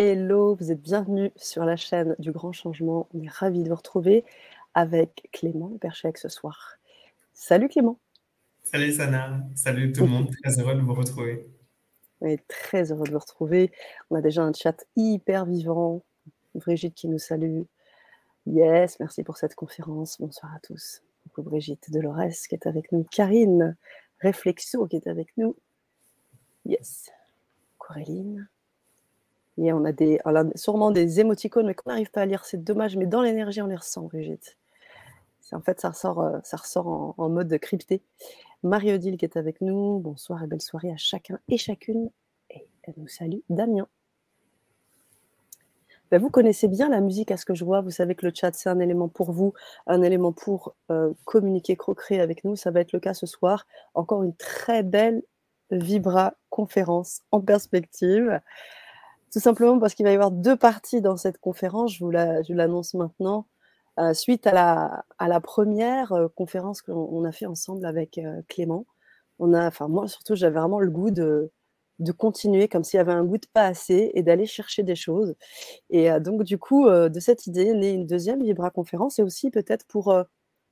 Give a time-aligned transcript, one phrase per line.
[0.00, 3.08] Hello, vous êtes bienvenue sur la chaîne du Grand Changement.
[3.12, 4.24] On est ravis de vous retrouver
[4.72, 6.76] avec Clément Perchec ce soir.
[7.34, 7.98] Salut Clément.
[8.62, 11.48] Salut Sana, salut tout le monde, très heureux de vous retrouver.
[12.20, 13.72] On est très heureux de vous retrouver.
[14.10, 16.04] On a déjà un chat hyper vivant.
[16.54, 17.62] Brigitte qui nous salue.
[18.46, 20.20] Yes, merci pour cette conférence.
[20.20, 21.02] Bonsoir à tous.
[21.26, 23.02] Beaucoup Brigitte Dolores qui est avec nous.
[23.10, 23.76] Karine
[24.20, 25.56] Réflexo qui est avec nous.
[26.64, 27.10] Yes.
[27.78, 28.48] Coréline.
[29.58, 33.22] On a, sûrement des émoticônes, mais qu'on n'arrive pas à lire, c'est dommage, mais dans
[33.22, 34.56] l'énergie, on les ressent, Brigitte.
[35.52, 38.02] En fait, ça ressort, euh, ça ressort en, mode crypté.
[38.62, 39.98] Marie-Odile qui est avec nous.
[39.98, 42.10] Bonsoir et belle soirée à chacun et chacune.
[42.50, 43.38] Et elle nous salue.
[43.48, 43.88] Damien.
[46.10, 47.80] Ben, vous connaissez bien la musique à ce que je vois.
[47.80, 49.52] Vous savez que le chat, c'est un élément pour vous,
[49.86, 52.56] un élément pour euh, communiquer, co-créer avec nous.
[52.56, 53.66] Ça va être le cas ce soir.
[53.94, 55.22] Encore une très belle
[55.70, 58.40] Vibra conférence en perspective.
[59.32, 62.94] Tout simplement parce qu'il va y avoir deux parties dans cette conférence, je vous l'annonce
[62.94, 63.46] maintenant.
[63.98, 68.86] Euh, suite à la, première euh, conférence qu'on a fait ensemble avec euh, Clément,
[69.40, 71.50] moi surtout, j'avais vraiment le goût de,
[72.16, 75.34] continuer comme s'il y avait un goût de pas assez et d'aller chercher des choses.
[75.90, 79.86] Et donc du coup, de cette idée naît une deuxième Vibra conférence et aussi peut-être
[79.86, 80.14] pour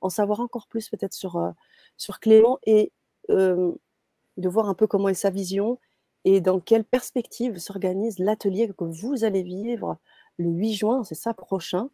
[0.01, 2.91] en savoir encore plus peut-être sur Clément et
[3.29, 5.79] de voir un peu comment est sa vision
[6.27, 9.97] et dans quelle perspective s'organise l'atelier que vous allez vivre
[10.37, 11.89] le 8 juin, c'est ça prochain,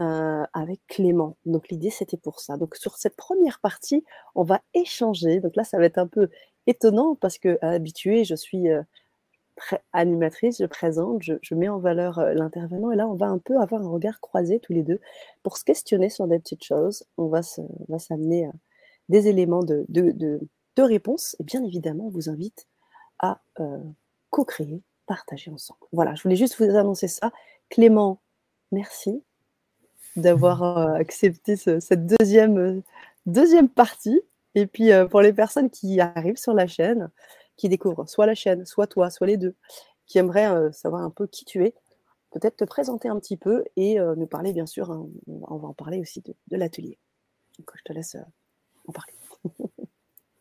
[0.00, 1.36] euh, avec Clément?
[1.46, 2.56] Donc l'idée, c'était pour ça.
[2.56, 5.38] Donc sur cette première partie, on va échanger.
[5.38, 6.28] Donc là, ça va être un peu
[6.66, 8.82] étonnant parce que habituée, je suis euh,
[9.92, 12.90] animatrice, je présente, je, mets en valeur euh, l'intervenant.
[12.90, 14.98] Et là, on va un peu avoir un regard croisé tous les deux
[15.44, 17.04] pour se questionner sur des petites choses.
[17.18, 17.42] On va
[18.00, 18.50] s'amener
[19.08, 21.36] des éléments de, de, de, réponse.
[21.38, 22.66] Et bien évidemment, on vous invite
[23.18, 23.40] à
[24.30, 25.80] co-créer, partager ensemble.
[25.92, 27.32] Voilà, je voulais juste vous annoncer ça.
[27.68, 28.20] Clément,
[28.72, 29.22] merci
[30.16, 30.62] d'avoir
[30.94, 32.82] accepté cette deuxième,
[33.26, 34.20] deuxième partie.
[34.54, 37.10] Et puis pour les personnes qui arrivent sur la chaîne,
[37.56, 39.54] qui découvrent soit la chaîne, soit toi, soit les deux,
[40.06, 41.74] qui aimeraient savoir un peu qui tu es,
[42.30, 45.74] peut-être te présenter un petit peu et nous parler, bien sûr, hein, on va en
[45.74, 46.98] parler aussi de, de l'atelier.
[47.58, 48.16] Donc je te laisse
[48.86, 49.14] en parler.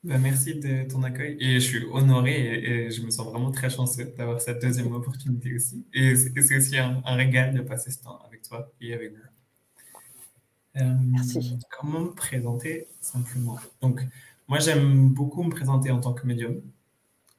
[0.06, 3.72] Bah, merci de ton accueil et je suis honoré et, je me sens vraiment très
[3.72, 5.84] chanceux d'avoir cette deuxième opportunité aussi.
[5.96, 10.80] Et c'est aussi un, régal de passer ce temps avec toi et avec vous.
[10.80, 11.58] Euh, merci.
[11.80, 13.58] Comment me présenter simplement?
[13.82, 14.02] Donc,
[14.48, 16.62] moi, j'aime beaucoup me présenter en tant que médium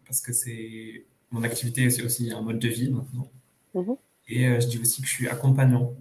[0.04, 3.30] parce que c'est mon activité, c'est aussi un mode de vie maintenant.
[3.76, 3.96] Mm-hmm.
[4.26, 5.94] Et euh, je dis aussi que je suis accompagnant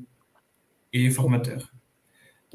[0.94, 1.72] et formateur.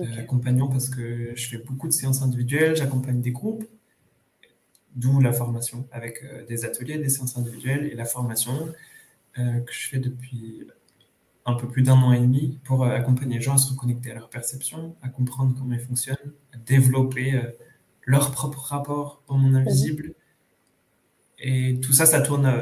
[0.01, 3.65] Euh, accompagnant parce que je fais beaucoup de séances individuelles, j'accompagne des groupes
[4.97, 8.73] D'où la formation avec euh, des ateliers, des séances individuelles et la formation
[9.39, 10.67] euh, que je fais depuis
[11.47, 14.11] un peu plus d'un an et demi pour euh, accompagner les gens à se reconnecter
[14.11, 17.41] à leur perception, à comprendre comment ils fonctionnent, à développer
[18.05, 20.15] leur propre rapport au monde invisible.
[21.39, 22.53] Et tout ça, ça tourne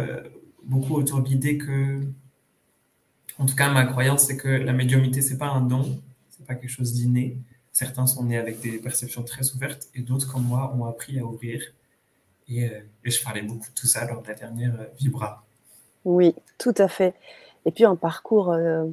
[0.64, 2.00] beaucoup autour de l'idée que,
[3.38, 6.54] en tout cas, ma croyance, c'est que la médiumité, c'est pas un don, c'est pas
[6.54, 7.38] quelque chose d'inné.
[7.72, 11.24] Certains sont nés avec des perceptions très ouvertes et d'autres, comme moi, ont appris à
[11.24, 11.62] ouvrir
[12.50, 15.44] euh, et, je parlais beaucoup de tout ça lors de la dernière euh, Vibra.
[16.04, 17.14] Oui, tout à fait.
[17.66, 18.84] Et puis un parcours euh,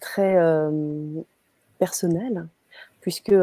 [0.00, 0.36] très
[1.78, 2.46] personnel,
[3.00, 3.34] puisque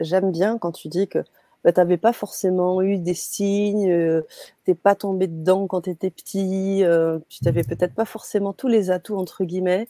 [0.00, 1.18] j'aime bien quand tu dis que
[1.64, 4.22] bah, tu n'avais pas forcément eu des signes,
[4.64, 6.84] tu n'es pas tombé dedans quand tu étais petit,
[7.28, 9.88] tu n'avais peut-être pas forcément tous les atouts, entre guillemets,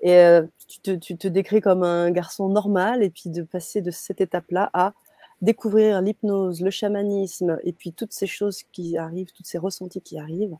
[0.00, 3.90] et tu te, tu, te, décris comme un garçon normal, et puis de passer de
[3.90, 4.94] cette étape-là à
[5.42, 10.18] découvrir l'hypnose, le chamanisme et puis toutes ces choses qui arrivent, toutes ces ressentis qui
[10.18, 10.56] arrivent,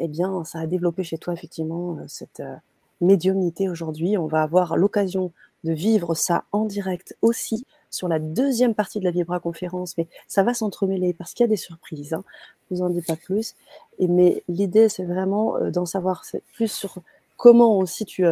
[0.00, 2.54] eh bien, ça a développé chez toi effectivement euh, cette euh,
[3.00, 4.18] médiumnité aujourd'hui.
[4.18, 5.32] On va avoir l'occasion
[5.64, 10.06] de vivre ça en direct aussi sur la deuxième partie de la Vibra conférence, mais
[10.28, 12.12] ça va s'entremêler parce qu'il y a des surprises.
[12.12, 12.24] Hein.
[12.70, 13.54] Je vous en dis pas plus.
[13.98, 16.24] Et mais l'idée, c'est vraiment euh, d'en savoir
[16.54, 16.98] plus sur
[17.36, 18.24] comment aussi tu,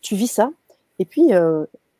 [0.00, 0.50] tu vis ça.
[0.98, 1.30] Et puis,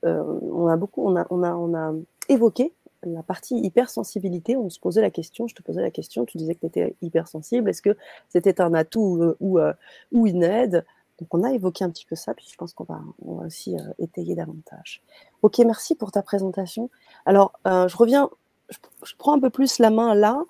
[0.03, 1.93] on a beaucoup, on a, on a, on a
[2.31, 2.73] évoqué
[3.03, 6.55] la partie hypersensibilité, on se posait la question, je te posais la question, tu disais
[6.55, 7.97] que tu étais hypersensible, est-ce que
[8.29, 9.73] c'était un atout euh, ou, euh,
[10.13, 10.85] ou une aide?
[11.19, 13.47] Donc on a évoqué un petit peu ça, puis je pense qu'on va, on va
[13.47, 15.03] aussi euh, étayer davantage.
[15.43, 16.91] Ok, merci pour ta présentation.
[17.25, 18.29] Alors, je reviens,
[18.69, 20.43] je, prends un peu plus la main là,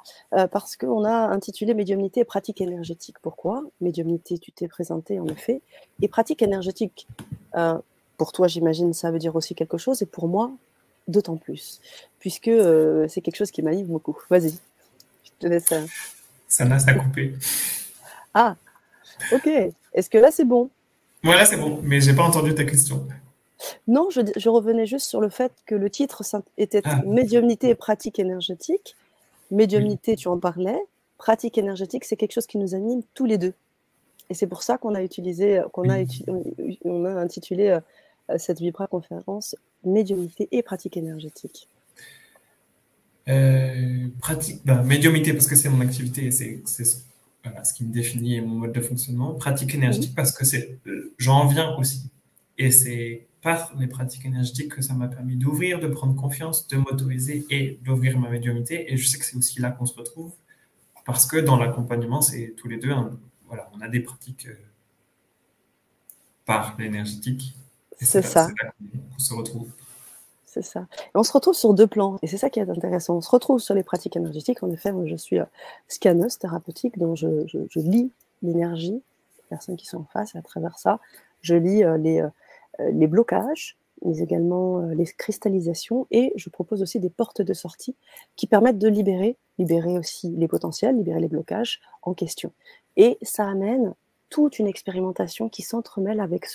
[0.49, 3.17] parce qu'on a intitulé Médiumnité et pratique énergétique.
[3.23, 3.63] Pourquoi?
[3.81, 5.61] Médiumnité, tu t'es présenté en effet,
[6.03, 7.07] et pratique énergétique.
[8.17, 10.51] pour toi, j'imagine, ça veut dire aussi quelque chose, et pour moi,
[11.09, 11.81] d'autant plus,
[12.19, 14.19] puisque euh, c'est quelque chose qui m'anime beaucoup.
[14.31, 14.59] Vas-y,
[15.25, 15.73] je te laisse.
[16.49, 17.35] Ça n'a ça coupé.
[18.35, 18.57] Ah,
[19.33, 19.49] Ok.
[19.95, 20.71] Est-ce que là, c'est bon?
[21.23, 23.07] Moi, là, c'est bon, mais j'ai pas entendu ta question.
[23.89, 26.23] Non, je, revenais juste sur le fait que le titre
[26.59, 27.03] était ah.
[27.07, 28.97] médiumnité et pratique énergétique.
[29.51, 30.79] Médiumnité, tu en parlais.
[31.19, 33.55] Pratique énergétique, c'est quelque chose qui nous anime tous les deux.
[34.29, 36.05] Et c'est pour ça qu'on a utilisé, qu'on a,
[36.85, 37.79] on a intitulé
[38.31, 39.57] euh, cette Vibra conférence
[39.87, 41.69] médiumité et pratique énergétique.
[43.29, 48.57] Euh, pratique, ben, médiumité parce que c'est mon activité, c'est ce qui me définit mon
[48.57, 49.35] mode de fonctionnement.
[49.35, 52.11] Pratique énergétique parce que c'est, euh, j'en viens aussi.
[52.59, 56.77] Et c'est par les pratiques énergétiques que ça m'a permis d'ouvrir, de prendre confiance, de
[56.77, 58.93] m'autoriser et d'ouvrir ma médiumité.
[58.93, 60.33] Et je sais que c'est aussi là qu'on se retrouve
[61.05, 62.93] parce que dans l'accompagnement, c'est tous les deux,
[63.47, 64.57] voilà, on a des pratiques euh,
[66.45, 67.57] par l'énergétique.
[68.01, 68.49] C'est ça.
[69.15, 69.69] On se retrouve.
[70.47, 70.87] C'est ça.
[71.15, 73.17] on se retrouve sur deux plans, et c'est ça qui est intéressant.
[73.17, 74.63] On se retrouve sur les pratiques énergétiques.
[74.63, 75.45] En effet, moi, je suis euh,
[75.87, 77.29] scanneuse thérapeutique, donc je,
[77.75, 78.11] lis
[78.43, 80.99] l'énergie des personnes qui sont en face, et à travers ça,
[81.43, 82.31] je lis euh, les, euh,
[82.79, 87.95] les blocages, mais également les cristallisations, et je propose aussi des portes de sortie
[88.35, 92.53] qui permettent de libérer, libérer aussi les potentiels, libérer les blocages en question.
[92.97, 93.95] Et ça amène
[94.29, 96.47] toute une expérimentation qui s'entremêle avec,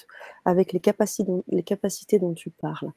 [0.46, 2.92] avec les, capacités dont, les capacités dont tu parles.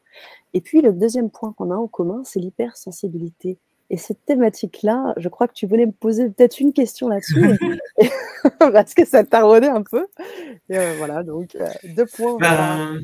[0.52, 3.58] Et puis le deuxième point qu'on a en commun, c'est l'hypersensibilité.
[3.90, 7.58] Et cette thématique-là, je crois que tu voulais me poser peut-être une question là-dessus,
[8.58, 10.06] parce que ça t'a rodé un peu.
[10.70, 12.38] Euh, voilà, donc euh, deux points.
[12.38, 13.00] Ben,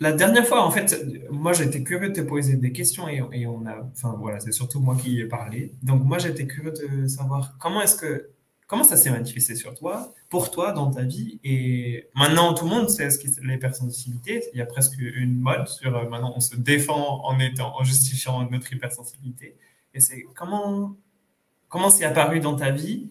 [0.00, 0.94] la dernière fois, en fait,
[1.30, 4.52] moi j'étais curieux de te poser des questions et, et on a, enfin voilà, c'est
[4.52, 5.72] surtout moi qui ai parlé.
[5.82, 8.28] Donc moi j'étais curieux de savoir comment est-ce que
[8.68, 12.70] Comment ça s'est manifesté sur toi, pour toi, dans ta vie Et maintenant, tout le
[12.70, 14.44] monde sait ce qu'est l'hypersensibilité.
[14.52, 17.82] Il y a presque une mode sur euh, maintenant, on se défend en étant, en
[17.82, 19.56] justifiant notre hypersensibilité.
[19.94, 20.94] Et c'est comment
[21.70, 23.08] comment c'est apparu dans ta vie?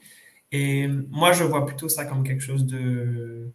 [0.51, 3.51] Et moi, je vois plutôt ça comme quelque chose de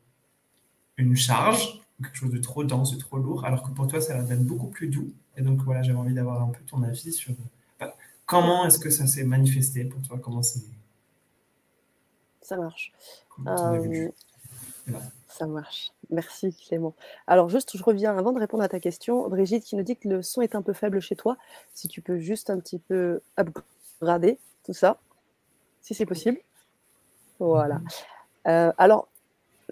[0.96, 4.20] une charge, quelque chose de trop dense, de trop lourd, alors que pour toi, ça
[4.20, 5.12] va être beaucoup plus doux.
[5.36, 7.32] Et donc voilà, j'avais envie d'avoir un peu ton avis sur
[7.78, 7.94] bah,
[8.26, 10.64] comment est-ce que ça s'est manifesté pour toi, comment c'est
[12.52, 12.92] ça marche.
[13.46, 14.08] Euh,
[15.28, 15.92] ça marche.
[16.10, 16.94] Merci Clément.
[17.26, 19.26] Alors juste, je reviens avant de répondre à ta question.
[19.28, 21.38] Brigitte qui nous dit que le son est un peu faible chez toi.
[21.72, 24.98] Si tu peux juste un petit peu upgrader tout ça,
[25.80, 26.38] si c'est possible.
[27.38, 27.76] Voilà.
[27.76, 27.88] Mhm.
[28.48, 29.08] Euh, alors,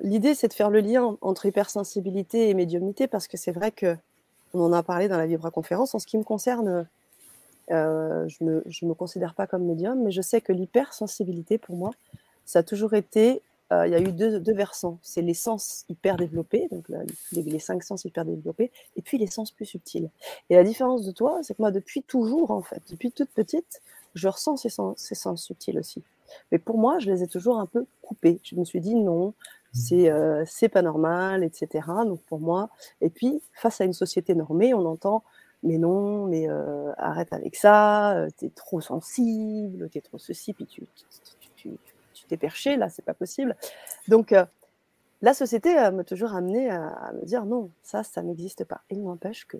[0.01, 3.97] l'idée, c'est de faire le lien entre hypersensibilité et médiumnité parce que c'est vrai que
[4.55, 5.95] on en a parlé dans la Vibra conférence.
[5.95, 6.89] En ce qui me concerne,
[7.71, 11.77] euh, je ne me, me, considère pas comme médium, mais je sais que l'hypersensibilité, pour
[11.77, 11.91] moi,
[12.51, 13.43] ça a toujours été,
[13.73, 14.99] euh, il y a eu deux, versants.
[15.03, 16.85] C'est les sens hyper développés, donc
[17.31, 20.11] les, cinq sens hyper développés, et puis les sens plus subtils.
[20.49, 23.81] Et la différence de toi, c'est que moi, depuis toujours, en fait, depuis toute petite,
[24.17, 26.03] je ressens ces sens, ces sens subtils aussi.
[26.51, 28.41] Mais pour moi, je les ai toujours un peu coupés.
[28.43, 29.33] Je me suis dit non,
[29.73, 31.87] c'est euh, pas normal, etc.
[32.05, 32.69] Donc pour moi,
[33.01, 35.23] et puis face à une société normée, on entend
[35.63, 40.83] mais non, mais euh, arrête avec ça, t'es trop sensible, t'es trop ceci, puis tu,
[41.55, 41.77] tu,
[42.37, 43.57] perché, là, c'est pas possible.
[44.09, 44.45] Donc, euh,
[45.23, 48.81] la société m'a toujours amené à, me dire non, ça, ça n'existe pas.
[48.91, 49.59] Il n'empêche que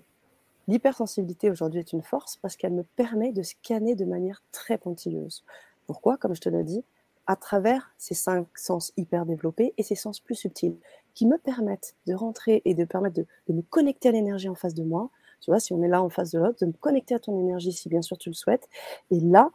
[0.67, 5.43] l'hypersensibilité aujourd'hui est une force parce qu'elle me permet de scanner de manière très pointilleuse.
[5.85, 6.17] Pourquoi?
[6.17, 6.83] Comme je te l'ai dit,
[7.27, 10.77] à travers ces cinq sens hyper développés et ces sens plus subtils
[11.13, 14.55] qui me permettent de rentrer et de permettre de, de me connecter à l'énergie en
[14.55, 15.09] face de moi.
[15.41, 17.39] Tu vois, si on est là en face de l'autre, de me connecter à ton
[17.39, 18.67] énergie si bien sûr tu le souhaites.
[19.11, 19.51] Et là,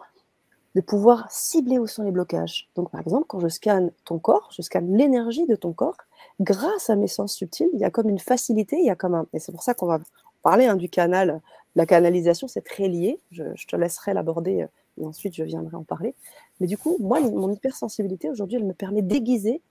[0.76, 2.68] de pouvoir cibler où sont les blocages.
[2.76, 5.96] Donc, par exemple, quand je scanne ton corps, je scanne l'énergie de ton corps,
[6.38, 9.14] grâce à mes sens subtils, il y a comme une facilité, il y a comme
[9.14, 9.26] un...
[9.32, 10.00] Et c'est pour ça qu'on va
[10.42, 11.40] parler hein, du canal.
[11.76, 13.18] La canalisation, c'est très lié.
[13.30, 14.66] Je, te laisserai l'aborder euh,
[15.00, 16.14] et ensuite je viendrai en parler.
[16.60, 19.62] Mais du coup, moi, mon hypersensibilité, aujourd'hui, elle me permet d'aiguiser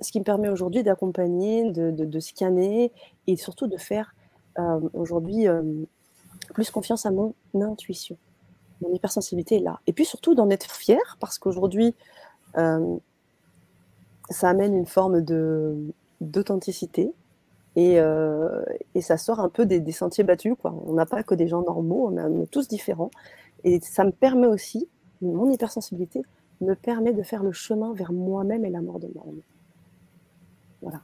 [0.00, 2.90] ce qui me permet aujourd'hui d'accompagner, de, scanner
[3.28, 4.16] et surtout de faire
[4.58, 5.62] euh, aujourd'hui euh,
[6.52, 8.18] plus confiance à mon intuition
[8.84, 9.80] mon hypersensibilité est là.
[9.86, 11.94] Et puis surtout d'en être fier parce qu'aujourd'hui,
[12.56, 12.96] euh,
[14.30, 15.76] ça amène une forme de,
[16.20, 17.12] d'authenticité
[17.76, 18.62] et, euh,
[19.00, 20.54] ça sort un peu des, sentiers battus.
[20.60, 20.74] Quoi.
[20.86, 23.10] On n'a pas que des gens normaux, on, est tous différents.
[23.64, 24.88] Et ça me permet aussi,
[25.22, 26.22] mon hypersensibilité
[26.60, 29.40] me permet de faire le chemin vers moi-même et la mort de moi-même.
[30.82, 31.00] Voilà.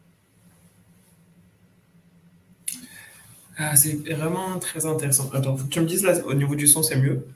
[3.59, 5.29] Ah, c'est vraiment très intéressant.
[5.35, 7.27] Attends, tu me dises là, au niveau du son, c'est mieux?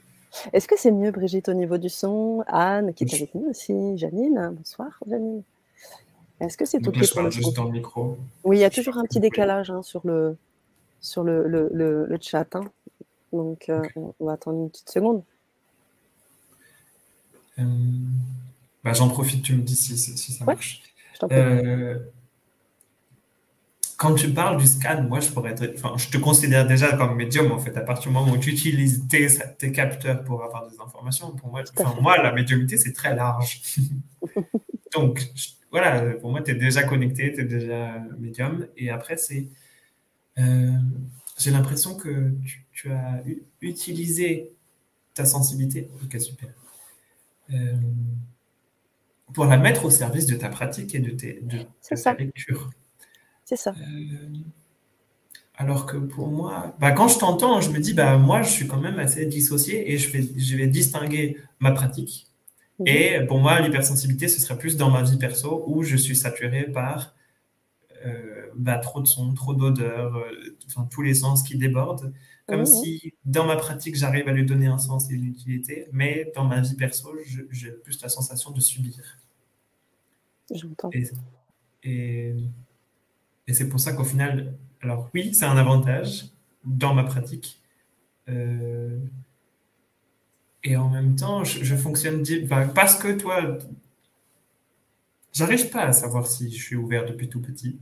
[0.53, 2.43] Est-ce que c'est mieux, Brigitte, au niveau du son?
[2.47, 3.97] Anne, qui est avec nous aussi.
[3.97, 5.43] Janine, bonsoir, Janine.
[6.39, 8.17] Est-ce que c'est tout pour le juste dans le micro.
[8.43, 10.35] Oui, il y a toujours un petit décalage hein, sur le,
[10.99, 12.55] sur le, le, le, chat.
[12.55, 12.65] Hein.
[13.31, 15.23] Donc, euh, on va attendre une petite seconde.
[17.59, 17.63] Euh,
[18.83, 20.81] bah, J'en profite, tu me dis si, si ça marche.
[23.97, 27.15] Quand tu parles du scan, moi, je pourrais être, enfin, je te considère déjà comme
[27.15, 30.79] médium, en fait, à partir du moment où tu utilises tes, capteurs pour avoir des
[30.79, 31.31] informations.
[31.31, 33.61] Pour moi, enfin, moi la médiumité, c'est très large.
[34.93, 35.25] Donc,
[35.71, 38.67] voilà, pour moi, tu es déjà connecté, tu es déjà médium.
[38.75, 39.47] Et après, c'est.
[40.37, 40.77] Euh,
[41.37, 42.33] j'ai l'impression que
[42.71, 43.23] tu, as
[43.61, 44.53] utilisé
[45.13, 45.89] ta sensibilité.
[46.03, 46.49] Ok, super.
[47.53, 47.75] Euh,
[49.33, 52.71] pour la mettre au service de ta pratique et de, tes, de, ta lecture.
[53.45, 53.73] C'est ça.
[53.79, 54.27] Euh,
[55.55, 58.67] alors que pour moi, bah, quand je t'entends, je me dis, bah, moi, je suis
[58.67, 62.27] quand même assez dissocié et je vais, je vais distinguer ma pratique.
[62.79, 62.87] Mhm.
[62.87, 66.63] Et pour moi, l'hypersensibilité, ce serait plus dans ma vie perso où je suis saturé
[66.63, 67.15] par
[68.05, 72.13] euh, bah, trop de sons, trop d'odeurs, euh, enfin, tous les sens qui débordent.
[72.47, 72.65] Comme mhm.
[72.65, 76.43] si dans ma pratique, j'arrive à lui donner un sens et une utilité, mais dans
[76.43, 77.11] ma vie perso,
[77.49, 79.19] j'ai plus la sensation de subir.
[80.51, 80.89] J'entends.
[80.93, 81.09] et
[81.85, 82.33] et
[83.53, 86.25] c'est pour ça qu'au final, alors oui, c'est un avantage
[86.63, 87.61] dans ma pratique.
[88.29, 88.97] Euh,
[90.63, 92.23] et en même temps, je, fonctionne
[92.73, 93.59] parce que toi,
[95.31, 97.79] j'arrive pas à savoir si je suis ouvert depuis tout petit,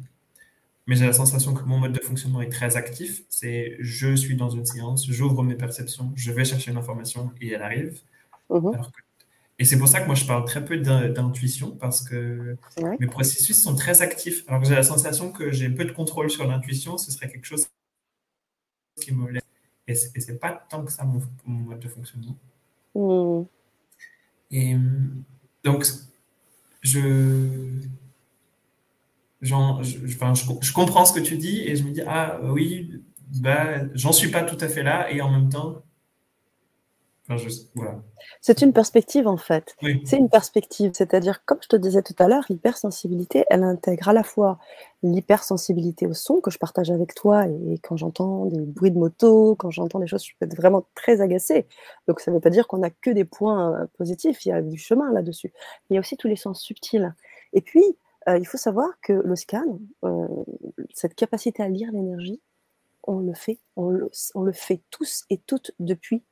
[0.86, 3.24] mais j'ai la sensation que mon mode de fonctionnement est très actif.
[3.30, 7.52] C'est je suis dans une séance, j'ouvre mes perceptions, je vais chercher une information et
[7.52, 8.02] elle arrive.
[8.50, 9.02] Alors que
[9.60, 12.58] et c'est pour ça que moi, je parle très peu d'intuition parce que
[13.00, 14.44] mes processus sont très actifs.
[14.48, 17.46] Alors que j'ai la sensation que j'ai peu de contrôle sur l'intuition, ce serait quelque
[17.46, 17.68] chose
[19.00, 19.44] qui me laisse.
[19.88, 22.38] Et c'est pas tant que ça mon, mode de fonctionnement.
[22.96, 23.44] Hmm.
[24.50, 24.76] Et
[25.64, 25.86] donc,
[26.82, 27.00] je,
[29.42, 34.12] je, je, comprends ce que tu dis et je me dis, ah oui, bah, j'en
[34.12, 35.84] suis pas tout à fait là et en même temps,
[38.42, 39.78] c'est une perspective en fait.
[40.04, 44.14] C'est une perspective, c'est-à-dire, comme je te disais tout à l'heure, l'hypersensibilité, elle intègre à
[44.14, 44.60] la fois
[45.04, 49.56] l'hypersensibilité au son que je partage avec toi et quand j'entends des bruits de moto,
[49.56, 51.66] quand j'entends des choses, je peux être vraiment très agacée.
[52.10, 54.52] Donc ça ne veut pas dire qu'on n'a que des points euh, positifs, il y
[54.52, 55.54] a du chemin là-dessus.
[55.90, 57.14] Il y a aussi tous les sens subtils.
[57.54, 57.84] Et puis,
[58.28, 60.28] euh, il faut savoir que le scan, euh,
[60.94, 62.42] cette capacité à lire l'énergie,
[63.06, 66.24] on le fait, on le fait tous et toutes depuis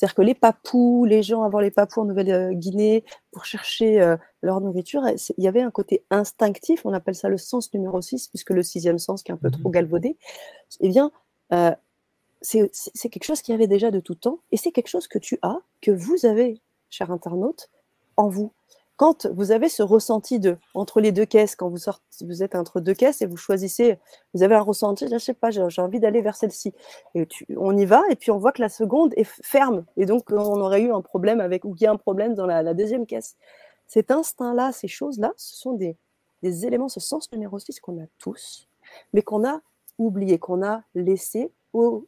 [0.00, 4.62] c'est-à-dire que les papous, les gens avant les papous en Nouvelle-Guinée, pour chercher euh, leur
[4.62, 5.02] nourriture,
[5.36, 8.62] il y avait un côté instinctif, on appelle ça le sens numéro 6, puisque le
[8.62, 10.16] sixième sens qui est un peu mmh trop galvaudé,
[10.80, 11.12] eh bien,
[11.52, 11.74] euh,
[12.40, 12.70] c'est
[13.10, 15.58] quelque chose qui avait déjà de tout temps, et c'est quelque chose que tu as,
[15.82, 17.68] que vous avez, cher internaute,
[18.16, 18.54] en vous
[19.00, 22.92] quand vous avez ce ressenti de entre les deux caisses, quand vous êtes entre deux
[22.92, 23.98] caisses et vous choisissez,
[24.34, 26.74] vous avez un ressenti, je ne sais pas, j'ai envie d'aller vers celle-ci.
[27.14, 27.26] Et
[27.56, 30.60] on y va et puis on voit que la seconde est ferme et donc on
[30.60, 33.38] aurait eu un problème avec ou qu'il y a un problème dans la, deuxième caisse.
[33.86, 35.96] Cet instinct-là, ces choses-là, ce sont des,
[36.42, 38.68] éléments, ce sens numéro 6 qu'on a tous,
[39.14, 39.62] mais qu'on a
[39.96, 42.04] oublié, qu'on a laissé au,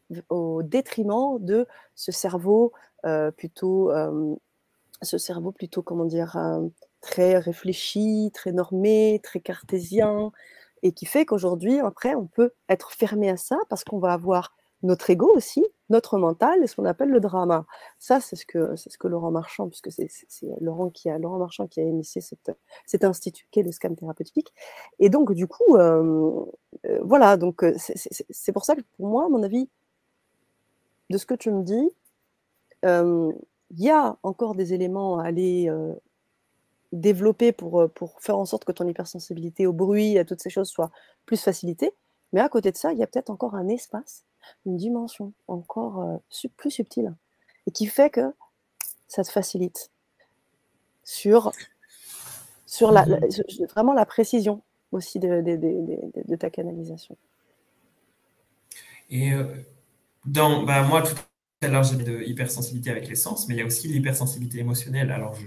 [0.62, 2.74] détriment de ce cerveau
[3.06, 4.36] euh, plutôt euh,
[5.02, 6.66] ce cerveau plutôt, comment dire, euh,
[7.00, 10.32] très réfléchi, très normé, très cartésien,
[10.82, 14.54] et qui fait qu'aujourd'hui, après, on peut être fermé à ça parce qu'on va avoir
[14.82, 17.66] notre ego aussi, notre mental et ce qu'on appelle le drama.
[18.00, 20.08] Ça, c'est ce que c'est ce que Laurent Marchand, puisque c'est
[20.60, 22.50] Laurent qui a Laurent Marchand qui a initié cette,
[22.86, 24.52] cet institut qu'est le scan thérapeutique.
[24.98, 26.44] Et donc, du coup, euh,
[26.86, 27.36] euh, voilà.
[27.36, 29.68] Donc, c'est pour ça que pour moi, à mon avis,
[31.10, 31.90] de ce que tu me dis,
[33.72, 35.94] il y a encore des éléments à aller euh,
[36.92, 40.50] développer pour, euh, pour faire en sorte que ton hypersensibilité au bruit, à toutes ces
[40.50, 40.90] choses soit
[41.24, 41.92] plus facilitée.
[42.32, 44.24] Mais à côté de ça, il y a peut-être encore un espace,
[44.66, 47.14] une dimension encore euh, plus subtile
[47.66, 48.34] et qui fait que
[49.08, 49.90] ça te facilite
[51.04, 51.52] sur,
[52.66, 53.18] sur la, mmh
[53.70, 57.16] vraiment la précision aussi de, de, ta canalisation.
[59.10, 59.32] Et
[60.24, 61.14] dans, bah, moi, tout
[61.62, 65.10] j'ai mis de hypersensibilité avec les sens, mais il y a aussi l'hypersensibilité émotionnelle.
[65.10, 65.46] Alors, je,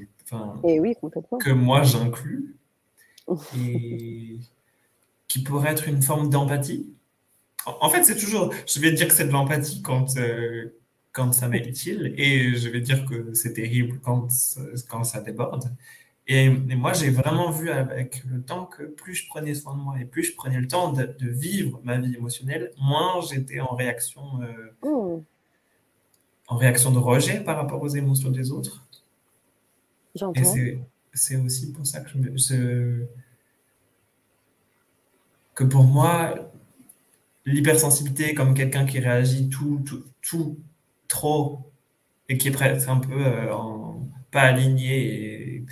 [0.67, 0.95] et oui,
[1.39, 2.55] que moi j'inclus,
[3.57, 4.37] et
[5.27, 6.93] qui pourrait être une forme d'empathie.
[7.65, 10.77] En, fait, c'est toujours, je vais dire que c'est de l'empathie quand, euh,
[11.11, 14.27] quand ça m'est utile, et je vais dire que c'est terrible quand,
[14.87, 15.71] quand ça déborde.
[16.27, 19.95] Et, moi, j'ai vraiment vu avec le temps que plus je prenais soin de moi
[19.99, 24.41] et plus je prenais le temps de, vivre ma vie émotionnelle, moins j'étais en réaction.
[24.41, 25.23] Euh, oh
[26.47, 28.85] en réaction de rejet par rapport aux émotions des autres.
[30.35, 30.77] Et
[31.13, 33.05] c'est aussi pour ça que je,
[35.53, 36.51] que pour moi,
[37.45, 40.57] l'hypersensibilité comme quelqu'un qui réagit tout, tout, tout,
[41.07, 41.71] trop
[42.29, 43.53] et qui est presque un peu euh,
[44.31, 45.65] pas aligné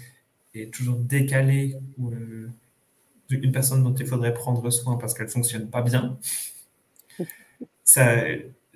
[0.53, 2.51] est toujours décalé ou euh,
[3.29, 6.17] une personne dont il faudrait prendre soin parce qu'elle fonctionne pas bien.
[7.83, 8.23] Ça,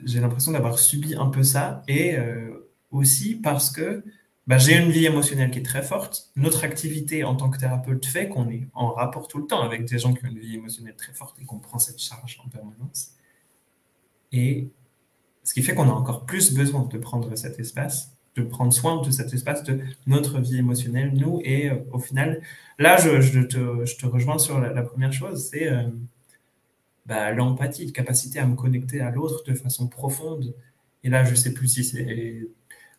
[0.03, 4.03] j'ai l'impression d'avoir subi un peu ça et euh, aussi parce que
[4.47, 6.31] bah, j'ai une vie émotionnelle qui est très forte.
[6.35, 9.85] Notre activité en tant que thérapeute fait qu'on est en rapport tout le temps avec
[9.85, 12.49] des gens qui ont une vie émotionnelle très forte et qu'on prend cette charge en
[12.49, 13.11] permanence.
[14.31, 14.69] Et
[15.43, 19.01] ce qui fait qu'on a encore plus besoin de prendre cet espace, de prendre soin
[19.01, 21.41] de cet espace de notre vie émotionnelle, nous.
[21.43, 22.41] Et euh, au final,
[22.79, 25.83] là, je, te, rejoins sur la, première chose, c'est euh,
[27.07, 30.53] bah, l'empathie, la capacité à me connecter à l'autre de façon profonde.
[31.03, 32.47] Et là, je ne sais plus si c'est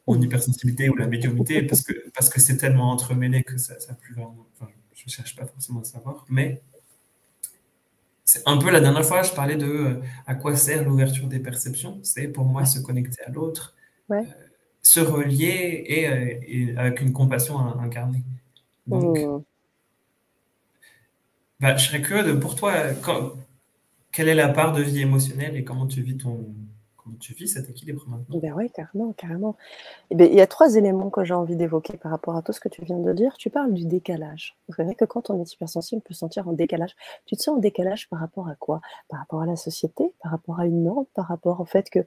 [0.07, 3.95] mon hypersensibilité ou la médiumité, parce que parce que c'est tellement entremêlé que ça, ça
[3.95, 6.63] plus vraiment, enfin, je ne cherche pas forcément à savoir, mais
[8.29, 11.39] c'est un peu la dernière fois, je parlais de euh, à quoi sert l'ouverture des
[11.39, 11.99] perceptions.
[12.03, 13.75] C'est pour moi se connecter à l'autre,
[14.11, 14.23] euh,
[14.83, 18.25] se relier et, euh, et, avec une compassion incarnée.
[18.87, 19.43] Donc, mmh.
[21.61, 23.33] bah, je serais curieux de, pour toi, quand,
[24.19, 26.45] quelle est la part de vie émotionnelle et comment tu vis ton,
[27.21, 28.41] tu vis cet équilibre maintenant?
[28.41, 29.57] Ben Oui, carrément, carrément.
[30.11, 32.53] Eh ben, il y a trois éléments que j'ai envie d'évoquer par rapport à tout
[32.53, 33.37] ce que tu viens de dire.
[33.37, 34.57] Tu parles du décalage.
[34.71, 36.97] C'est vrai que quand on est hypersensible, on peut sentir un décalage.
[37.27, 38.81] Tu te sens en décalage par rapport à quoi?
[39.09, 42.01] Par rapport à la société, par rapport à une norme, par rapport au fait que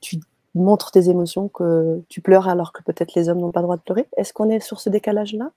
[0.00, 0.18] tu
[0.54, 3.78] montres tes émotions, que tu pleures alors que peut-être les hommes n'ont pas le droit
[3.78, 4.06] de pleurer?
[4.18, 5.52] Est-ce qu'on est sur ce décalage-là,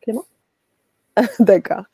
[0.00, 0.24] Clément?
[1.40, 1.84] D'accord.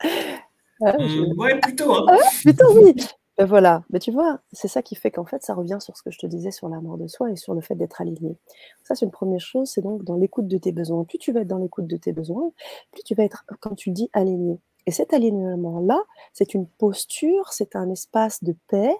[0.81, 1.93] Mmh, ouais, plutôt.
[1.93, 2.05] Hein.
[2.09, 2.95] Ah, plutôt, oui.
[3.37, 6.03] Ben voilà, mais tu vois, c'est ça qui fait qu'en fait, ça revient sur ce
[6.03, 8.37] que je te disais sur l'amour de soi et sur le fait d'être aligné.
[8.83, 11.05] Ça, c'est une première chose, c'est donc dans l'écoute de tes besoins.
[11.05, 12.51] Plus tu vas être dans l'écoute de tes besoins,
[12.91, 14.59] plus tu vas être, comme tu dis, aligné.
[14.85, 18.95] Et cet alignement-là, c'est une posture, c'est un espace de paix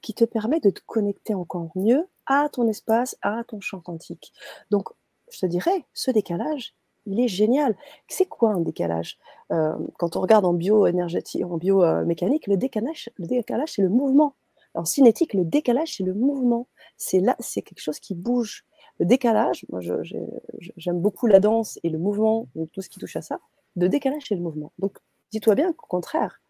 [0.00, 4.32] qui te permet de te connecter encore mieux à ton espace, à ton champ quantique.
[4.70, 4.88] Donc,
[5.30, 6.74] je te dirais, ce décalage,
[7.06, 7.76] il est génial.
[8.08, 9.18] C'est quoi un décalage?
[9.50, 14.34] Euh, Quand on regarde en bioénergétique, en biomécanique, le décalage, le décalage, c'est le mouvement.
[14.74, 16.66] En cinétique, le décalage, c'est le mouvement.
[16.96, 18.64] C'est là, c'est quelque chose qui bouge.
[18.98, 23.22] Le décalage, moi, j'aime beaucoup la danse et le mouvement, tout ce qui touche à
[23.22, 23.40] ça.
[23.76, 24.72] Le décalage, c'est le mouvement.
[24.78, 24.98] Donc,
[25.30, 26.40] dis-toi bien qu'au contraire,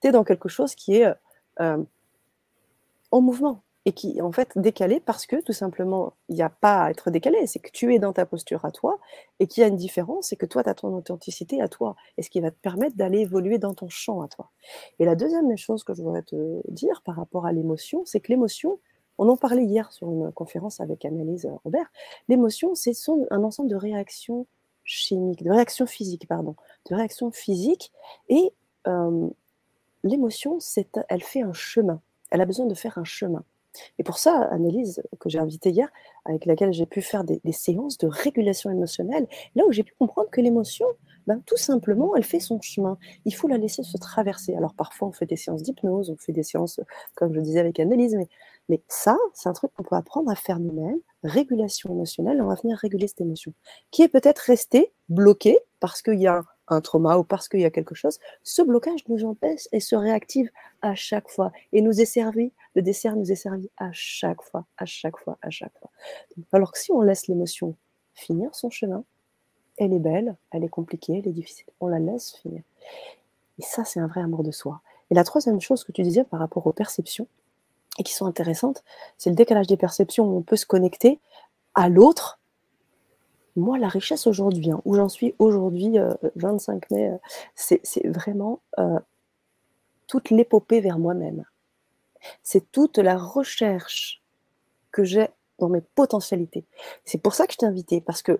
[0.00, 1.12] tu es dans quelque chose qui est
[1.60, 1.82] euh,
[3.10, 6.48] en mouvement et qui est en fait décalé parce que tout simplement, il n'y a
[6.48, 8.98] pas à être décalé, c'est que tu es dans ta posture à toi
[9.40, 11.94] et qu'il y a une différence, c'est que toi, tu as ton authenticité à toi
[12.16, 14.50] et ce qui va te permettre d'aller évoluer dans ton champ à toi.
[14.98, 18.28] Et la deuxième chose que je voudrais te dire par rapport à l'émotion, c'est que
[18.32, 18.78] l'émotion,
[19.18, 21.90] on en parlait hier sur une conférence avec Annelise Robert,
[22.28, 22.94] l'émotion, c'est
[23.30, 24.46] un ensemble de réactions
[24.82, 26.56] chimiques, de réactions physiques, pardon,
[26.88, 27.92] de réactions physiques
[28.28, 28.52] et
[28.86, 29.28] euh,
[30.04, 30.58] l'émotion,
[31.08, 32.00] elle fait un chemin.
[32.30, 33.44] Elle a besoin de faire un chemin.
[33.98, 35.88] Et pour ça, Annelise, que j'ai invitée hier,
[36.24, 40.30] avec laquelle j'ai pu faire des, séances de régulation émotionnelle, là où j'ai pu comprendre
[40.30, 40.86] que l'émotion,
[41.26, 42.98] ben, tout simplement, elle fait son chemin.
[43.24, 44.54] Il faut la laisser se traverser.
[44.54, 46.80] Alors parfois, on fait des séances d'hypnose, on fait des séances,
[47.14, 48.28] comme je disais avec Annelise, mais,
[48.68, 50.98] mais ça, c'est un truc qu'on peut apprendre à faire nous-mêmes.
[51.22, 53.52] Régulation émotionnelle, on va venir réguler cette émotion,
[53.90, 56.44] qui est peut-être restée bloquée parce qu'il y a un
[56.80, 60.50] trauma ou parce qu'il y a quelque chose, ce blocage nous empêche et se réactive
[60.82, 64.64] à chaque fois et nous est servi, le dessert nous est servi à chaque fois,
[64.78, 65.90] à chaque fois, à chaque fois.
[66.52, 67.76] Alors que si on laisse l'émotion
[68.14, 69.04] finir son chemin,
[69.76, 72.62] elle est belle, elle est compliquée, elle est difficile, on la laisse finir.
[73.58, 74.80] Et ça, c'est un vrai amour de soi.
[75.10, 77.26] Et la troisième chose que tu disais par rapport aux perceptions,
[77.98, 78.82] et qui sont intéressantes,
[79.18, 81.20] c'est le décalage des perceptions où on peut se connecter
[81.74, 82.40] à l'autre
[83.56, 85.96] moi, la richesse aujourd'hui, hein, où j'en suis aujourd'hui,
[86.36, 87.18] 25 euh, mai, euh,
[87.54, 88.98] c'est vraiment euh,
[90.06, 91.44] toute l'épopée vers moi-même.
[92.42, 94.22] C'est toute la recherche
[94.90, 96.64] que j'ai dans mes potentialités.
[97.04, 98.38] C'est pour ça que je t'ai invité, parce qu'il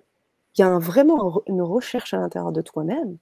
[0.58, 3.18] y a vraiment une recherche à l'intérieur de toi-même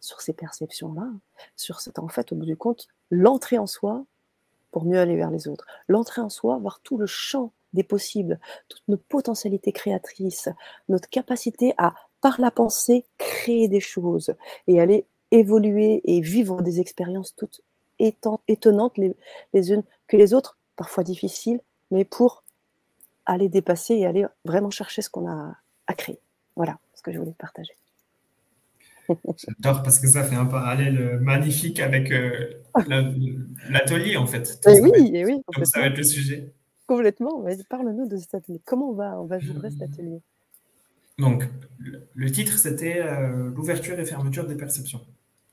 [0.00, 1.08] sur ces perceptions-là,
[1.56, 4.04] sur cette, en fait, au bout du compte, l'entrée en soi
[4.70, 5.66] pour mieux aller vers les autres.
[5.88, 10.48] L'entrée en soi, voir tout le champ des possibles, toute notre potentialité créatrice,
[10.88, 14.34] notre capacité à, par la pensée, créer des choses
[14.66, 17.60] et aller évoluer et vivre des expériences toutes
[17.98, 19.14] étonnantes les,
[19.52, 21.60] les unes que les autres, parfois difficiles,
[21.90, 22.44] mais pour
[23.26, 25.56] aller dépasser et aller vraiment chercher ce qu'on a
[25.86, 26.18] à créer.
[26.56, 27.74] Voilà ce que je voulais partager.
[29.08, 32.62] J'adore parce que ça fait un parallèle magnifique avec euh,
[33.68, 34.60] l'atelier en fait.
[34.66, 35.42] Et oui, et oui.
[35.54, 36.52] Comme ça va être le sujet.
[36.86, 37.42] Complètement.
[37.68, 38.60] Parle-nous de cet atelier.
[38.64, 40.20] Comment on va, on va jouer cet atelier?
[41.18, 41.48] Donc,
[42.14, 45.00] le titre, c'était euh, l'ouverture et fermeture des perceptions.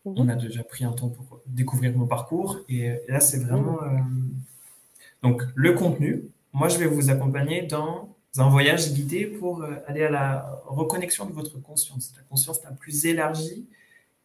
[0.05, 0.13] Mhm.
[0.17, 2.59] On a déjà pris un temps pour découvrir mon parcours.
[2.67, 3.81] Et là, c'est vraiment.
[3.81, 3.97] Mhm.
[3.97, 6.23] Euh, donc, le contenu.
[6.53, 11.25] Moi, je vais vous accompagner dans un voyage guidé pour euh, aller à la reconnexion
[11.25, 13.65] de votre conscience, la conscience la plus élargie.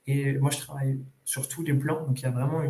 [0.09, 2.62] Et moi, je travaille sur tous les plans, donc il y a vraiment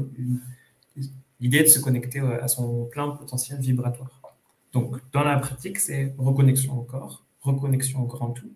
[1.38, 4.25] l'idée de se connecter à son plein potentiel vibratoire.
[4.72, 8.52] Donc, dans la pratique, c'est reconnexion au corps, reconnexion au grand tout.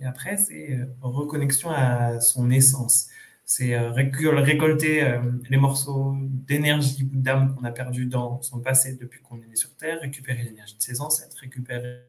[0.00, 3.08] Et après, c'est euh, reconnexion à son essence.
[3.44, 8.96] C'est euh, récolter euh, les morceaux d'énergie ou d'âme qu'on a perdu dans son passé
[9.00, 12.04] depuis qu'on est né sur Terre, récupérer l'énergie de ses ancêtres, récupérer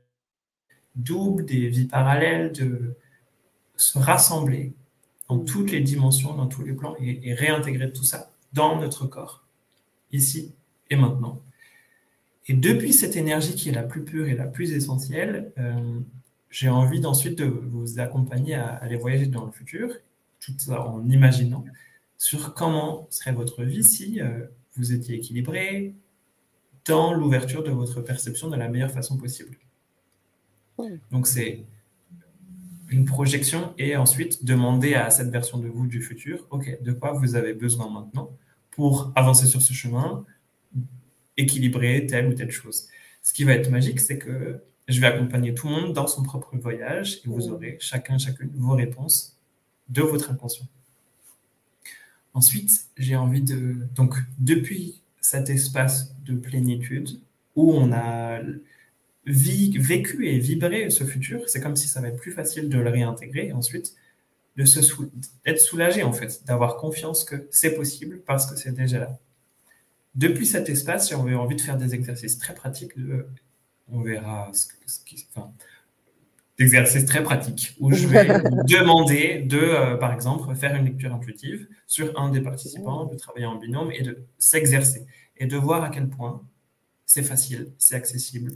[0.96, 2.96] double des vies parallèles, de
[3.76, 4.74] se rassembler
[5.30, 9.46] dans toutes les dimensions, dans tous les plans et, réintégrer tout ça dans notre corps,
[10.12, 10.54] ici
[10.90, 11.42] et maintenant.
[12.50, 15.54] Et depuis cette énergie qui est la plus pure et la plus essentielle,
[16.50, 19.94] j'ai envie ensuite de vous accompagner à aller voyager dans le futur,
[20.40, 21.64] tout ça en imaginant
[22.18, 25.96] sur comment serait votre vie si euh, vous étiez équilibré
[26.86, 29.58] dans l'ouverture de votre perception de la meilleure façon possible.
[31.12, 31.64] Donc c'est
[32.90, 37.14] une projection et ensuite demander à cette version de vous du futur, ok, de quoi
[37.14, 38.32] vous avez besoin maintenant
[38.72, 40.26] pour avancer sur ce chemin,
[41.40, 42.88] équilibrer telle ou telle chose.
[43.24, 46.24] Ce qui va être magique, c'est que je vais accompagner tout le monde dans son
[46.24, 47.52] propre voyage et vous mm.
[47.52, 49.36] aurez chacun, chacune vos réponses
[49.88, 50.68] de votre inconscient.
[52.34, 53.88] Ensuite, j'ai envie de...
[53.96, 57.20] Donc, depuis cet espace de plénitude
[57.56, 58.40] où on a
[59.26, 62.90] vécu et vibré ce futur, c'est comme si ça va être plus facile de le
[62.90, 63.96] réintégrer et ensuite
[64.56, 69.20] d'être soulagé en fait, d'avoir confiance que c'est possible parce que c'est déjà là.
[70.16, 73.28] Depuis cet espace, j'ai envie de faire des exercices très pratiques de
[73.92, 75.52] on verra ce, qui, enfin,
[76.58, 78.26] d'exercices très pratiques où je vais
[78.68, 83.46] demander de, euh, par exemple, faire une lecture intuitive sur un des participants, de travailler
[83.46, 86.42] en binôme et de s'exercer et de voir à quel point
[87.06, 88.52] c'est facile, c'est accessible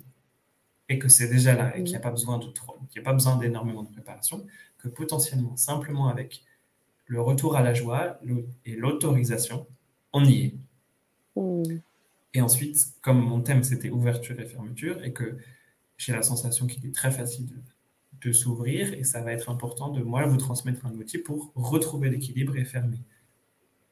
[0.90, 3.08] et que c'est déjà là et qu'il n'y a pas besoin de trop, qu'il n'y
[3.08, 4.46] a pas besoin d'énormément de préparation,
[4.78, 6.44] que potentiellement, simplement avec
[7.06, 8.20] le retour à la joie
[8.66, 9.66] et l'autorisation,
[10.12, 10.56] on y est.
[12.34, 15.38] Et ensuite, comme mon thème c'était ouverture et fermeture, et que
[15.98, 17.48] j'ai la sensation qu'il est très facile
[18.22, 22.10] de, s'ouvrir, et ça va être important de moi vous transmettre un outil pour retrouver
[22.10, 23.02] l'équilibre et fermer.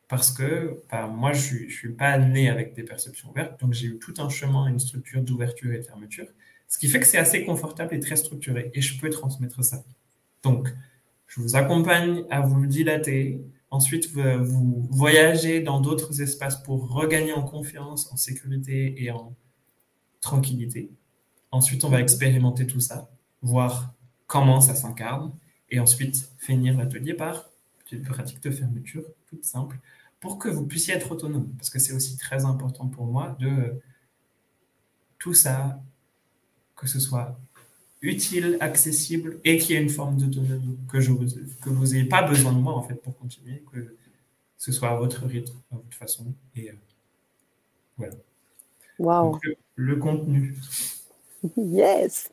[0.07, 3.87] Parce que bah, moi, je ne suis pas né avec des perceptions ouvertes, donc j'ai
[3.87, 6.27] eu tout un chemin, une structure d'ouverture et de fermeture,
[6.69, 9.83] ce qui fait que c'est assez confortable et très structuré, et je peux transmettre ça.
[10.43, 10.69] Donc,
[11.27, 17.43] je vous accompagne à vous dilater, Ensuite, vous voyagez dans d'autres espaces pour regagner en
[17.43, 19.33] confiance, en sécurité et en
[20.19, 20.91] tranquillité.
[21.51, 23.09] Ensuite, on va expérimenter tout ça,
[23.41, 23.93] voir
[24.27, 25.33] comment ça s'incarne,
[25.69, 27.49] et ensuite finir l'atelier par
[27.91, 29.77] une pratique de fermeture toute simple
[30.21, 31.49] pour que vous puissiez être autonome.
[31.57, 33.79] Parce que c'est aussi très important pour moi de
[35.17, 35.81] tout ça,
[36.75, 37.39] que ce soit
[38.01, 41.25] utile, accessible et qui ait une forme d'autonomie, que, je vous,
[41.61, 43.95] que vous n'ayez pas besoin de moi en fait pour continuer, que
[44.57, 46.33] ce soit à votre rythme, à votre façon.
[46.55, 46.73] Et euh,
[47.97, 48.13] voilà.
[48.99, 49.39] Wow.
[49.75, 50.55] le, contenu.
[51.57, 52.29] Yes.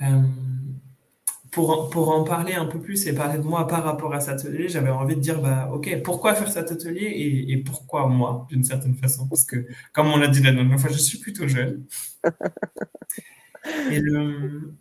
[0.00, 0.22] Euh,
[1.50, 4.40] pour, pour, en parler un peu plus et parler de moi par rapport à cet
[4.40, 8.46] atelier, j'avais envie de dire, bah, OK, pourquoi faire cet atelier et, et pourquoi moi,
[8.48, 9.28] d'une certaine façon?
[9.28, 11.84] Parce que, comme on l'a dit la dernière fois, je suis plutôt jeune.
[13.90, 14.74] Et le,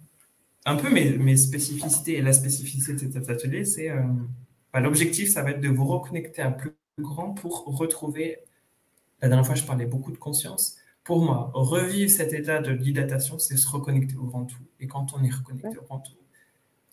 [0.65, 4.03] un peu mes, mes, spécificités et la spécificité de cet atelier, c'est euh,
[4.73, 8.39] bah, l'objectif, ça va être de vous reconnecter à plus grand pour retrouver.
[9.21, 10.77] La dernière fois, je parlais beaucoup de conscience.
[11.03, 14.63] Pour moi, revivre cet état de dilatation, c'est se reconnecter au grand tout.
[14.79, 16.17] Et quand on est reconnecté au grand tout,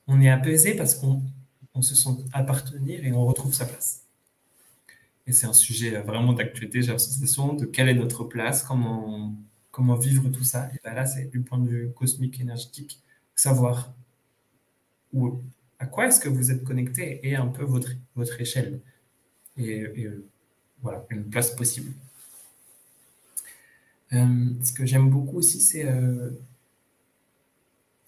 [0.07, 1.23] on est apaisé parce qu'on
[1.75, 4.05] on se sent appartenir et on retrouve sa place.
[5.27, 9.35] Et c'est un sujet vraiment d'actualité, j'ai l'impression, de quelle est notre place, comment
[9.75, 10.71] comment vivre tout ça.
[10.73, 13.03] Et ben là, c'est du point de vue cosmique, énergétique,
[13.35, 13.93] savoir
[15.13, 15.41] où,
[15.81, 18.81] à quoi est-ce que vous êtes connecté et un peu votre, votre échelle.
[19.57, 20.25] Et, euh,
[20.81, 21.93] voilà, une place possible.
[24.13, 26.31] Euh, ce que j'aime beaucoup aussi, c'est euh,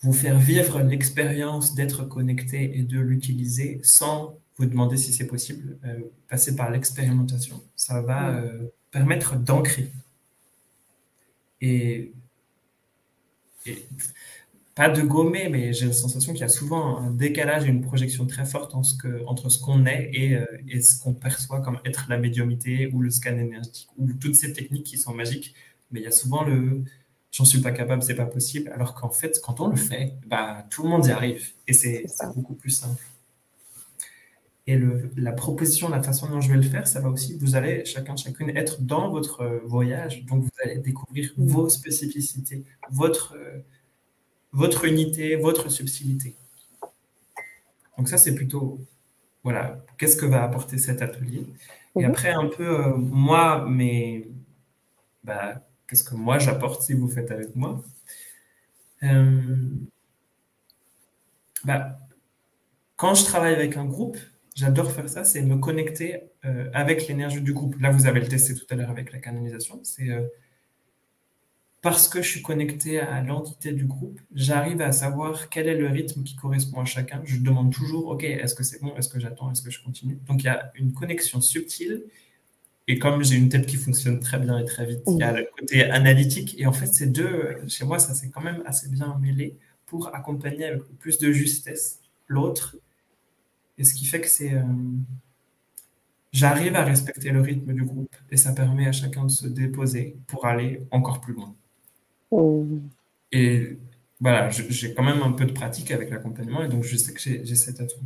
[0.03, 5.79] vous faire vivre l'expérience d'être connecté et de l'utiliser sans vous demander si c'est possible.
[6.29, 7.61] passer par l'expérimentation.
[7.75, 8.41] Ça va
[8.91, 9.91] permettre d'ancrer
[11.67, 12.13] et,
[14.75, 17.81] pas de gommer, mais j'ai la sensation qu'il y a souvent un décalage et une
[17.81, 22.07] projection très forte entre ce qu'on est et, euh, et ce qu'on perçoit comme être
[22.11, 25.55] la médiumité ou le scan énergétique ou toutes ces techniques qui sont magiques.
[25.91, 26.85] Mais il y a souvent le
[27.37, 30.65] j'en suis pas capable, c'est pas possible, alors qu'en fait, quand on le fait, bah,
[30.71, 33.03] tout le monde y arrive et c'est beaucoup plus simple.
[34.69, 37.55] Et le, la proposition, la façon dont je vais le faire, ça va aussi, vous
[37.55, 40.25] allez chacun, chacune être dans votre euh, voyage.
[40.27, 41.47] Donc, vous allez découvrir mm.
[41.47, 43.59] vos spécificités, votre, euh,
[44.53, 46.35] votre unité, votre subtilité.
[47.97, 48.79] Donc ça, c'est plutôt,
[49.43, 51.47] voilà, qu'est-ce que va apporter cet atelier
[51.97, 52.11] Et mhm.
[52.11, 54.29] après, un peu, euh, moi, mais
[55.25, 57.83] bah, qu'est-ce que moi j'apporte si vous faites avec moi
[59.03, 59.69] euh,
[61.65, 61.99] bah,
[62.97, 64.19] Quand je travaille avec un groupe,
[64.57, 67.77] j'adore faire ça, c'est me connecter euh, avec l'énergie du groupe.
[67.81, 69.79] Là, vous avez le testé tout à l'heure avec la canalisation.
[69.85, 70.11] C'est
[71.87, 75.87] parce que je suis connecté à l'entité du groupe, j'arrive à savoir quel est le
[75.87, 77.23] rythme qui correspond à chacun.
[77.25, 80.19] Je demande toujours, OK, est-ce que c'est bon Est-ce que j'attends Est-ce que je continue?
[80.27, 82.03] Donc, il y a une connexion subtile.
[82.89, 85.31] Et comme j'ai une tête qui fonctionne très bien et très vite, il y a
[85.31, 86.57] le côté analytique.
[86.59, 90.13] Et en fait, ces deux, chez moi, ça s'est quand même assez bien mêlé pour
[90.13, 92.77] accompagner avec plus de justesse l'autre.
[93.79, 94.55] Et ce qui fait que c'est.
[94.55, 94.63] Euh,
[96.33, 100.17] j'arrive à respecter le rythme du groupe et ça permet à chacun de se déposer
[100.27, 101.55] pour aller encore plus loin.
[103.33, 103.79] Et
[104.21, 107.21] voilà, j'ai quand même un peu de pratique avec l'accompagnement et donc je sais que
[107.21, 108.01] j'ai cet atout.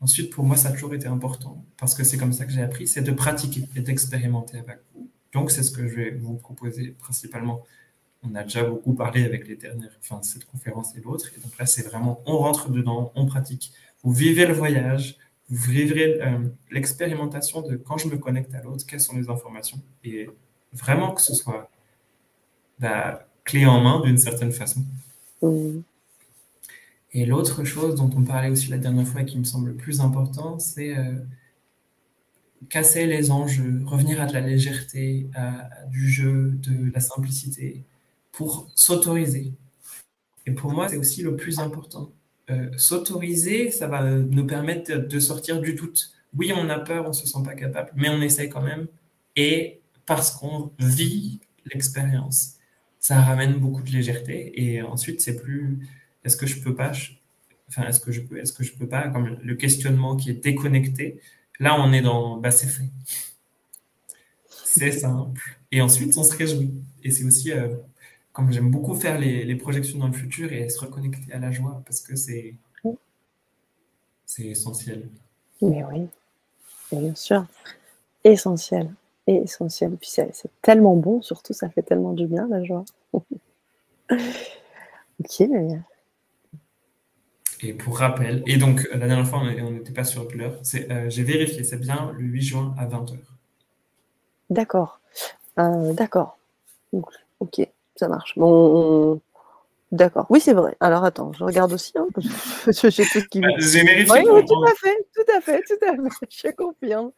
[0.00, 2.62] Ensuite, pour moi, ça a toujours été important parce que c'est comme ça que j'ai
[2.62, 5.08] appris, c'est de pratiquer et d'expérimenter avec vous.
[5.32, 7.62] Donc, c'est ce que je vais vous proposer principalement.
[8.22, 11.30] On a déjà beaucoup parlé avec les dernières, enfin, cette conférence et l'autre.
[11.36, 13.72] Et donc là, c'est vraiment, on rentre dedans, on pratique.
[14.06, 16.38] Vous vivez le voyage, vous vivrez euh,
[16.70, 19.80] l'expérimentation de quand je me connecte à l'autre, quelles sont les informations.
[20.04, 20.30] Et
[20.72, 21.68] vraiment que ce soit
[22.78, 24.84] bah, clé en main d'une certaine façon.
[27.14, 29.74] Et l'autre chose dont on parlait aussi la dernière fois et qui me semble le
[29.74, 31.16] plus important, c'est euh,
[32.68, 37.82] casser les enjeux, revenir à de la légèreté, à, du jeu, de la simplicité,
[38.30, 39.52] pour s'autoriser.
[40.46, 42.12] Et pour moi, c'est aussi le plus important.
[42.50, 46.12] Euh, s'autoriser, ça va nous permettre de sortir du doute.
[46.36, 48.86] Oui, on a peur, on ne se sent pas capable, mais on essaye quand même.
[49.34, 52.56] Et parce qu'on vit l'expérience
[53.06, 54.52] ça ramène beaucoup de légèreté.
[54.60, 55.78] Et ensuite, c'est plus
[56.24, 56.90] est-ce que je peux pas,
[57.68, 60.42] enfin, est-ce que je peux, est-ce que je peux pas, comme le questionnement qui est
[60.42, 61.20] déconnecté.
[61.60, 62.90] Là, on est dans bah, c'est fait.
[64.48, 65.60] C'est simple.
[65.70, 66.74] Et ensuite, on se réjouit.
[67.04, 67.76] Et c'est aussi, euh,
[68.36, 71.50] comme j'aime beaucoup faire les, les, projections dans le futur et se reconnecter à la
[71.50, 72.54] joie parce que c'est,
[74.26, 75.08] c'est essentiel.
[75.62, 76.06] Mais oui,
[76.92, 77.46] bien sûr,
[78.24, 78.90] essentiel
[79.26, 79.96] essentiel.
[79.96, 82.84] Puis c'est tellement bon, surtout, ça fait tellement du bien, la joie.
[83.14, 83.30] ok.
[87.62, 91.22] Et pour rappel, et donc la dernière fois, on n'était pas sur l'heure, euh, j'ai
[91.22, 93.16] vérifié, c'est bien le 8 juin à 20h.
[94.50, 95.00] D'accord.
[95.58, 96.38] Euh, d'accord.
[97.40, 98.34] Ok, ça marche.
[98.36, 99.20] Bon,
[99.92, 100.26] D'accord.
[100.30, 100.76] Oui, c'est vrai.
[100.80, 101.92] Alors attends, je regarde aussi.
[101.96, 102.06] Hein,
[102.68, 103.40] j'ai tout qui...
[103.40, 104.28] Bah, vérifié.
[104.30, 106.26] Oui, tout à fait, tout à fait, tout à fait.
[106.30, 107.12] Je confirme.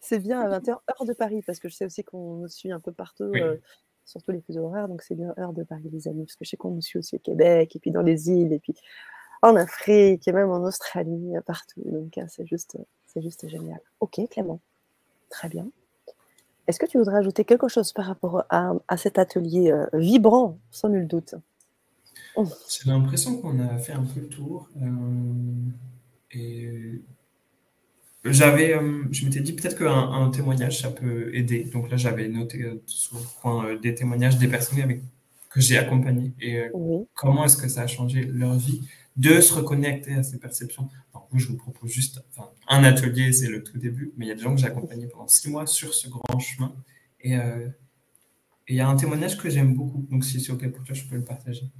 [0.00, 2.70] C'est bien à 20h, heure de Paris, parce que je sais aussi qu'on nous suit
[2.70, 3.56] un peu partout, euh,
[4.04, 6.50] surtout les fuseaux horaires, donc c'est bien heure de Paris, les amis, parce que je
[6.50, 8.74] sais qu'on nous suit aussi au Québec, et puis dans les îles, et puis
[9.40, 11.80] en Afrique, et même en Australie, partout.
[11.86, 13.80] Donc hein, c'est juste, c'est juste génial.
[14.00, 14.60] Ok, Clément.
[15.30, 15.66] Très bien.
[16.66, 20.88] Est-ce que tu voudrais ajouter quelque chose par rapport à, cet atelier euh, vibrant, sans
[20.88, 21.34] nul doute?
[22.36, 24.68] J'ai l'impression qu'on a fait un peu le tour.
[24.82, 24.88] Euh,
[26.32, 27.00] et
[28.24, 31.64] j'avais, euh, je m'étais dit peut-être qu'un un témoignage, ça peut aider.
[31.64, 35.02] Donc là, j'avais noté sur le coin des témoignages des personnes avec,
[35.50, 36.64] que j'ai accompagnées et
[37.14, 38.80] comment est-ce que ça a changé leur vie?
[39.16, 40.88] De se reconnecter à ces perceptions.
[41.12, 42.20] Alors, je vous propose juste
[42.68, 45.06] un atelier, c'est le tout début, mais il y a des gens que j'ai accompagnés
[45.06, 46.74] pendant six mois sur ce grand chemin.
[47.20, 47.34] Et
[48.68, 50.06] il y a un témoignage que j'aime beaucoup.
[50.10, 51.70] Donc, si c'est OK pour toi, je peux le partager.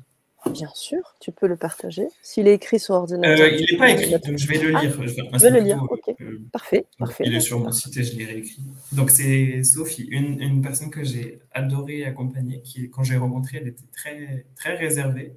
[0.51, 2.07] Bien sûr, tu peux le partager.
[2.23, 3.47] S'il est écrit sur ordinateur.
[3.47, 4.93] Euh, il n'est pas écrit, donc je vais le lire.
[4.93, 6.15] je vais, le lire, ok.
[6.21, 7.25] Euh, parfait, parfait.
[7.27, 8.63] Il est sur mon site et je l'ai réécrit.
[8.93, 13.69] Donc c'est Sophie, une, une, personne que j'ai adoré accompagner, qui, quand j'ai rencontré, elle
[13.69, 15.35] était très, très réservée.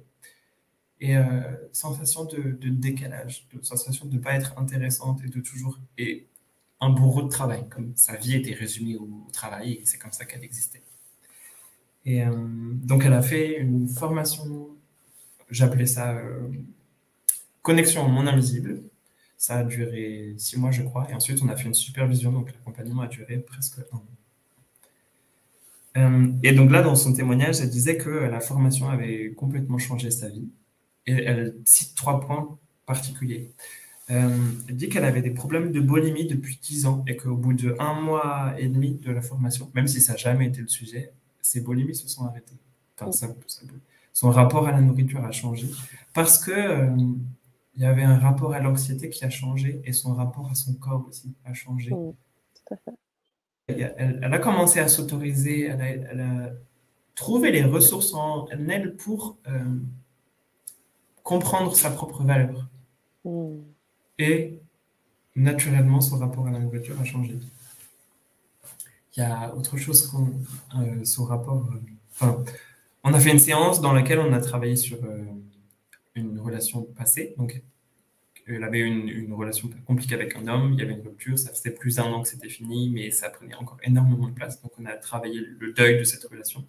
[1.00, 1.22] Et euh,
[1.72, 5.78] sensation de, décalage, de sensation de ne pas être intéressante et de toujours.
[5.96, 6.26] Et
[6.80, 10.24] un bourreau de travail, comme sa vie était résumée au, travail et c'est comme ça
[10.24, 10.82] qu'elle existait.
[12.04, 14.78] Et donc elle a fait une formation
[15.50, 16.48] J'appelais ça euh,
[17.62, 18.82] Connexion au monde invisible.
[19.36, 21.08] Ça a duré six mois, je crois.
[21.10, 22.32] Et ensuite, on a fait une supervision.
[22.32, 24.04] Donc, l'accompagnement a duré presque un an.
[25.96, 30.10] Euh, et donc là, dans son témoignage, elle disait que la formation avait complètement changé
[30.10, 30.48] sa vie.
[31.08, 33.50] Et elle cite trois points particuliers.
[34.10, 34.28] Euh,
[34.68, 37.74] elle dit qu'elle avait des problèmes de bulimie depuis dix ans et qu'au bout de
[37.78, 41.12] un mois et demi de la formation, même si ça n'a jamais été le sujet,
[41.42, 42.56] ses bulimies se sont arrêtées.
[42.98, 43.62] Enfin, ça, ça,
[44.12, 45.68] son rapport à la nourriture a changé
[46.12, 46.96] parce que euh,
[47.76, 50.74] il y avait un rapport à l'anxiété qui a changé et son rapport à son
[50.74, 51.92] corps aussi a changé.
[53.68, 56.50] Elle, a commencé à s'autoriser, elle, a
[57.14, 59.60] trouvé les ressources en elle pour euh,
[61.28, 62.66] comprendre sa propre valeur.
[63.22, 63.58] Hmm.
[64.18, 64.60] Et
[65.36, 67.34] naturellement, son rapport à la nourriture a changé.
[69.14, 70.32] Il y a autre chose qu'on.
[70.78, 71.68] Euh, son rapport.
[71.70, 71.80] Euh,
[72.12, 72.42] enfin,
[73.04, 75.26] on a fait une séance dans laquelle on a travaillé sur euh,
[76.14, 77.34] une relation passée.
[77.36, 77.62] Donc,
[78.46, 81.50] elle avait une, une, relation compliquée avec un homme, il y avait une rupture, ça
[81.50, 84.62] faisait plus d'un an que c'était fini, mais ça prenait encore énormément de place.
[84.62, 86.64] Donc, on a travaillé le deuil de cette relation.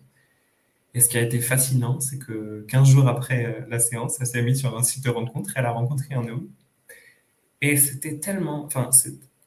[0.93, 4.41] Et ce qui a été fascinant, c'est que 15 jours après la séance, elle s'est
[4.41, 6.49] mise sur un site de rencontre, elle a rencontré un homme
[7.62, 8.63] et c'était tellement.
[8.65, 8.89] Enfin,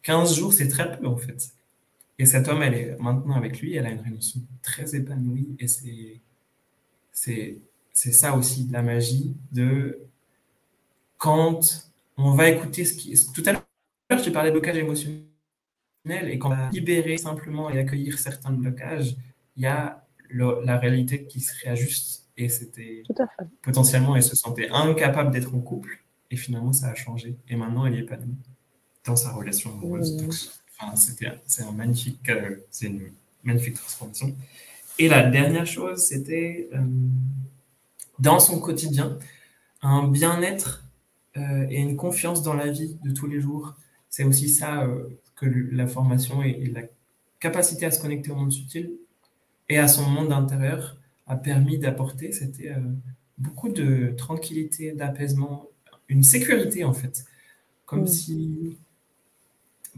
[0.02, 1.52] 15 jours, c'est très peu en fait.
[2.18, 5.56] Et cet homme, elle est maintenant avec lui, elle a une relation très épanouie.
[5.58, 5.66] Et
[7.12, 7.52] c'est
[7.92, 9.98] ça aussi, la magie de
[11.16, 13.14] quand on va écouter ce qui.
[13.32, 13.64] Tout à l'heure,
[14.10, 15.24] je parlais de blocage émotionnel.
[16.04, 19.16] Et quand on va libérer simplement et accueillir certains blocages,
[19.56, 20.01] il y a
[20.32, 22.22] la réalité qui se réajuste.
[22.36, 23.02] Et c'était
[23.62, 26.02] potentiellement, elle se sentait incapable d'être en couple.
[26.30, 27.36] Et finalement, ça a changé.
[27.48, 28.36] Et maintenant, elle est épanouie
[29.04, 30.16] dans sa relation amoureuse.
[30.78, 33.10] enfin, c'était, c'est un magnifique, euh, c'est une
[33.42, 34.34] magnifique transformation.
[34.98, 36.78] Et la dernière chose, c'était euh,
[38.18, 39.18] dans son quotidien,
[39.82, 40.84] un bien-être
[41.36, 43.74] euh, et une confiance dans la vie de tous les jours.
[44.08, 44.86] C'est aussi ça
[45.36, 46.82] que la formation et, et, la
[47.40, 48.92] capacité à se connecter au monde subtil
[49.72, 52.32] et à son monde intérieur a permis d'apporter.
[52.32, 52.74] C'était
[53.38, 55.68] beaucoup de tranquillité, d'apaisement
[56.08, 57.24] une sécurité en fait.
[57.86, 58.06] Comme mm.
[58.06, 58.78] si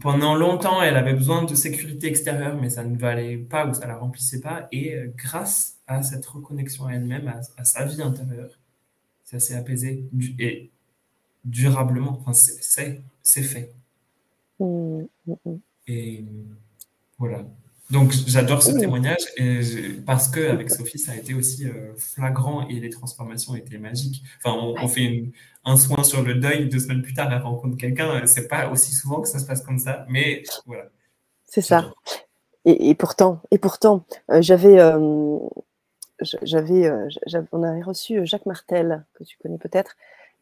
[0.01, 3.85] pendant longtemps elle avait besoin de sécurité extérieure, mais ça ne valait pas ou ça
[3.87, 4.67] la remplissait pas.
[4.71, 8.57] Et euh, grâce à cette reconnexion à elle-même, à, sa vie intérieure,
[9.23, 10.05] ça s'est apaisé
[10.39, 10.71] et
[11.43, 12.21] durablement.
[12.25, 13.73] Enfin, c'est fait.
[14.59, 16.23] Mm, mm, et
[17.17, 17.45] voilà.
[17.91, 19.61] Donc j'adore ce témoignage et
[20.05, 24.23] parce que avec Sophie ça a été aussi euh, flagrant et les transformations étaient magiques.
[24.43, 25.25] Enfin on, fait
[25.65, 28.25] un soin sur le deuil deux semaines plus tard elle rencontre quelqu'un.
[28.25, 30.85] C'est pas aussi souvent que ça se passe comme ça, mais voilà.
[31.45, 31.93] C'est ça.
[32.65, 35.37] Et, pourtant et pourtant euh, j'avais euh,
[36.41, 36.91] j'avais
[37.51, 39.95] on avait reçu Jacques Martel que tu connais peut-être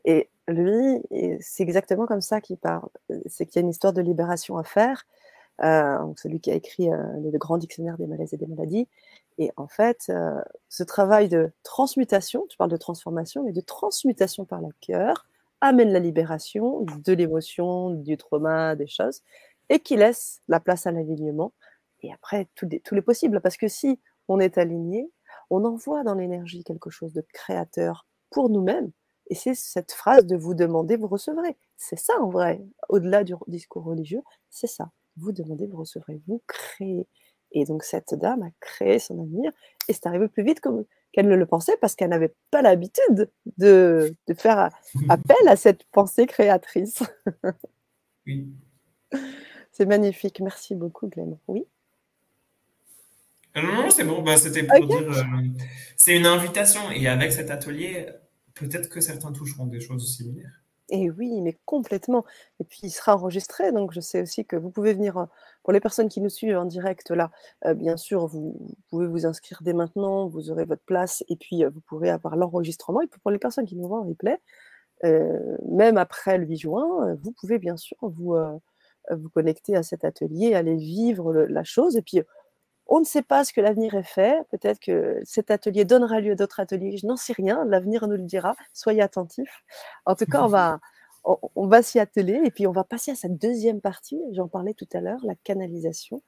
[0.06, 1.02] et lui
[1.42, 2.88] c'est exactement comme ça qu'il parle.
[3.26, 5.06] C'est qu'il y a une histoire de libération à faire
[5.62, 8.88] euh, celui qui a écrit euh, le grand dictionnaire des malaises et des maladies.
[9.38, 14.46] Et en fait, euh, ce travail de transmutation, tu parles de transformation, mais de transmutation
[14.46, 15.28] par le cœur,
[15.62, 19.22] amène la libération de l'émotion, du trauma, des choses,
[19.70, 21.54] et qui laisse la place à l'alignement.
[22.02, 25.10] Et après, tout, tout est possible, parce que si on est aligné,
[25.50, 28.92] on envoie dans l'énergie quelque chose de créateur pour nous-mêmes.
[29.28, 31.56] Et c'est cette phrase de vous demander, vous recevrez.
[31.78, 36.42] C'est ça en vrai, au-delà du discours religieux, c'est ça vous demandez, vous recevrez, vous
[36.48, 37.08] créez.
[37.52, 39.52] Et donc cette dame a créé son avenir
[39.88, 40.60] et c'est arrivé plus vite
[41.12, 44.70] qu'elle ne le pensait parce qu'elle n'avait pas l'habitude de, faire
[45.10, 47.04] appel à cette pensée créatrice.
[48.26, 48.48] oui.
[49.72, 50.40] C'est magnifique.
[50.40, 51.38] Merci beaucoup, Glenn.
[51.48, 51.66] Oui.
[53.58, 54.22] Euh, non, non, c'est bon.
[54.22, 55.10] Bah, C'était pour dire.
[55.10, 55.24] Euh,
[55.98, 56.92] c'est une invitation.
[56.92, 58.08] Et avec cet atelier,
[58.54, 60.63] peut-être que certains toucheront des choses similaires.
[60.90, 62.26] Et oui, mais complètement.
[62.60, 65.28] Et puis il sera enregistré, donc je sais aussi que vous pouvez venir,
[65.64, 67.32] pour les personnes qui nous suivent en direct là,
[67.76, 71.80] bien sûr, vous, pouvez vous inscrire dès maintenant, vous aurez votre place, et puis vous
[71.88, 73.02] pourrez avoir l'enregistrement.
[73.02, 74.40] Et pour les personnes qui nous voient en replay,
[75.70, 78.36] même après le 8 juin, vous pouvez bien sûr vous,
[79.10, 81.96] vous connecter à cet atelier, aller vivre la chose.
[81.96, 82.22] Et puis
[82.88, 84.38] on ne sait pas ce que l'avenir est fait.
[84.52, 86.98] Peut-être que cet atelier donnera lieu à d'autres ateliers.
[86.98, 87.66] Je n'en sais rien.
[87.66, 88.56] L'avenir nous le dira.
[88.74, 89.64] Soyez attentifs.
[90.06, 90.80] En tout cas, on va,
[91.56, 94.20] on, va s'y atteler et puis on va passer à cette deuxième partie.
[94.34, 96.22] J'en parlais tout à l'heure, la canalisation.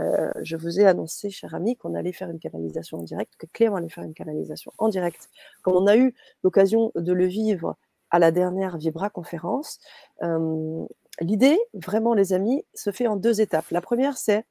[0.00, 3.46] Euh, je vous ai annoncé, cher ami, qu'on allait faire une canalisation en direct, que
[3.52, 5.28] Clément allait faire une canalisation en direct.
[5.62, 6.14] Comme on a eu
[6.44, 7.76] l'occasion de le vivre
[8.10, 9.80] à la dernière Vibra conférence,
[10.22, 10.86] euh,
[11.20, 13.70] l'idée, vraiment, les amis, se fait en deux étapes.
[13.70, 14.44] La première, c'est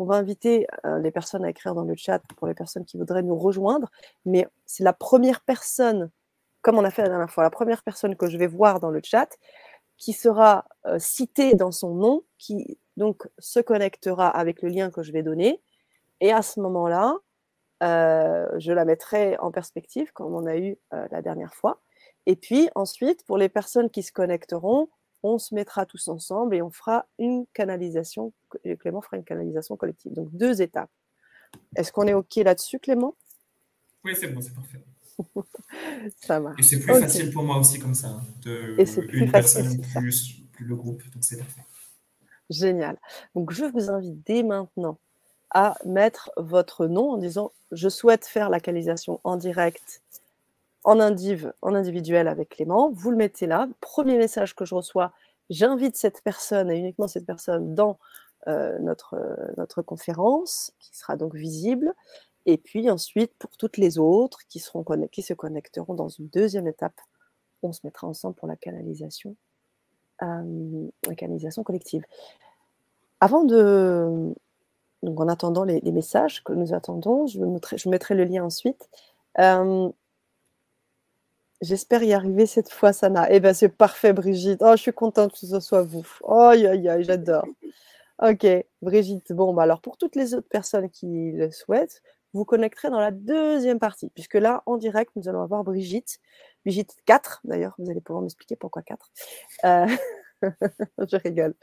[0.00, 2.96] qu'on va inviter euh, les personnes à écrire dans le chat pour les personnes qui
[2.96, 3.90] voudraient nous rejoindre.
[4.24, 6.10] Mais c'est la première personne,
[6.62, 8.88] comme on a fait la dernière fois, la première personne que je vais voir dans
[8.88, 9.28] le chat
[9.98, 15.02] qui sera euh, citée dans son nom, qui donc se connectera avec le lien que
[15.02, 15.60] je vais donner.
[16.22, 17.16] Et à ce moment-là,
[17.82, 21.82] euh, je la mettrai en perspective, comme on a eu la dernière fois.
[22.24, 24.88] Et puis ensuite, pour les personnes qui se connecteront,
[25.22, 28.32] on se mettra tous ensemble et on fera une canalisation.
[28.78, 30.12] Clément fera une canalisation collective.
[30.12, 30.90] Donc deux étapes.
[31.76, 33.14] Est-ce qu'on est OK là-dessus, Clément?
[34.04, 34.82] Oui, c'est bon, c'est parfait.
[36.16, 36.60] ça marche.
[36.60, 38.08] Et c'est plus facile pour moi aussi comme ça.
[38.08, 41.02] Hein, de, et c'est plus une facile, personne plus, plus, le groupe.
[41.12, 41.64] Donc c'est parfait.
[42.48, 42.98] Génial.
[43.34, 44.98] Donc je vous invite dès maintenant
[45.50, 50.02] à mettre votre nom en disant je souhaite faire la canalisation en direct
[50.84, 53.68] en, indiv, en individuel avec Clément, vous le mettez là.
[53.80, 55.12] Premier message que je reçois,
[55.50, 57.98] j'invite cette personne et uniquement cette personne dans
[58.48, 59.16] euh, notre,
[59.56, 61.92] notre conférence, qui sera donc visible.
[62.46, 66.66] Et puis ensuite, pour toutes les autres qui, seront qui se connecteront dans une deuxième
[66.66, 66.98] étape,
[67.62, 69.36] on se mettra ensemble pour la canalisation,
[70.22, 72.04] euh, collective.
[73.20, 74.34] Avant de...
[75.02, 78.90] Donc en attendant les, messages que nous attendons, je, mettrai, le lien ensuite.
[79.38, 79.90] Euh,
[81.60, 83.30] J'espère y arriver cette fois, Sana.
[83.30, 84.60] Eh bien, c'est parfait, Brigitte.
[84.62, 86.06] Oh, je suis contente que ce soit vous.
[86.22, 87.44] Oh, aïe, j'adore.
[88.22, 88.46] Ok,
[88.82, 89.32] Brigitte.
[89.32, 92.02] Bon, bah alors pour toutes les autres personnes qui le souhaitent,
[92.32, 96.18] vous connecterez dans la deuxième partie, puisque là, en direct, nous allons avoir Brigitte.
[96.64, 99.10] Brigitte 4, d'ailleurs, vous allez pouvoir m'expliquer pourquoi 4.
[99.64, 99.86] Euh,
[101.10, 101.54] je rigole.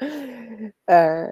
[0.90, 1.28] Euh,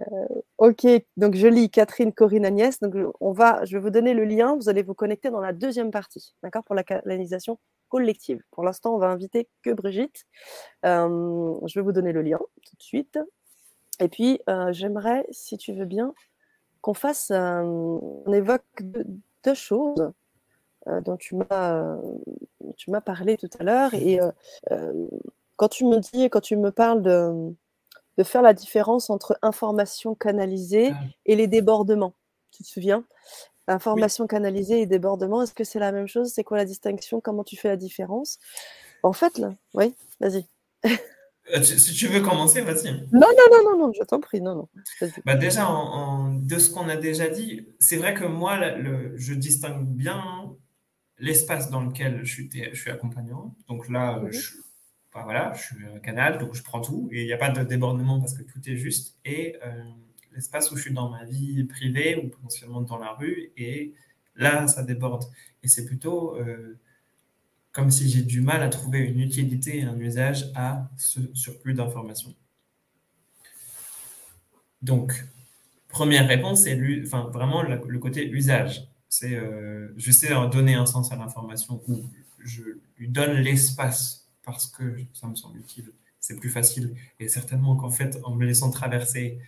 [0.57, 0.88] ok,
[1.18, 2.80] donc je lis Catherine, Corinne, Agnès.
[2.80, 4.55] Donc on va, je vais vous donner le lien.
[4.55, 7.59] Vous allez vous connecter dans la deuxième partie, d'accord, pour la canalisation
[7.89, 8.41] collective.
[8.51, 10.25] Pour l'instant, on va inviter que Brigitte.
[10.86, 13.19] Euh, je vais vous donner le lien tout de suite.
[13.99, 16.13] Et puis, euh, j'aimerais, si tu veux bien,
[16.81, 18.63] qu'on fasse, on évoque
[19.43, 20.11] deux, choses
[20.86, 21.97] dont tu m'as,
[22.77, 24.19] tu m'as parlé tout à l'heure et
[25.55, 27.53] quand tu me dis, quand tu me parles de,
[28.17, 30.99] de faire la différence entre information canalisée ah.
[31.25, 32.13] et les débordements,
[32.51, 33.03] tu te souviens?
[33.68, 36.32] Information canalisée et débordement, est-ce que c'est la même chose?
[36.34, 37.20] C'est quoi la distinction?
[37.22, 38.39] Comment tu fais la différence?
[39.03, 40.45] En fait, là, oui, vas-y.
[41.53, 42.91] Euh, si tu veux commencer, vas-y.
[43.11, 44.70] Non, non, non, non, non, je t'en prie, non, non.
[45.26, 45.68] Bah déjà,
[46.41, 48.59] de ce qu'on a déjà dit, c'est vrai que moi,
[49.16, 50.55] je distingue bien
[51.20, 53.55] l'espace dans lequel je suis, je suis accompagnant.
[53.68, 54.32] Donc là, mhm.
[54.32, 54.57] je,
[55.13, 57.63] voilà, je suis un canal, donc je prends tout et il n'y a pas de
[57.63, 59.18] débordement parce que tout est juste.
[59.24, 59.84] Et euh,
[60.36, 63.93] l'espace où je suis dans ma vie privée ou potentiellement dans la rue, et
[64.36, 65.23] là, ça déborde.
[65.63, 66.77] Et c'est plutôt euh,
[67.71, 71.73] comme si j'ai du mal à trouver une utilité et un usage à ce surplus
[71.73, 72.36] d'informations.
[74.81, 75.25] Donc,
[75.89, 78.88] première réponse, c'est enfin, vraiment le, côté usage.
[79.09, 82.03] C'est euh, je sais donner un sens à l'information ou
[82.39, 82.61] je
[82.97, 85.91] lui donne l'espace parce que ça me semble utile.
[86.19, 86.95] C'est plus facile.
[87.19, 89.39] Et certainement qu'en fait, en me laissant traverser,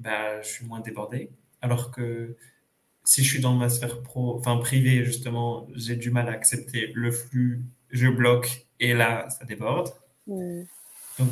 [0.00, 1.30] bah, je suis moins débordé.
[1.60, 2.36] Alors que
[3.04, 6.90] si je suis dans ma sphère pro, enfin privée, justement, j'ai du mal à accepter
[6.94, 9.90] le flux, je bloque et là, ça déborde.
[10.26, 11.30] Donc,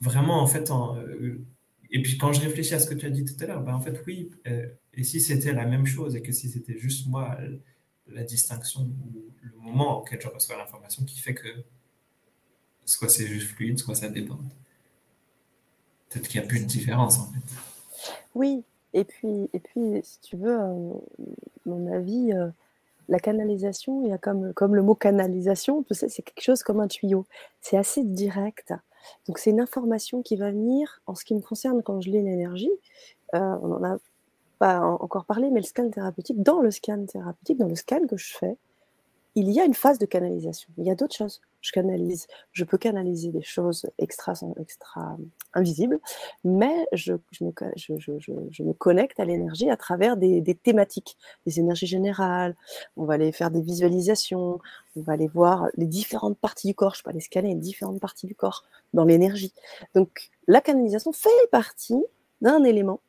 [0.00, 1.38] vraiment, en fait, euh,
[1.90, 3.74] et puis quand je réfléchis à ce que tu as dit tout à l'heure, bah,
[3.74, 7.06] en fait, oui, euh, et si c'était la même chose et que si c'était juste
[7.06, 7.38] moi,
[8.08, 11.48] la distinction ou le moment auquel je reçois l'information qui fait que
[12.84, 14.40] soit c'est juste fluide, soit ça dépend.
[16.12, 17.18] Peut-être qu'il n'y a plus de différence.
[18.34, 20.92] Oui, et puis, et puis si tu veux, euh,
[21.66, 22.48] mon avis, euh,
[23.08, 26.88] la canalisation, il y a comme, comme le mot canalisation, c'est quelque chose comme un
[26.88, 27.26] tuyau.
[27.60, 28.72] C'est assez direct.
[29.26, 32.22] Donc c'est une information qui va venir, en ce qui me concerne, quand je lis
[32.22, 32.70] l'énergie,
[33.34, 33.96] euh, on en a
[34.58, 38.16] pas encore parlé, mais le scan thérapeutique, dans le scan thérapeutique, dans le scan que
[38.16, 38.56] je fais,
[39.34, 40.68] il y a une phase de canalisation.
[40.78, 41.40] Il y a d'autres choses.
[41.62, 45.16] Je canalise, je peux canaliser des choses extra, extra
[45.54, 46.00] invisibles,
[46.44, 52.56] mais je, me, connecte à l'énergie à travers des, thématiques, des énergies générales.
[52.96, 54.58] On va aller faire des visualisations,
[54.96, 56.96] on va aller voir les différentes parties du corps.
[56.96, 59.52] Je peux aller scanner les différentes parties du corps dans l'énergie.
[59.94, 62.02] Donc, la canalisation fait partie
[62.40, 63.00] d'un élément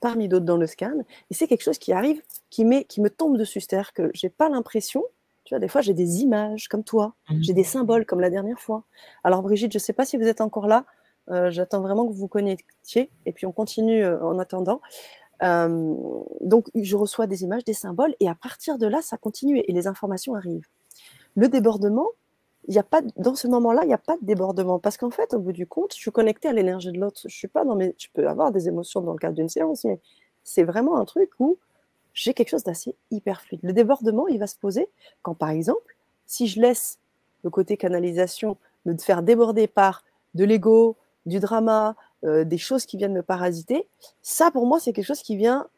[0.00, 0.94] parmi d'autres dans le scan,
[1.30, 3.60] et c'est quelque chose qui arrive, qui me tombe dessus.
[3.60, 5.04] C'est-à-dire que j'ai pas l'impression
[5.46, 7.36] tu vois, des fois, j'ai des images comme toi, mmh.
[7.40, 8.82] j'ai des symboles comme la dernière fois.
[9.22, 10.84] Alors, Brigitte, je ne sais pas si vous êtes encore là.
[11.30, 14.80] Euh, j'attends vraiment que vous vous connectiez et puis on continue euh, en attendant.
[15.42, 15.94] Euh,
[16.40, 19.72] donc, je reçois des images, des symboles et à partir de là, ça continue et
[19.72, 20.66] les informations arrivent.
[21.36, 22.08] Le débordement,
[22.68, 25.32] y a pas dans ce moment-là, il n'y a pas de débordement parce qu'en fait,
[25.32, 27.20] au bout du compte, je suis connectée à l'énergie de l'autre.
[27.24, 29.84] Je suis pas dans mes, je peux avoir des émotions dans le cadre d'une séance,
[29.84, 30.00] mais
[30.42, 31.58] c'est vraiment un truc où
[32.16, 33.60] j'ai quelque chose d'assez hyper fluide.
[33.62, 34.88] Le débordement, il va se poser
[35.22, 36.98] quand, par exemple, si je laisse
[37.44, 38.56] le côté canalisation
[38.86, 40.02] me faire déborder par
[40.34, 40.96] de l'ego,
[41.26, 41.94] du drama,
[42.24, 43.86] euh, des choses qui viennent me parasiter,
[44.22, 45.68] ça, pour moi, c'est quelque chose qui vient,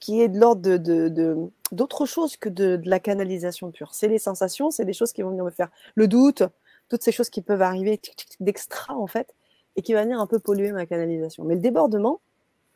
[0.00, 1.36] qui est de l'ordre de,
[1.72, 3.94] d'autre chose que de, la canalisation pure.
[3.94, 6.42] C'est les sensations, c'est des choses qui vont venir me faire le doute,
[6.88, 8.00] toutes ces choses qui peuvent arriver
[8.40, 9.34] d'extra, en fait,
[9.76, 11.44] et qui vont venir un peu polluer ma canalisation.
[11.44, 12.20] Mais le débordement,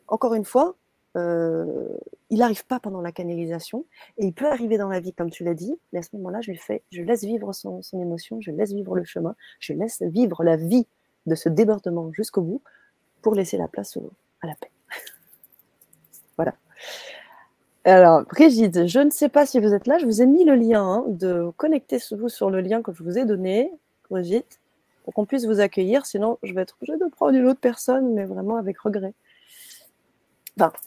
[0.07, 0.75] encore une fois,
[1.17, 1.87] euh,
[2.29, 3.85] il n'arrive pas pendant la canalisation
[4.17, 6.41] et il peut arriver dans la vie, comme tu l'as dit, mais à ce moment-là,
[6.41, 10.01] je lui fais, je laisse vivre son, émotion, je laisse vivre le chemin, je laisse
[10.03, 10.85] vivre la vie
[11.25, 12.61] de ce débordement jusqu'au bout
[13.21, 13.97] pour laisser la place
[14.41, 14.71] à la paix.
[16.37, 16.53] voilà.
[17.85, 19.97] Alors, Brigitte, je ne sais pas si vous êtes là.
[19.97, 23.03] Je vous ai mis le lien hein, de connecter vous sur le lien que je
[23.03, 23.71] vous ai donné,
[24.09, 24.59] Brigitte,
[25.03, 26.05] pour qu'on puisse vous accueillir.
[26.05, 29.13] Sinon, je vais être obligée de prendre une autre personne, mais vraiment avec regret.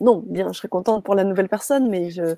[0.00, 2.36] Non, bien, je serais contente pour la nouvelle personne, mais je,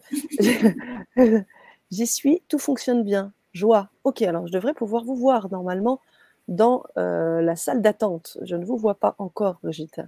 [1.90, 3.32] j'y suis, tout fonctionne bien.
[3.52, 3.88] Joie.
[4.02, 6.00] Ok, alors je devrais pouvoir vous voir normalement
[6.48, 8.38] dans euh, la salle d'attente.
[8.42, 10.00] Je ne vous vois pas encore, Brigitte.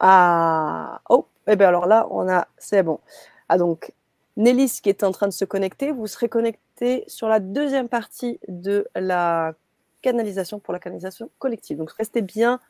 [0.00, 3.00] Ah, oh, et eh bien alors là, on a, c'est bon.
[3.48, 3.92] Ah donc,
[4.36, 8.38] Nélis qui est en train de se connecter, vous serez connecté sur la deuxième partie
[8.48, 9.54] de la
[10.02, 11.78] canalisation pour la canalisation collective.
[11.78, 12.60] Donc, restez bien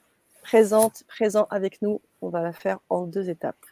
[0.47, 2.01] présente, présent avec nous.
[2.23, 3.67] On va la faire en deux étapes.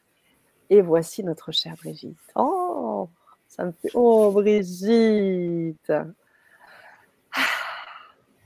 [0.71, 2.19] Et voici notre chère Brigitte.
[2.35, 3.09] Oh,
[3.47, 3.91] ça me fait.
[3.95, 5.93] Oh, Brigitte.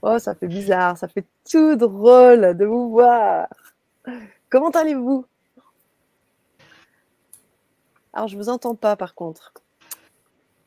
[0.03, 3.47] Oh, ça fait bizarre, ça fait tout drôle de vous voir.
[4.49, 5.25] Comment allez-vous?
[8.13, 9.53] Alors, je ne vous entends pas par contre.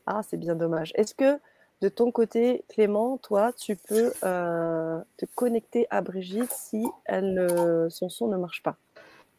[0.06, 0.92] Ah, c'est bien dommage.
[0.96, 1.38] Est-ce que
[1.82, 7.44] de ton côté, Clément, toi, tu peux euh, te connecter à Brigitte si elle,
[7.90, 8.76] son son ne marche pas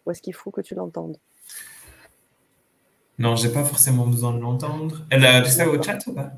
[0.05, 1.17] Ou est-ce qu'il faut que tu l'entendes?
[3.17, 5.05] Non, j'ai pas forcément besoin de l'entendre.
[5.09, 6.33] Elle a accès au chat ou pas?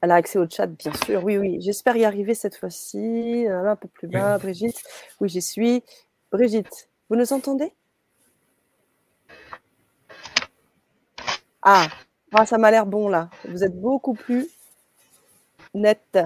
[0.00, 1.22] Elle a accès au chat, bien sûr.
[1.22, 1.58] Oui, oui.
[1.60, 3.46] J'espère y arriver cette fois-ci.
[3.46, 4.82] Euh, un peu plus bas, Brigitte.
[5.20, 5.82] Oui, j'y suis.
[6.32, 7.72] Brigitte, vous nous entendez?
[11.60, 11.88] Ah.
[12.32, 13.28] ah, ça m'a l'air bon là.
[13.48, 14.48] Vous êtes beaucoup plus
[15.74, 16.18] net.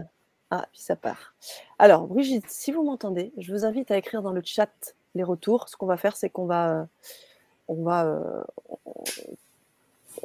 [0.51, 1.34] Ah, puis ça part.
[1.78, 5.68] Alors, Brigitte, si vous m'entendez, je vous invite à écrire dans le chat les retours.
[5.68, 6.88] Ce qu'on va faire, c'est qu'on va,
[7.68, 8.42] on va, euh,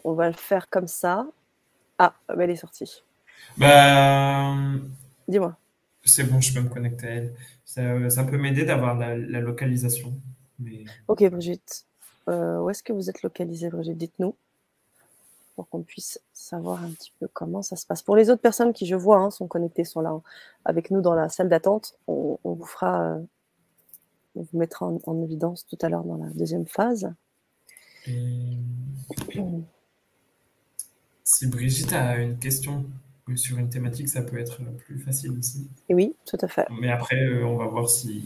[0.04, 1.28] on va le faire comme ça.
[1.98, 3.04] Ah, elle est sortie.
[3.58, 4.56] Bah,
[5.28, 5.58] Dis-moi.
[6.06, 7.34] C'est bon, je peux me connecter à elle.
[7.66, 10.14] Ça, peut m'aider d'avoir la, localisation.
[11.08, 11.86] Ok, Brigitte.
[12.30, 13.98] Euh, où est-ce que vous êtes localisée, Brigitte?
[13.98, 14.36] Dites-nous
[15.56, 18.02] pour qu'on puisse savoir un petit peu comment ça se passe.
[18.02, 20.20] Pour les autres personnes qui, je vois, hein, sont connectées, sont là
[20.66, 23.20] avec nous dans la salle d'attente, on, vous fera, euh,
[24.36, 27.14] on vous mettra en, évidence tout à l'heure dans la deuxième phase.
[31.24, 32.86] si Brigitte a une question
[33.36, 35.70] sur une thématique, ça peut être plus facile aussi.
[35.90, 36.68] oui, tout à fait.
[36.82, 38.26] Mais après, euh, on va voir si.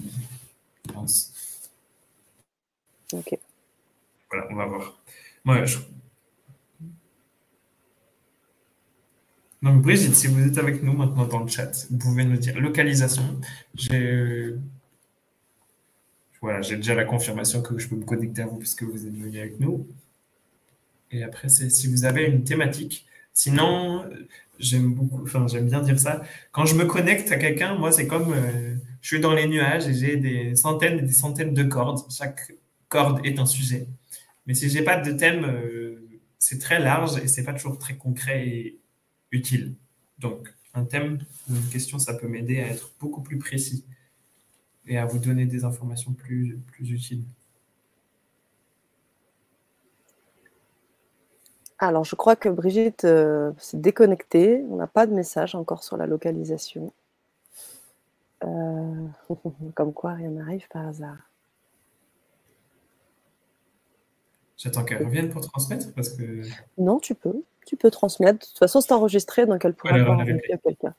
[3.14, 3.38] Ok.
[4.32, 5.00] Voilà, on va voir.
[5.46, 5.78] Moi, je,
[9.68, 12.58] Donc Brigitte, si vous êtes avec nous maintenant dans le chat, vous pouvez nous dire
[12.58, 13.24] localisation.
[13.76, 14.54] J'ai
[16.42, 19.14] voilà, j'ai déjà la confirmation que je peux me connecter à vous puisque vous êtes
[19.14, 19.86] venu avec nous.
[21.12, 23.06] Et après, c'est si vous avez une thématique.
[23.34, 24.06] Sinon,
[24.58, 26.22] j'aime beaucoup, enfin j'aime bien dire ça.
[26.54, 29.86] Quand je me connecte à quelqu'un, moi c'est comme euh, je suis dans les nuages
[29.90, 32.00] et j'ai des centaines et des centaines de cordes.
[32.10, 32.54] Chaque
[32.88, 33.88] corde est un sujet.
[34.46, 36.08] Mais si j'ai pas de thème, euh,
[36.40, 38.78] c'est très large et c'est pas toujours très concret et
[39.32, 39.76] utile.
[40.20, 41.20] Donc, un thème
[41.50, 43.86] ou une question, ça peut m'aider à être beaucoup plus précis
[44.86, 47.24] et à vous donner des informations plus, plus utiles.
[51.80, 54.64] Alors, je crois que Brigitte euh, s'est déconnectée.
[54.70, 56.92] On n'a pas de message encore sur la localisation.
[58.44, 59.08] Euh,
[59.76, 61.18] comme quoi, rien n'arrive par hasard.
[64.58, 66.42] J'attends qu'elle revienne pour transmettre parce que.
[66.80, 68.40] Non, tu peux tu peux transmettre.
[68.40, 70.96] De toute façon, c'est enregistré, donc elle pourra voir quelqu'un.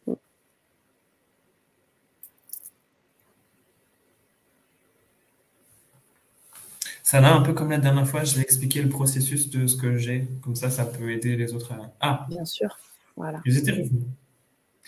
[7.03, 9.77] Ça là, un peu comme la dernière fois, je vais expliquer le processus de ce
[9.77, 10.29] que j'ai.
[10.43, 11.91] Comme ça, ça peut aider les autres à.
[12.01, 12.79] Ah Bien sûr.
[13.17, 13.41] Voilà.
[13.47, 14.03] Vous étiez revenu.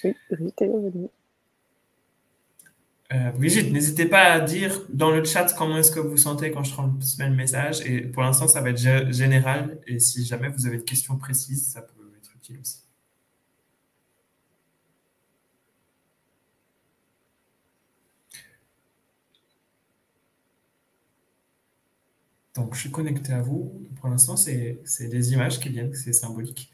[0.04, 1.08] Oui, j'étais revenu.
[3.12, 6.62] Euh, Brigitte, n'hésitez pas à dire dans le chat comment est-ce que vous sentez quand
[6.62, 7.80] je transmets le message.
[7.84, 8.78] Et pour l'instant, ça va être
[9.12, 9.80] général.
[9.86, 12.80] Et si jamais vous avez une question précise, ça peut être utile aussi.
[22.54, 23.88] Donc, je suis connecté à vous.
[24.00, 26.70] Pour l'instant, c'est des images qui viennent, c'est symbolique.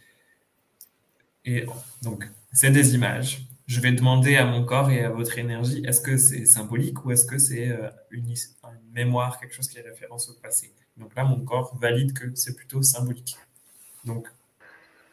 [1.45, 1.65] Et
[2.03, 6.01] donc, c'est des images je vais demander à mon corps et à votre énergie, est-ce
[6.01, 8.33] que c'est symbolique ou est-ce que c'est euh, une,
[8.93, 10.73] mémoire, quelque chose qui est référence au passé?
[10.97, 13.37] Donc là, mon corps valide que c'est plutôt symbolique.
[14.05, 14.29] Donc,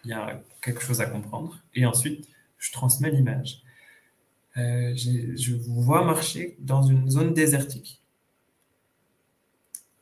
[0.06, 1.60] il y a quelque chose à comprendre.
[1.74, 2.30] Et ensuite,
[2.60, 3.64] je transmets l'image.
[4.58, 8.02] Euh, je vous vois marcher dans une zone désertique.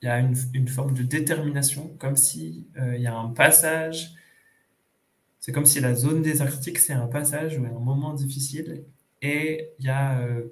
[0.02, 4.16] Il y a une, forme de détermination, comme si euh, il y a un passage
[5.41, 8.85] c'est comme si la zone désertique, c'est un passage ou un moment difficile.
[9.23, 10.43] Et il y a euh,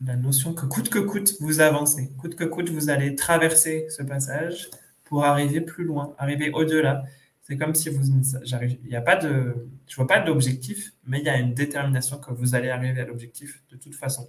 [0.00, 2.10] la notion que coûte que coûte, vous avancez.
[2.18, 4.70] Coûte que coûte, vous allez traverser ce passage
[5.02, 7.02] pour arriver plus loin, arriver au-delà.
[7.42, 8.02] C'est comme si vous,
[8.84, 12.32] il a pas de, je vois pas d'objectif, mais il y a une détermination que
[12.32, 14.28] vous allez arriver à l'objectif de toute façon.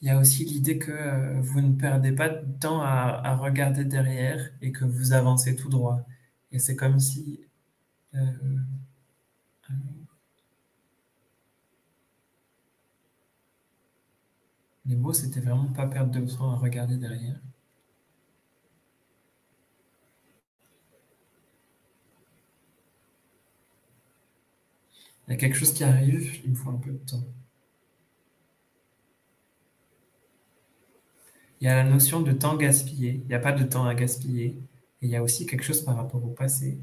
[0.00, 3.84] Il y a aussi l'idée que euh, vous ne perdez pas de temps à, regarder
[3.84, 6.00] derrière et que vous avancez tout droit.
[6.52, 7.40] Et c'est comme si
[8.14, 8.32] euh,
[14.86, 17.38] les mots, c'était vraiment pas perdre de temps à regarder derrière.
[25.28, 27.22] Il y a quelque chose qui arrive, il me faut un peu de temps.
[31.60, 33.20] Il y a la notion de temps gaspillé.
[33.24, 34.56] Il n'y a pas de temps à gaspiller.
[35.02, 36.78] Et il y a aussi quelque chose par rapport au passé.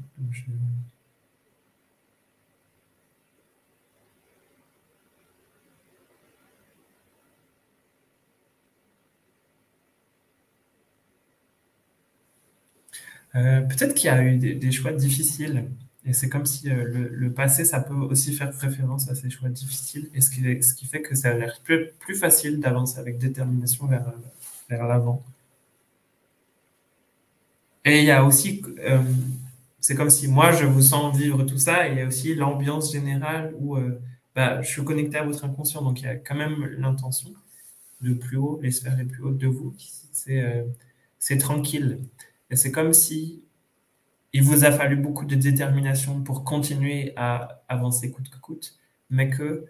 [13.34, 15.64] Euh, peut-être qu'il y a eu des, choix difficiles.
[16.04, 19.48] Et c'est comme si euh, le, passé, ça peut aussi faire référence à ces choix
[19.48, 20.08] difficiles.
[20.14, 24.12] Et ce qui, fait que ça a l'air plus facile d'avancer avec détermination vers,
[24.68, 25.22] vers l'avant.
[27.84, 29.00] Et il y a aussi, euh,
[29.80, 32.34] c'est comme si moi, je vous sens vivre tout ça, et il y a aussi
[32.34, 33.78] l'ambiance générale où
[34.34, 35.82] bah, je suis connecté à votre inconscient.
[35.82, 37.30] Donc il y a quand même l'intention
[38.02, 39.74] de plus haut, les sphères les plus hautes de vous.
[41.18, 42.00] C'est tranquille.
[42.50, 43.42] Et c'est comme si
[44.32, 48.78] il vous a fallu beaucoup de détermination pour continuer à avancer coûte que coûte,
[49.10, 49.66] mais que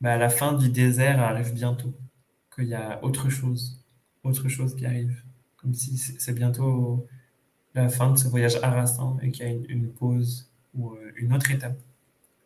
[0.00, 1.92] bah, la fin du désert arrive bientôt,
[2.58, 3.80] qu'il y a autre chose,
[4.24, 5.22] autre chose qui arrive,
[5.56, 7.06] comme si c'est bientôt
[7.74, 11.32] la fin de ce voyage harassant et qu'il y a une, pause ou euh, une
[11.32, 11.78] autre étape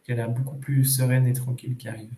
[0.04, 2.12] qui a beaucoup plus sereine et tranquille qui arrive.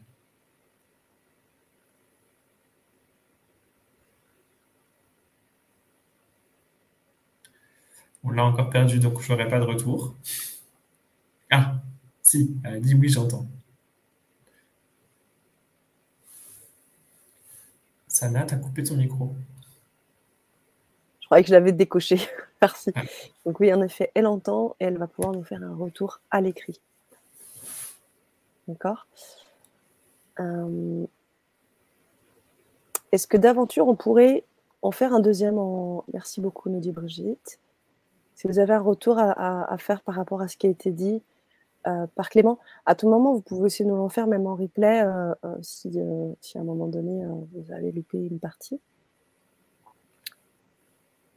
[8.25, 10.17] On l'a encore perdu, donc je n'aurai pas de retour.
[11.51, 11.83] Ah,
[12.23, 13.47] si, elle dit oui, j'entends.
[18.25, 19.35] Sana, tu as coupé ton micro.
[21.21, 22.19] Je croyais que je l'avais décoché.
[22.63, 22.91] Merci.
[22.95, 23.03] Ah.
[23.45, 26.41] Donc oui, en effet, elle entend et elle va pouvoir nous faire un retour à
[26.41, 26.81] l'écrit.
[28.67, 29.07] D'accord?
[30.41, 31.05] Euh,
[33.13, 34.43] Est-ce que d'aventure, on pourrait
[34.81, 36.05] en faire un deuxième en...
[36.15, 37.59] Merci beaucoup, nous dit Brigitte.
[38.37, 41.21] Si vous avez un retour à, faire par rapport à ce qui a été dit?
[41.87, 45.03] Euh, par Clément, à tout moment, vous pouvez aussi nous l'en faire, même en replay,
[45.03, 48.81] euh, euh, si, à un moment donné, vous avez loupé une partie.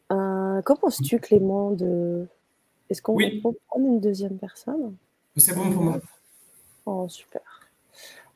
[0.10, 2.26] Qu'en penses-tu, Clément, de...
[2.90, 4.96] Est-ce qu'on peut prendre une deuxième personne?
[5.36, 6.00] C'est bon pour moi.
[6.86, 7.42] Oh, super.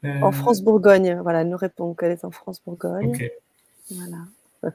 [0.03, 3.09] En France-Bourgogne, voilà, nous répond qu'elle est en France-Bourgogne.
[3.09, 3.32] Ok.
[3.91, 4.74] Voilà.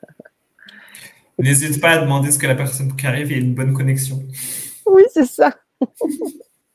[1.39, 4.23] N'hésite pas à demander ce que la personne qui arrive ait une bonne connexion.
[4.87, 5.55] Oui, c'est ça.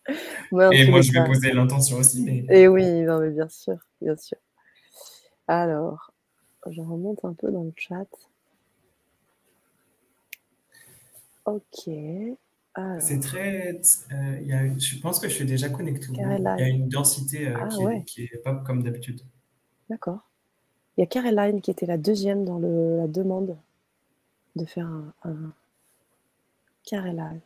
[0.09, 2.23] et moi, je vais poser l'intention aussi.
[2.23, 2.45] Mais...
[2.49, 2.83] Et oui,
[3.33, 4.37] bien sûr, bien sûr.
[5.47, 6.11] Alors,
[6.69, 8.07] je remonte un peu dans le chat.
[11.45, 11.89] Ok.
[12.99, 13.81] C'est très.
[14.13, 16.07] Euh, je pense que je suis déjà connecté.
[16.09, 17.67] Il y a une densité euh, ah,
[18.05, 19.21] qui, est, pas comme d'habitude.
[19.89, 20.19] D'accord.
[20.95, 23.57] Il y a Caroline qui était la deuxième dans la demande
[24.55, 25.53] de faire un, un...
[26.85, 27.41] Caroline.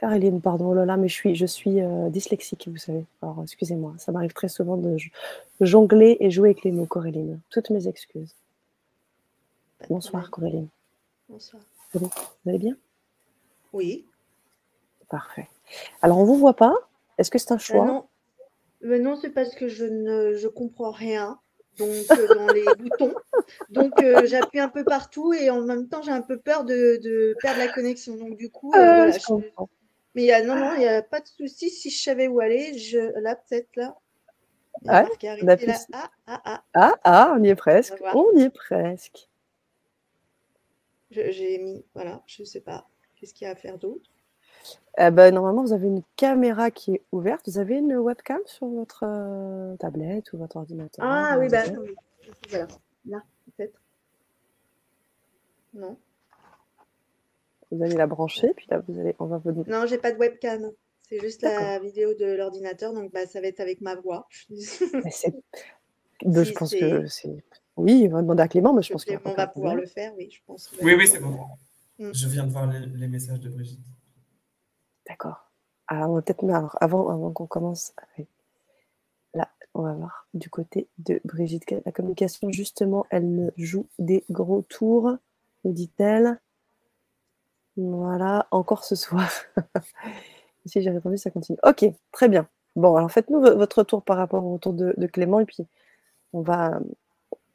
[0.00, 3.04] Caroline, pardon, oh là là, mais je suis, je suis euh, dyslexique, vous savez.
[3.20, 4.96] Alors, excusez-moi, ça m'arrive très souvent de
[5.60, 7.38] jongler et jouer avec les mots, Coréline.
[7.50, 8.34] Toutes mes excuses.
[9.90, 10.68] Bonsoir, Coréline.
[11.28, 11.62] Bonsoir.
[11.92, 12.08] Vous
[12.46, 12.76] allez bien?
[13.74, 14.06] Oui.
[15.10, 15.48] Parfait.
[16.00, 16.74] Alors, on ne vous voit pas?
[17.18, 17.84] Est-ce que c'est un euh, choix?
[17.84, 18.06] Non,
[18.80, 21.38] mais non c'est parce que je ne je comprends rien
[21.78, 23.14] donc euh, dans les boutons.
[23.70, 27.34] Donc euh, j'appuie un peu partout et en même temps j'ai un peu peur de,
[27.40, 28.16] perdre la connexion.
[28.16, 29.18] Donc du coup, euh, voilà,
[30.14, 31.70] mais y a, non, non, il n'y a pas de souci.
[31.70, 33.96] Si je savais où aller, je là peut-être là.
[34.88, 37.34] Ah, ah, ah, ah, ah.
[37.36, 37.94] on y est presque.
[38.14, 39.28] On y est presque.
[41.10, 42.86] J'ai mis, voilà, je ne sais pas.
[43.16, 44.08] Qu'est-ce qu'il y a à faire d'autre?
[44.98, 47.42] Eh ben, normalement, vous avez une caméra qui est ouverte.
[47.46, 51.04] Vous avez une webcam sur votre euh, tablette ou votre ordinateur?
[51.06, 51.94] Ah oui, bah, oui.
[52.48, 52.68] Voilà.
[53.06, 53.80] Là, peut-être.
[55.74, 55.96] Non.
[57.70, 60.18] Vous allez la brancher, puis là, vous allez, on va vous Non, j'ai pas de
[60.18, 60.70] webcam.
[61.08, 64.28] C'est juste la vidéo de l'ordinateur, donc bah, ça va être avec ma voix.
[66.22, 67.44] Je pense que c'est.
[67.76, 70.28] Oui, on va demander à Clément, mais je pense qu'on va pouvoir le faire, oui,
[70.30, 70.70] je pense.
[70.82, 71.34] Oui, oui, c'est bon.
[71.98, 72.10] Mm.
[72.12, 73.80] Je viens de voir les messages de Brigitte.
[75.06, 75.50] D'accord.
[75.86, 76.44] Alors, peut-être
[76.80, 77.94] avant, avant qu'on commence.
[79.34, 81.64] là, on va voir du côté de Brigitte.
[81.84, 85.16] La communication, justement, elle me joue des gros tours,
[85.64, 86.38] me dit-elle.
[87.88, 89.28] Voilà, encore ce soir.
[90.66, 91.58] si j'ai répondu, ça continue.
[91.64, 92.48] Ok, très bien.
[92.76, 95.66] Bon, alors faites-nous votre tour par rapport au retour de, Clément et puis
[96.32, 96.80] on va,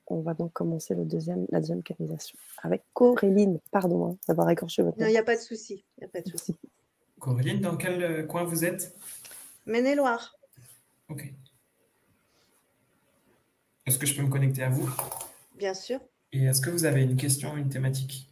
[0.08, 3.60] on va donc commencer le deuxième, la deuxième canalisation avec Coréline.
[3.72, 5.06] Pardon hein, d'avoir écorché votre nom.
[5.06, 5.86] Non, il n'y a pas de souci.
[6.02, 6.56] a pas de souci.
[7.20, 8.96] Coréline, dans quel euh, coin vous êtes?
[9.66, 10.36] Maine-et-Loire.
[11.10, 11.34] Ok.
[13.86, 14.90] Est-ce que je peux me connecter à vous?
[15.56, 16.00] Bien sûr.
[16.32, 18.30] Et est-ce que vous avez une question, une thématique?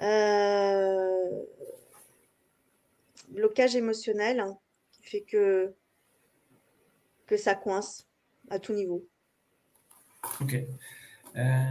[0.00, 1.42] Euh...
[3.28, 4.58] Blocage émotionnel hein,
[4.92, 5.74] qui fait que,
[7.26, 8.06] que ça coince
[8.50, 9.06] à tout niveau.
[10.40, 10.54] Ok.
[11.36, 11.62] Euh,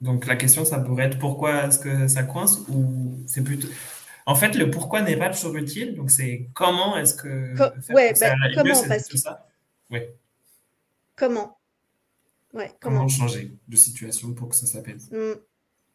[0.00, 3.68] donc la question, ça pourrait être pourquoi est-ce que ça coince ou c'est plutôt.
[4.26, 5.94] En fait, le pourquoi n'est pas toujours utile.
[5.94, 7.54] Donc c'est comment est-ce que.
[7.92, 9.16] ouais, bah, comment parce que...
[9.16, 9.48] ça.
[9.90, 10.14] Ouais.
[11.16, 11.58] Comment
[12.52, 15.40] Ouais, comment, changer de situation pour que ça s'apaise mm.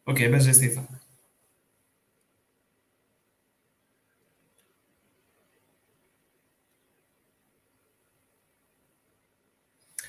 [0.08, 0.82] Ok, ben j'essaie ça.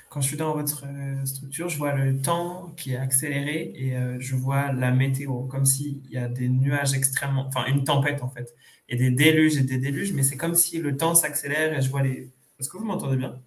[0.10, 3.96] Quand je suis dans votre euh, structure, je vois le temps qui est accéléré et
[3.98, 8.22] euh, je vois la météo, comme s'il y a des nuages extrêmement, enfin une tempête
[8.24, 8.54] en fait,
[8.88, 11.90] et des déluges et des déluges, mais c'est comme si le temps s'accélère et je
[11.90, 12.32] vois les.
[12.60, 13.42] Est-ce que vous m'entendez bien?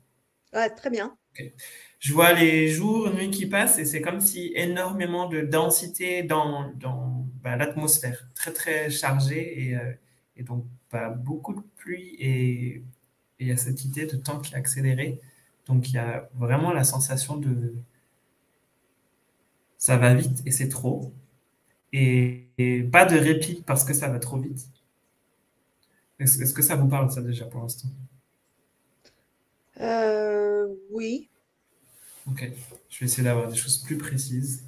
[0.54, 1.16] Ouais, très bien.
[2.02, 6.72] Je vois les jours, nuits qui passent et c'est comme si énormément de densité dans,
[7.42, 9.92] bah, l'atmosphère, très très chargée et, euh,
[10.36, 12.82] et donc bah, beaucoup de pluie et
[13.38, 15.20] il y a cette idée de temps qui est accéléré.
[15.66, 17.74] Donc il y a vraiment la sensation de
[19.76, 21.12] ça va vite et c'est trop.
[21.92, 22.48] Et,
[22.92, 24.68] pas de répit parce que ça va trop vite.
[26.18, 27.88] Est-ce que ça vous parle ça déjà pour l'instant?
[29.80, 31.28] Euh, Oui.
[32.26, 32.50] Ok,
[32.88, 34.64] je vais essayer d'avoir des choses plus précises.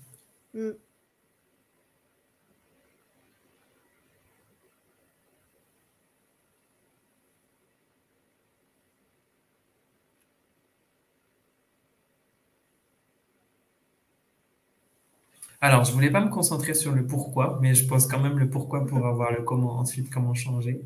[15.61, 18.49] Alors, je voulais pas me concentrer sur le pourquoi, mais je pose quand même le
[18.49, 20.81] pourquoi pour avoir le comment ensuite, comment changer.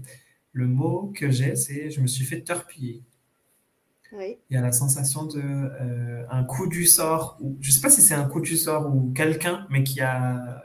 [0.52, 3.02] Le mot que j'ai, c'est je me suis fait torpiller.
[4.12, 7.90] Il y a la sensation de euh, un coup du sort, ou je sais pas
[7.90, 10.64] si c'est un coup du sort ou quelqu'un, mais qui a,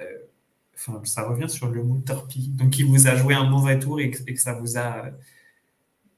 [0.00, 0.04] euh,
[1.04, 4.10] ça revient sur le mot torpille, donc qui vous a joué un mauvais tour et
[4.10, 5.10] que, ça vous a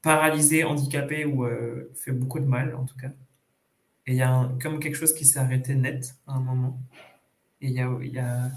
[0.03, 3.13] paralysé, handicapé ou euh, fait beaucoup de mal en tout cas.
[4.07, 6.79] Et il y a comme quelque chose qui s'est arrêté net à un moment.
[7.61, 8.51] Et il y a, y a,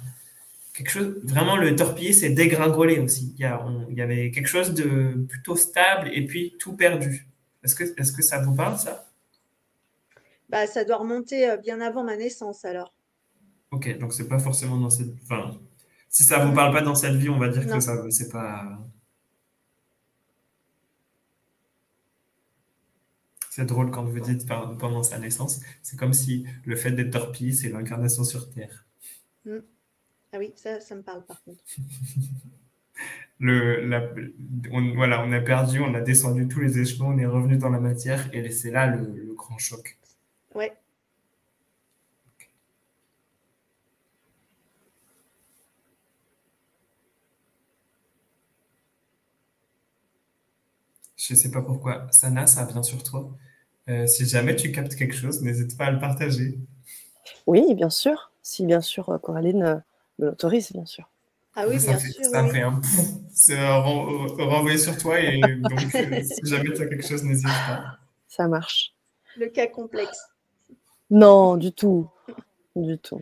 [0.73, 3.33] quelque chose, vraiment le torpiller, c'est dégringoler aussi.
[3.37, 7.27] Il y, a, il y avait quelque chose de plutôt stable et puis tout perdu.
[7.65, 9.11] Est-ce que, est que ça vous parle, ça?
[10.49, 12.93] Bah, Ça doit remonter euh, bien avant ma naissance, alors.
[13.71, 15.11] Ok, donc c'est pas forcément dans cette.
[15.23, 15.59] Enfin,
[16.07, 18.79] si ça vous parle pas dans cette vie, on va dire que ça, c'est pas.
[23.49, 27.55] C'est drôle quand vous dites pendant sa naissance, c'est comme si le fait d'être torpille,
[27.55, 28.85] c'est l'incarnation sur Terre.
[29.45, 29.57] Mm.
[30.33, 31.63] Ah oui, ça, ça me parle par contre.
[33.39, 34.33] le,
[34.71, 37.69] on, voilà, on a perdu, on a descendu tous les échelons, on est revenu dans
[37.69, 39.97] la matière et c'est là le, grand choc.
[40.53, 40.73] Ouais.
[51.17, 52.07] Je ne sais pas pourquoi.
[52.11, 53.35] Sana, ça vient sur toi.
[53.89, 56.59] Euh, si jamais tu captes quelque chose, n'hésite pas à le partager.
[57.45, 59.75] Oui, bien sûr si bien sûr euh, Coraline euh,
[60.19, 61.09] me l'autorise, bien sûr.
[61.55, 62.25] Ah oui, bien sûr.
[62.25, 62.81] Ça fait un
[63.31, 67.97] c'est renvoyer sur toi et donc euh, si jamais tu as quelque chose, n'hésite pas.
[68.27, 68.93] Ça marche.
[69.37, 70.19] Le cas complexe.
[71.09, 72.09] Non, du tout.
[72.75, 73.21] Du tout.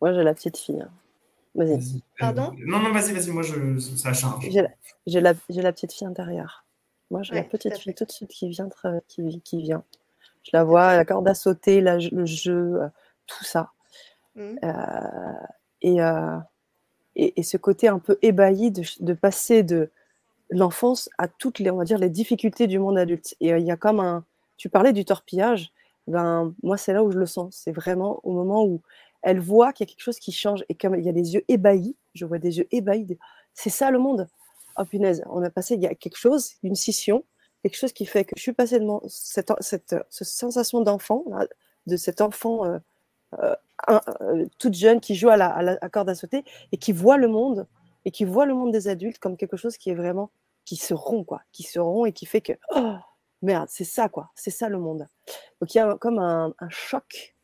[0.00, 0.80] Moi, j'ai la petite fille.
[0.80, 0.90] Hein.
[1.54, 2.02] Vas-y.
[2.18, 2.52] Pardon?
[2.58, 4.46] Non, non, vas-y, vas-y, moi, je, ça change.
[5.06, 6.64] J'ai la, la petite fille intérieure.
[7.10, 8.68] Moi, j'ai la petite fille tout de suite qui vient,
[9.08, 9.84] qui, qui, vient.
[10.46, 12.88] Je la vois, la corde à sauter, le jeu, euh,
[13.26, 13.72] tout ça.
[14.34, 14.56] Mmh.
[14.64, 15.32] Euh,
[15.84, 16.38] euh,
[17.16, 19.90] et, et, ce côté un peu ébahi de, passer de
[20.50, 23.34] l'enfance à toutes les, on va dire, les difficultés du monde adulte.
[23.40, 24.24] Et il y a comme un.
[24.56, 25.72] Tu parlais du torpillage.
[26.06, 27.60] Ben, moi, c'est là où je le sens.
[27.64, 28.80] C'est vraiment au moment où
[29.22, 31.34] elle voit qu'il y a quelque chose qui change et comme il y a des
[31.34, 33.18] yeux ébahis, je vois des yeux ébahis.
[33.54, 34.28] C'est ça le monde
[34.78, 37.24] oh punaise, on a passé, il y a quelque chose, une scission,
[37.62, 41.24] quelque chose qui fait que je suis passée de cette, cette, sensation d'enfant,
[41.86, 42.78] de cet enfant euh,
[43.90, 47.28] euh, toute jeune qui joue à la, à corde à sauter et qui voit le
[47.28, 47.66] monde
[48.04, 50.30] et qui voit le monde des adultes comme quelque chose qui est vraiment
[50.64, 52.96] qui se rompt quoi, qui se rompt et qui fait que oh,
[53.42, 55.08] merde, c'est ça quoi, c'est ça le monde.
[55.60, 57.34] Donc il y a comme un, choc.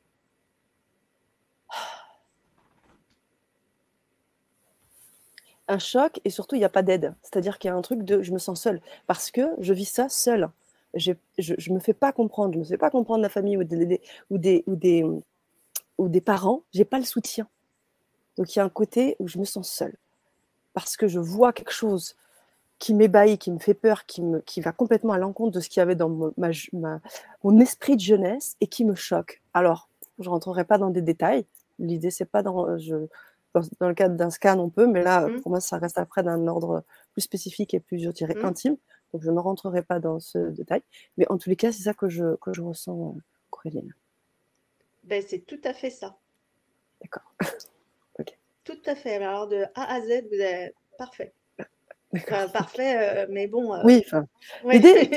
[5.79, 7.15] Choc et surtout il n'y a pas d'aide.
[7.23, 9.85] C'est-à-dire qu'il y a un truc de je me sens seule parce que je vis
[9.87, 10.51] ça seule.
[10.95, 14.01] Je me fais pas comprendre, je me fais pas comprendre la famille ou des,
[14.31, 15.05] ou des, ou des,
[15.99, 17.49] ou des parents, j'ai pas le soutien.
[18.37, 19.95] Donc il y a un côté où je me sens seule
[20.75, 22.17] parce que je vois quelque chose
[22.79, 25.69] qui m'ébahit, qui me fait peur, qui, me, qui va complètement à l'encontre de ce
[25.69, 29.41] qu'il y avait dans mon, esprit de jeunesse et qui me choque.
[29.55, 31.47] Alors, je rentrerai pas dans des détails.
[31.79, 33.07] L'idée, c'est pas dans, je,
[33.55, 35.41] dans, le cadre d'un scan, on peut, mais là, mmh.
[35.41, 38.45] pour moi, ça reste après d'un ordre plus spécifique et plus, je dirais, mmh.
[38.45, 38.77] intime.
[39.13, 40.83] Donc, je ne rentrerai pas dans ce détail.
[41.19, 43.17] Mais en tous les cas, c'est ça que je, que je ressens,
[43.51, 43.95] Coréline.
[45.05, 46.17] Ben, c'est tout à fait ça.
[47.01, 47.33] D'accord.
[48.65, 49.17] Tout à fait.
[49.17, 51.33] Alors, de A à Z, vous êtes parfait
[52.53, 53.75] parfait, euh, mais bon.
[53.75, 54.27] Euh, oui, enfin.
[54.65, 55.11] L'idée,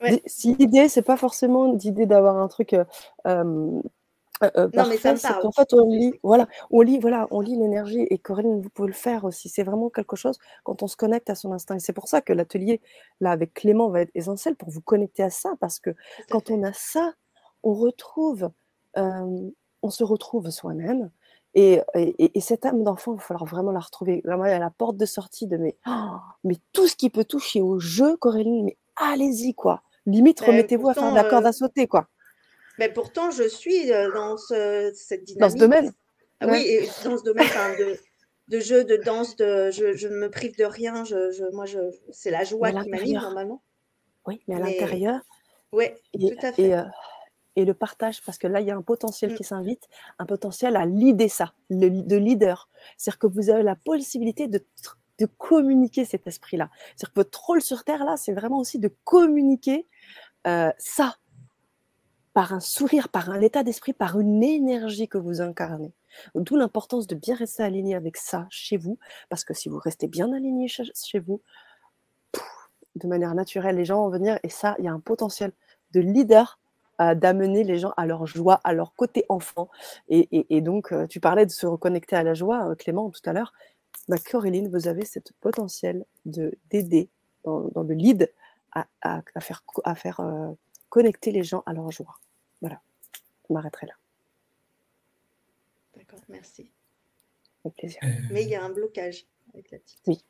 [0.26, 2.74] si l'idée, c'est pas forcément d'idée d'avoir un truc.
[3.26, 3.80] Euh,
[4.56, 5.46] non, mais ça me parle.
[5.46, 8.06] En fait, on lit, voilà, on lit, voilà, on lit l'énergie.
[8.10, 9.48] Et Corinne, vous pouvez le faire aussi.
[9.48, 11.76] C'est vraiment quelque chose quand on se connecte à son instinct.
[11.76, 12.80] Et c'est pour ça que l'atelier
[13.20, 15.90] là avec Clément va être essentiel pour vous connecter à ça, parce que
[16.30, 17.12] quand on a ça,
[17.62, 18.50] on retrouve,
[18.96, 21.10] on se retrouve soi-même.
[21.54, 21.82] Et,
[22.40, 24.22] cette âme d'enfant, il va falloir vraiment la retrouver.
[24.24, 27.60] Vraiment, à la porte de sortie de mais, oh, mais tout ce qui peut toucher
[27.60, 29.82] au jeu, Coréline, mais allez-y, quoi.
[30.06, 32.08] Limite, ben, remettez-vous à faire de la corde à euh, sauter, quoi.
[32.78, 35.38] Mais pourtant, je suis euh, dans cette dynamique.
[35.40, 35.92] Dans ce domaine
[36.40, 37.46] ah Oui, dans ce domaine
[37.78, 37.98] de,
[38.48, 41.04] de, jeu, de danse, de, je, ne me prive de rien.
[41.04, 41.78] Je, moi, je,
[42.10, 43.62] c'est la joie qui m'anime normalement.
[44.26, 45.20] Oui, mais à l'intérieur.
[45.72, 46.74] Oui, tout à fait.
[46.74, 46.82] Euh,
[47.54, 49.34] et le partage, parce que là, il y a un potentiel mmh.
[49.34, 52.70] qui s'invite, un potentiel à leader ça, de leader.
[52.96, 54.64] C'est-à-dire que vous avez la possibilité de,
[55.18, 56.70] de communiquer cet esprit-là.
[56.96, 59.86] C'est-à-dire que votre rôle sur Terre, là, c'est vraiment aussi de communiquer
[60.46, 61.16] euh, ça,
[62.34, 65.92] par un sourire, par un état d'esprit, par une énergie que vous incarnez.
[66.34, 70.06] D'où l'importance de bien rester aligné avec ça chez vous, parce que si vous restez
[70.06, 71.40] bien aligné chez vous,
[72.96, 75.52] de manière naturelle, les gens vont venir, et ça, il y a un potentiel
[75.92, 76.58] de leader
[77.16, 79.68] d'amener les gens à leur joie, à leur côté enfant.
[80.08, 83.32] Et, donc, euh, tu parlais de se reconnecter à la joie, euh, Clément, tout à
[83.32, 83.52] l'heure.
[84.08, 87.08] Bah, Coréline, vous avez ce potentiel d'aider
[87.44, 88.32] dans, le lead
[88.72, 90.52] à, faire, euh,
[90.88, 92.14] connecter les gens à leur joie.
[92.62, 92.80] Voilà,
[93.48, 93.94] je m'arrêterai là.
[95.96, 96.70] D'accord, merci.
[97.64, 98.00] Avec plaisir.
[98.30, 100.00] Mais il y a un blocage avec la petite.
[100.06, 100.24] Oui,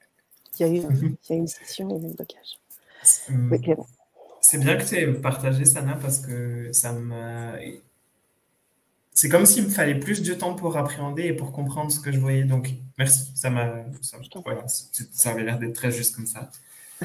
[0.59, 2.59] il y a eu, il y a une session et un blocage.
[3.28, 3.87] Oui, Clément.
[4.41, 7.55] C'est bien que tu aies partagé, Sana, parce que ça m'a.
[9.14, 12.11] C'est comme s'il me fallait plus de temps pour appréhender et pour comprendre ce que
[12.11, 12.45] je voyais.
[12.45, 13.30] Donc, merci.
[13.35, 13.85] Ça m'a.
[14.01, 16.51] Ça, voilà, ça avait l'air d'être très juste comme ça.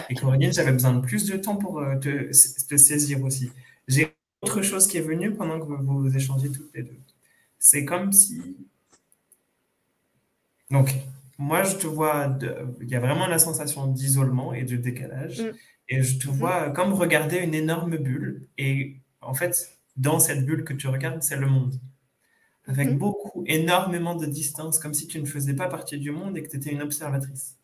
[0.09, 2.29] Et Corinne, j'avais besoin de plus de temps pour euh, te,
[2.67, 3.51] te saisir aussi.
[3.87, 4.16] J'ai
[4.47, 6.99] autre chose qui est venue pendant que vous, vous échangez toutes les deux.
[7.59, 8.57] C'est comme si.
[10.69, 10.93] Donc,
[11.37, 12.37] moi, je te vois.
[12.81, 15.41] Il y a vraiment la sensation d'isolement et de décalage.
[15.41, 15.51] Mm.
[15.89, 16.35] Et je te mhm.
[16.35, 18.47] vois comme regarder une énorme bulle.
[18.57, 21.79] Et en fait, dans cette bulle que tu regardes, c'est le monde.
[22.65, 22.97] Avec mhm.
[22.97, 26.49] beaucoup, énormément de distance, comme si tu ne faisais pas partie du monde et que
[26.49, 27.57] tu étais une observatrice.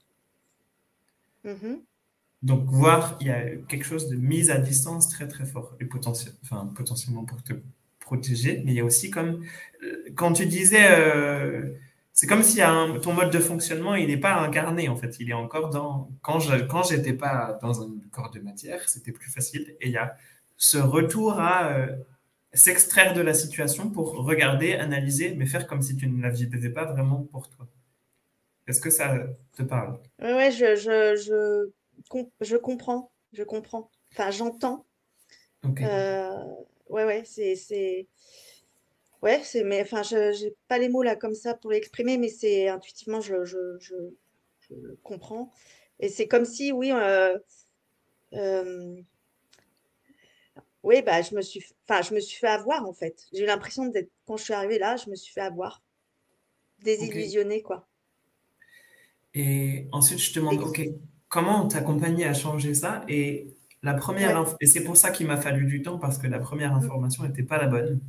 [2.44, 5.76] Donc, voir, il y a quelque chose de mise à distance très, très fort.
[5.80, 7.54] Et potentiellement pour te
[8.00, 8.62] protéger.
[8.66, 9.44] Mais il y a aussi comme,
[9.82, 11.70] euh, quand tu disais, euh,
[12.12, 12.60] c'est comme si
[13.02, 15.20] ton mode de fonctionnement, il n'est pas incarné, en fait.
[15.20, 16.12] Il est encore dans.
[16.22, 19.76] Quand je quand j'étais pas dans un corps de matière, c'était plus facile.
[19.82, 20.16] Et il y a
[20.58, 21.88] ce retour à euh,
[22.54, 26.70] s'extraire de la situation pour regarder, analyser, mais faire comme si tu ne la vivais
[26.70, 27.68] pas vraiment pour toi.
[28.68, 29.16] Est-ce que ça
[29.58, 29.98] te parle?
[30.22, 31.70] Oui, je, je,
[32.42, 33.12] je, comprends.
[33.32, 33.90] Je comprends.
[34.12, 34.86] Enfin, j'entends.
[35.64, 35.86] Okay.
[35.86, 36.44] Euh,
[36.90, 38.08] ouais, ouais, c'est
[39.24, 42.28] Ouais, c'est, mais enfin, je n'ai pas les mots là comme ça pour l'exprimer, mais
[42.28, 43.96] c'est intuitivement, je, je, je,
[45.02, 45.50] comprends.
[46.02, 47.40] Et c'est comme si, oui, euh,
[48.34, 49.02] euh,
[50.84, 53.26] oui, bah, je me suis, enfin, je me suis fait avoir en fait.
[53.32, 55.82] J'ai eu l'impression d'être, quand je suis arrivée là, je me suis fait avoir,
[56.80, 57.88] désillusionnée, quoi.
[59.34, 60.82] Et ensuite, je te demande, ok,
[61.34, 63.48] comment t'accompagner à changer ça Et
[63.82, 66.74] la première, et c'est pour ça qu'il m'a fallu du temps parce que la première
[66.74, 66.78] mmh.
[66.78, 68.00] information n'était pas la bonne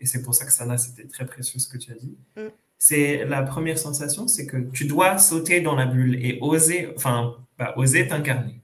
[0.00, 2.14] et c'est pour ça que Sana, c'était très précieux ce que tu as dit.
[2.36, 2.48] Mm.
[2.76, 7.36] C'est la première sensation, c'est que tu dois sauter dans la bulle et oser, enfin,
[7.56, 8.60] bah, oser t'incarner.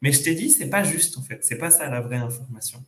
[0.00, 2.82] Mais je t'ai dit, c'est pas juste en fait, c'est pas ça la vraie information.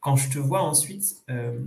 [0.00, 1.58] Quand je te vois ensuite, euh,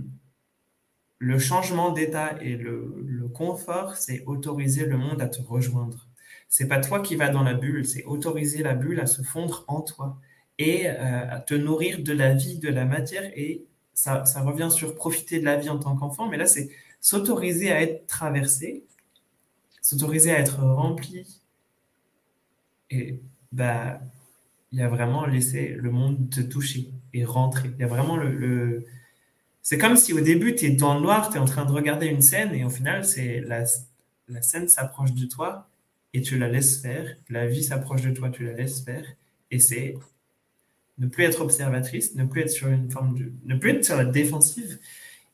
[1.18, 6.06] le changement d'état et le, confort, c'est autoriser le monde à te rejoindre.
[6.50, 9.64] C'est pas toi qui vas dans la bulle, c'est autoriser la bulle à se fondre
[9.68, 10.18] en toi
[10.58, 13.30] et euh, à te nourrir de la vie, de la matière.
[13.36, 16.68] Et ça, revient sur profiter de la vie en tant qu'enfant, mais là, c'est
[17.00, 18.84] s'autoriser à être traversé,
[19.80, 21.40] s'autoriser à être rempli.
[22.90, 23.20] Et
[23.52, 24.00] bah,
[24.72, 27.70] il y a vraiment laissé le monde te toucher et rentrer.
[27.78, 28.84] Il y a vraiment le
[29.62, 31.72] c'est comme si au début, tu es dans le noir, tu es en train de
[31.72, 33.64] regarder une scène et au final, c'est la,
[34.28, 35.69] la scène s'approche de toi
[36.12, 37.16] et tu la laisses faire.
[37.28, 39.04] La vie s'approche de toi, tu la laisses faire.
[39.50, 39.94] Et c'est
[40.98, 43.32] ne plus être observatrice, ne plus être sur une forme de.
[43.44, 44.78] ne plus être sur la défensive.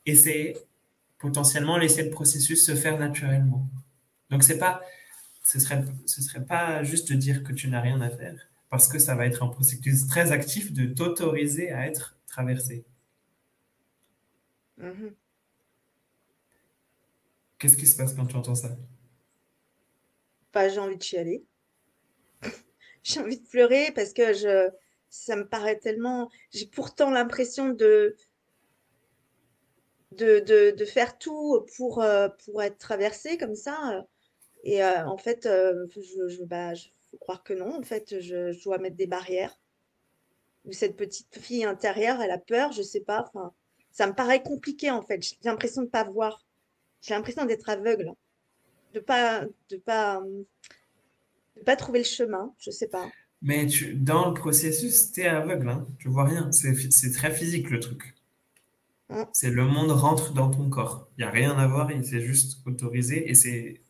[0.06, 0.54] Et c'est
[1.18, 3.68] potentiellement laisser le processus se faire naturellement.
[4.30, 4.80] Donc, c'est pas.
[5.44, 8.88] Ce serait, ce serait pas juste de dire que tu n'as rien à faire, parce
[8.88, 12.84] que ça va être un processus très actif de t'autoriser à être traversé.
[14.78, 15.14] Mhm.
[17.58, 18.76] Qu'est-ce qui se passe quand tu entends ça?
[20.68, 21.44] J'ai envie de chialer.
[23.02, 24.70] j'ai envie de pleurer parce que je,
[25.11, 26.30] ça me paraît tellement.
[26.52, 28.16] J'ai pourtant l'impression de,
[30.12, 34.07] de, de, faire tout pour, euh, pour être traversée comme ça.
[34.64, 36.72] Et euh, en fait, euh, je, je, bah,
[37.11, 37.78] faut croire que non.
[37.78, 39.59] En fait, je, je, dois mettre des barrières.
[40.64, 43.30] Ou cette petite fille intérieure, elle a peur, je sais pas.
[43.92, 45.22] Ça me paraît compliqué en fait.
[45.22, 46.44] J'ai l'impression de pas voir.
[47.02, 48.12] J'ai l'impression d'être aveugle,
[48.95, 50.22] de pas, de pas,
[51.57, 52.55] de pas trouver le chemin.
[52.59, 53.09] Je sais pas.
[53.43, 55.87] Mais tu, dans le processus, tu es aveugle, hein.
[55.99, 56.51] tu vois rien.
[56.53, 58.14] C'est très physique le truc.
[59.09, 59.22] Mmh.
[59.32, 61.09] C'est le monde rentre dans ton corps.
[61.16, 63.82] Il n'y a rien à voir, il s'est juste autorisé et c'est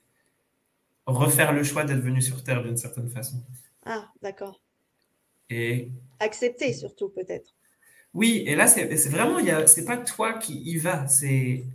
[1.07, 3.43] refaire le choix d'être venu sur Terre d'une certaine façon.
[3.85, 4.61] Ah, d'accord.
[5.49, 7.55] Et accepter surtout peut-être.
[8.13, 11.67] Oui, et là, c'est vraiment, c'est pas toi qui y vas, c'est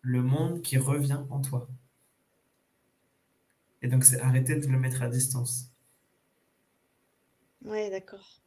[0.00, 1.68] le monde qui revient en toi.
[3.82, 5.72] Et donc, c'est arrêter de le mettre à distance.
[7.64, 8.42] Ouais, d'accord.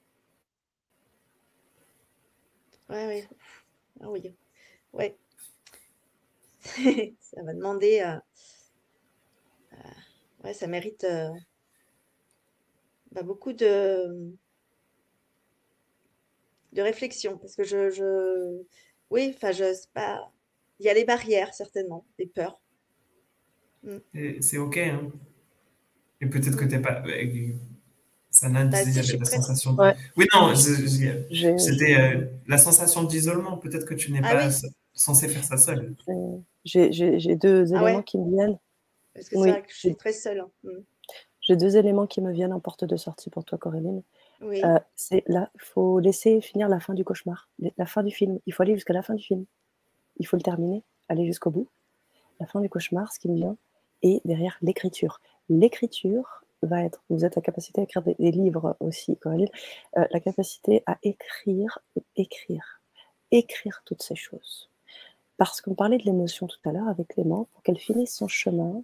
[2.90, 3.28] Ouais, ouais.
[4.02, 4.36] Ah oui.
[4.94, 5.18] Ouais.
[7.20, 8.02] ça va demander.
[8.06, 8.18] Euh,
[9.74, 9.78] euh,
[10.44, 11.30] ouais, ça mérite euh,
[13.12, 14.34] bah, beaucoup de
[16.74, 18.62] de réflexion parce que je,
[19.10, 20.32] oui, enfin, je sais pas.
[20.80, 22.60] Il y a les barrières certainement, des peurs.
[23.84, 24.42] Mm.
[24.42, 24.78] C'est ok.
[24.78, 25.12] Hein.
[26.22, 27.04] Et peut-être que tu n'es pas.
[28.30, 29.74] Ça n'a bah, la sensation.
[29.74, 29.94] De...
[30.16, 33.58] Oui, non, c'était euh, la sensation d'isolement.
[33.58, 34.50] Peut-être que tu n'es ah pas
[34.94, 35.96] censé faire ça seul.
[36.64, 38.58] J'ai deux ah éléments qui me viennent.
[39.14, 40.40] Parce que c'est vrai que je suis très seule.
[40.40, 40.50] Hein.
[40.64, 40.70] Mm.
[41.42, 44.04] J'ai deux éléments qui me viennent en porte de sortie pour toi, Coréline.
[44.44, 48.40] Euh, c'est là, il faut laisser finir la fin du cauchemar, la fin du film.
[48.46, 49.46] Il faut aller jusqu'à la fin du film.
[50.18, 51.68] Il faut le terminer, aller jusqu'au bout.
[52.40, 53.58] La fin du cauchemar, ce qui me vient,
[54.04, 55.20] et derrière l'écriture.
[55.50, 59.50] L'écriture va être, vous êtes la capacité à écrire des, livres aussi, Coraline,
[59.98, 61.80] euh, la capacité à écrire,
[62.16, 62.82] écrire,
[63.32, 64.70] écrire toutes ces choses.
[65.38, 68.84] Parce qu'on parlait de l'émotion tout à l'heure avec Clément, pour qu'elle finisse son chemin,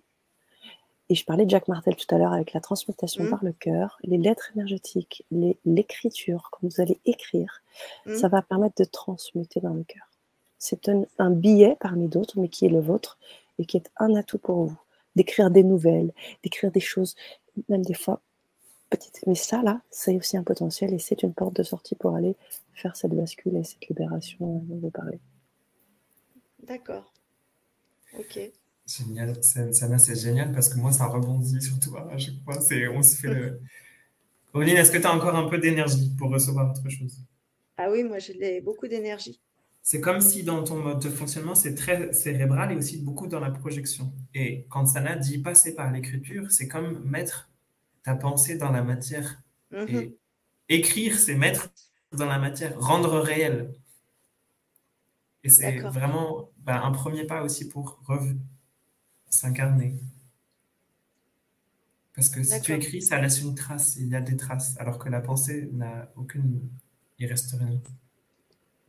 [1.10, 3.30] et je parlais de Jacques Martel tout à l'heure avec la transmutation mmh.
[3.30, 5.24] par le cœur, les lettres énergétiques,
[5.66, 7.62] l'écriture, quand vous allez écrire,
[8.06, 8.16] mmh.
[8.16, 10.10] ça va permettre de transmuter dans le cœur.
[10.60, 10.90] C'est
[11.20, 13.18] un, billet parmi d'autres, mais qui est le vôtre
[13.60, 14.80] et qui est un atout pour vous.
[15.18, 16.14] D'écrire des nouvelles,
[16.44, 17.16] d'écrire des choses,
[17.70, 18.22] même des fois
[18.92, 19.20] petites.
[19.26, 22.36] Mais ça, là, c'est aussi un potentiel et c'est une porte de sortie pour aller
[22.74, 25.20] faire cette bascule et cette libération dont vous parlez.
[26.64, 27.12] D'accord.
[28.18, 28.40] Ok.
[28.86, 32.60] Génial, Sana, c'est génial parce que moi, ça rebondit sur toi à chaque fois.
[32.94, 33.60] On se fait le.
[34.54, 37.18] Pauline, est-ce que tu as encore un peu d'énergie pour recevoir autre chose?
[37.76, 39.42] Ah oui, moi, j'ai beaucoup d'énergie.
[39.90, 43.40] C'est comme si dans ton mode de fonctionnement, c'est très cérébral et aussi beaucoup dans
[43.40, 44.12] la projection.
[44.34, 47.50] Et quand Sana dit passer par l'écriture, c'est comme mettre
[48.04, 49.42] ta pensée dans la matière.
[49.72, 49.88] Mhm.
[49.88, 50.18] Et
[50.68, 51.70] écrire, c'est mettre
[52.12, 53.74] dans la matière, rendre réel.
[55.46, 58.04] Et c'est vraiment bah, un premier pas aussi pour
[59.30, 59.96] s'incarner.
[62.14, 65.00] Parce que si tu écris, ça laisse une trace, il y a des traces, alors
[65.00, 66.70] que la pensée n'a aucune,
[67.20, 67.80] il reste rien.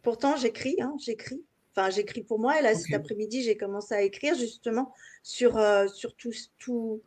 [0.09, 1.45] Pourtant, j'écris, hein, j'écris.
[1.77, 2.59] Enfin, j'écris pour moi.
[2.59, 4.91] Et là, cet après-midi, j'ai commencé à écrire justement
[5.23, 7.03] sur, euh, sur tous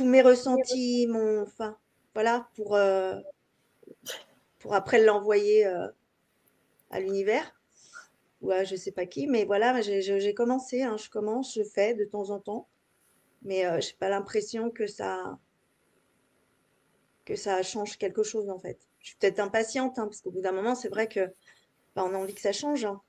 [0.00, 1.78] mes ressentis, mon, enfin,
[2.12, 3.16] voilà, pour, euh,
[4.58, 5.88] pour après l'envoyer euh,
[6.90, 7.58] à l'univers
[8.42, 9.26] ou à je sais pas qui.
[9.26, 12.68] Mais voilà, j'ai commencé, hein, je commence, je fais de temps en temps,
[13.40, 15.38] mais je n'ai pas l'impression que ça
[17.24, 18.78] que ça change quelque chose en fait.
[18.98, 21.32] Je suis peut-être impatiente, hein, parce qu'au bout d'un moment, c'est vrai que
[22.00, 22.84] bah, on a envie que ça change.
[22.84, 23.00] Hein.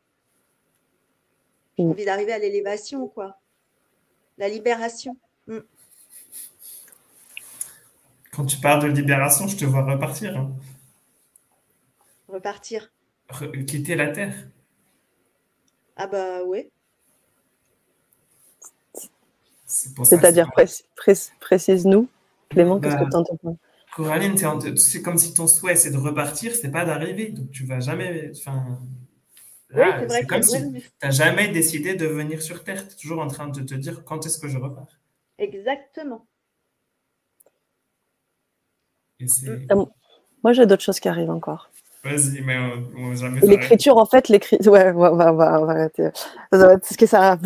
[1.78, 3.38] J'ai envie d'arriver à l'élévation, quoi.
[4.38, 5.18] La libération.
[5.48, 5.60] Mm.
[8.32, 10.38] Quand tu parles de libération, je te vois repartir.
[10.38, 10.52] Hein.
[12.28, 12.92] Repartir.
[13.68, 14.36] quitter la Terre.
[15.96, 16.70] Ah bah oui.
[19.66, 20.50] C'est-à-dire,
[21.40, 22.10] précise-nous,
[22.50, 23.58] Clément, qu'est-ce que bah, tu entends
[23.96, 24.38] Coraline,
[24.78, 27.30] c'est comme si ton souhait c'est de repartir, c'est pas d'arriver.
[27.30, 28.32] Donc tu vas jamais.
[28.38, 28.80] Enfin,
[30.10, 32.88] c'est comme si tu n'as jamais décidé de venir sur Terre.
[32.88, 34.88] Tu es toujours en train de te dire quand est-ce que je repars?
[35.38, 36.26] Exactement.
[39.22, 39.86] Euh,
[40.44, 41.70] moi, j'ai d'autres choses qui arrivent encore.
[42.04, 42.58] Vas-y, mais
[42.98, 43.40] on, jamais.
[43.42, 44.72] L'écriture, en fait, l'écriture.
[44.72, 46.10] Ouais, on va, on va, arrêter.
[46.52, 47.38] Ce que ça.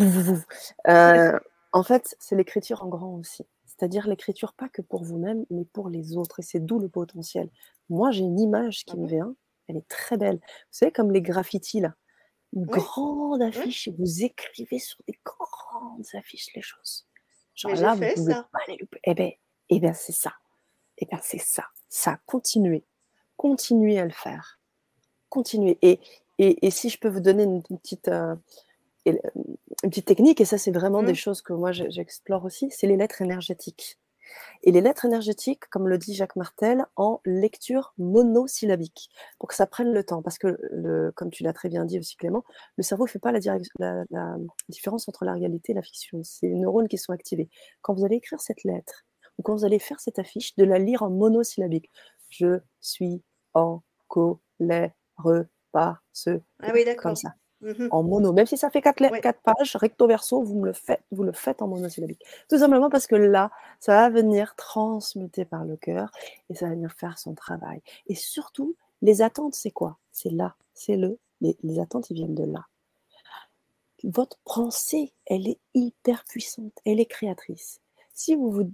[0.88, 1.38] Euh,
[1.72, 3.44] en fait, c'est l'écriture en grand aussi.
[3.76, 6.40] C'est-à-dire l'écriture pas que pour vous-même, mais pour les autres.
[6.40, 7.50] Et c'est d'où le potentiel.
[7.90, 9.34] Moi, j'ai une image qui ah me vient.
[9.68, 10.36] Elle est très belle.
[10.36, 11.94] Vous savez, comme les graffitis, là.
[12.52, 17.06] Une grande affiche et vous écrivez sur des grandes affiches les choses.
[17.54, 18.48] Genre là, vous pouvez ça.
[18.50, 19.30] pas les Eh bien,
[19.68, 20.32] eh ben, c'est ça.
[20.98, 21.64] Eh bien, c'est ça.
[21.88, 22.86] Ça, continuez.
[23.36, 24.58] Continuez à le faire.
[25.28, 25.76] Continuez.
[25.82, 26.00] Et,
[26.38, 28.36] et, si je peux vous donner une, petite, euh,
[29.82, 31.16] une petite technique, et ça, c'est vraiment des mmh.
[31.16, 33.98] choses que moi, j'explore aussi, c'est les lettres énergétiques.
[34.64, 39.08] Et les lettres énergétiques, comme le dit Jacques Martel, en lecture monosyllabique,
[39.38, 40.22] pour que ça prenne le temps.
[40.22, 42.44] Parce que, le, comme tu l'as très bien dit aussi Clément,
[42.76, 43.38] le cerveau ne fait pas la,
[43.78, 44.36] la,
[44.68, 46.20] différence entre la réalité et la fiction.
[46.24, 47.48] C'est les neurones qui sont activés.
[47.82, 49.04] Quand vous allez écrire cette lettre,
[49.38, 51.90] ou quand vous allez faire cette affiche, de la lire en monosyllabique.
[52.28, 53.22] Je suis
[53.54, 54.92] en colère
[55.72, 56.28] parce
[56.62, 57.02] ah oui, d'accord.
[57.02, 57.34] comme ça.
[57.66, 60.72] Mmh en mono, même si ça fait quatre, quatre pages, recto verso, vous me le
[60.72, 62.22] faites, vous le faites en monosyllabique.
[62.48, 63.50] Tout simplement parce que là,
[63.80, 66.12] ça va venir transmuter par le cœur
[66.48, 67.82] et ça va venir faire son travail.
[68.06, 69.98] Et surtout, les attentes, c'est quoi?
[70.12, 71.18] C'est là, c'est le.
[71.40, 72.66] Les, les attentes, ils viennent de là.
[74.04, 77.80] Votre pensée, elle est hyper puissante, elle est créatrice.
[78.12, 78.70] Si vous vous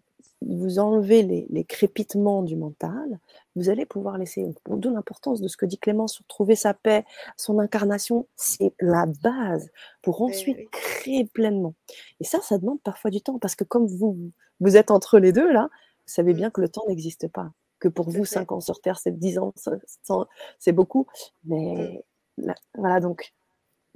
[0.49, 3.18] vous enlevez les, crépitements du mental,
[3.57, 7.05] vous allez pouvoir laisser, d'où l'importance de ce que dit Clément sur trouver sa paix,
[7.36, 9.70] son incarnation, c'est la base
[10.03, 11.74] pour eh ensuite créer pleinement.
[12.20, 14.16] Et ça, ça demande parfois du temps, parce que comme vous,
[14.61, 15.68] vous êtes entre les deux, là,
[16.07, 16.53] vous savez bien mmh.
[16.53, 17.53] que le temps n'existe pas.
[17.78, 19.53] Que pour vous, 5 ans sur Terre, c'est 10 ans,
[20.59, 21.07] c'est beaucoup.
[21.45, 22.05] Mais
[22.38, 22.53] mmh.
[22.76, 23.32] voilà, donc,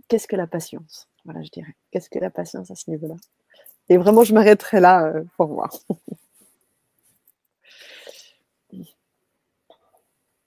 [0.09, 1.09] qu'est-ce que la patience?
[1.25, 1.75] Voilà, je dirais.
[1.91, 3.17] Qu'est-ce que la patience à ce niveau-là?
[3.89, 5.71] Et vraiment, je m'arrêterai là euh, pour voir.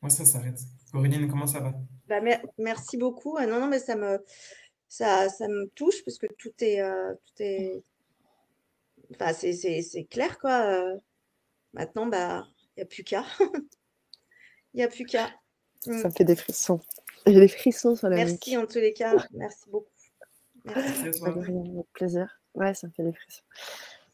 [0.01, 0.59] Moi, ça s'arrête.
[0.93, 1.73] Auréline, comment ça va?
[2.07, 2.21] Bah,
[2.57, 3.35] Merci beaucoup.
[3.37, 4.23] Ah, non, non, mais ça me,
[4.87, 6.81] ça, ça me touche parce que tout est.
[6.81, 7.83] Euh, tout est...
[9.11, 10.61] Enfin, c'est clair, quoi.
[10.65, 10.97] Euh.
[11.73, 13.25] maintenant, bah, il n'y a plus qu'à.
[14.75, 15.31] Il n'y a plus qu'à.
[15.81, 16.79] Ça me fait des frissons.
[17.25, 19.15] J'ai des frissons sur la Merci en tous les cas.
[19.31, 19.87] Merci beaucoup.
[20.63, 21.23] Merci.
[21.25, 22.39] Avec plaisir.
[22.53, 23.43] Ouais, ça me fait des frissons.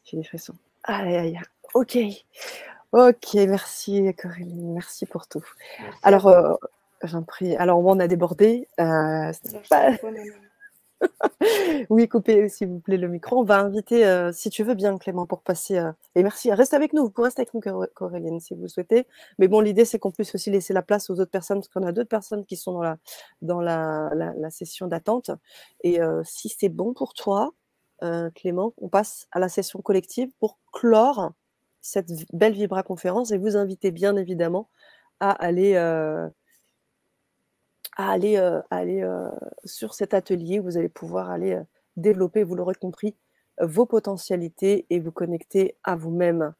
[0.04, 0.54] J'ai des frissons.
[0.84, 1.40] Aïe, aïe, aïe.
[1.74, 1.98] Ok.
[2.92, 5.44] Ok, merci Corinne, merci pour tout.
[6.02, 6.54] Alors, euh,
[7.02, 7.56] j'en prie.
[7.56, 8.68] Alors, on a débordé.
[8.78, 9.32] Euh,
[11.90, 13.40] oui, coupez s'il vous plaît le micro.
[13.40, 15.82] On va inviter, euh, si tu veux bien, Clément, pour passer.
[16.14, 16.52] Et merci.
[16.52, 17.02] Reste avec nous.
[17.02, 19.06] Vous pouvez rester avec nous, si vous souhaitez.
[19.38, 21.82] Mais bon, l'idée, c'est qu'on puisse aussi laisser la place aux autres personnes, parce qu'on
[21.82, 22.98] a d'autres personnes qui sont dans la,
[23.42, 25.32] dans la, la session d'attente.
[25.82, 27.50] Et si c'est bon pour toi,
[28.36, 31.32] Clément, on passe à la session collective pour clore
[31.86, 34.68] cette belle Vibra conférence et vous invitez bien évidemment
[35.20, 36.28] à aller, euh,
[37.96, 39.30] à aller, euh, euh,
[39.64, 40.58] sur cet atelier.
[40.58, 41.60] Où vous allez pouvoir aller
[41.96, 43.16] développer, vous l'aurez compris,
[43.60, 46.52] vos potentialités et vous connecter à vous-même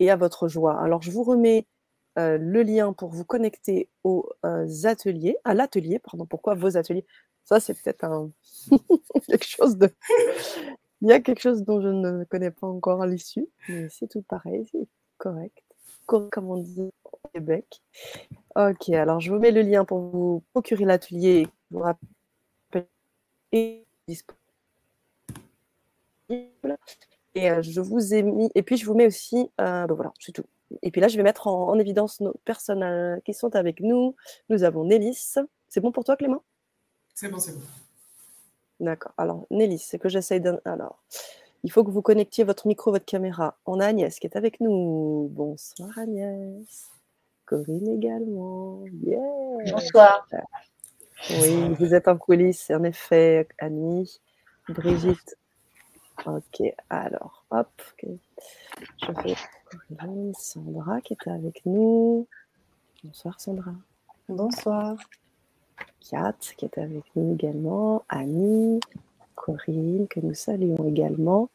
[0.00, 0.78] et à votre joie.
[0.80, 1.66] Alors je vous remets
[2.16, 4.28] le lien pour vous connecter aux
[4.84, 7.06] ateliers, à l'atelier, pardon, pourquoi vos ateliers?
[7.44, 8.06] Ça, c'est peut-être
[9.26, 9.90] quelque chose de
[11.04, 14.22] il y a quelque chose dont je ne connais pas encore l'issue, mais c'est tout
[14.22, 15.62] pareil, c'est correct.
[16.06, 17.82] Comme on dit au Québec.
[18.56, 21.46] Ok, alors je vous mets le lien pour vous procurer l'atelier.
[21.70, 21.82] Vous
[23.52, 23.84] et
[26.30, 30.32] Et euh, je vous ai mis, et puis je vous mets aussi, euh, voilà, c'est
[30.32, 30.44] tout.
[30.80, 34.16] Et puis là, je vais mettre en, évidence nos personnes euh, qui sont avec nous.
[34.48, 35.36] Nous avons Nélis.
[35.68, 36.42] C'est bon pour toi, Clément?
[37.14, 37.60] C'est bon, c'est bon.
[38.84, 39.12] D'accord.
[39.16, 40.60] Alors, Nelly, c'est que j'essaye d'un.
[40.66, 41.02] Alors,
[41.62, 43.56] il faut que vous connectiez votre micro, votre caméra.
[43.64, 45.28] On a Agnès qui est avec nous.
[45.32, 46.90] Bonsoir Agnès.
[47.46, 48.84] Corinne également.
[49.70, 50.26] Bonsoir.
[51.30, 54.20] Oui, vous êtes en coulisses, en effet, Annie.
[54.68, 55.38] Brigitte.
[56.26, 57.68] Ok, alors, hop.
[58.02, 59.34] Je fais
[59.96, 62.26] Corinne, Sandra qui est avec nous.
[63.02, 63.72] Bonsoir Sandra.
[64.28, 64.96] Bonsoir.
[66.10, 68.80] Kat qui est avec nous également, Annie,
[69.34, 71.48] Corinne, que nous saluons également.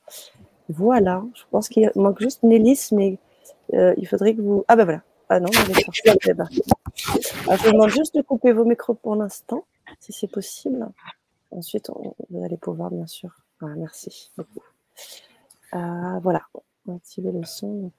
[0.70, 3.18] Voilà, je pense qu'il manque juste Nélis, mais
[3.74, 4.66] euh, il faudrait que vous.
[4.68, 5.02] Ah ben voilà.
[5.30, 5.62] Ah non, je
[7.46, 9.64] vous demande juste de couper vos micros pour l'instant,
[10.00, 10.88] si c'est possible.
[11.52, 13.30] Ensuite, on, vous allez pouvoir, bien sûr.
[13.62, 14.62] merci beaucoup.
[15.76, 17.92] Euh, voilà, on va activer le son.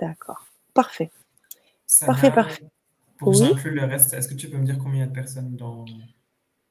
[0.00, 1.10] D'accord, parfait.
[2.06, 2.70] parfait, parfait.
[3.18, 3.52] Pour oui.
[3.64, 5.84] le reste, est-ce que tu peux me dire combien de personnes dans.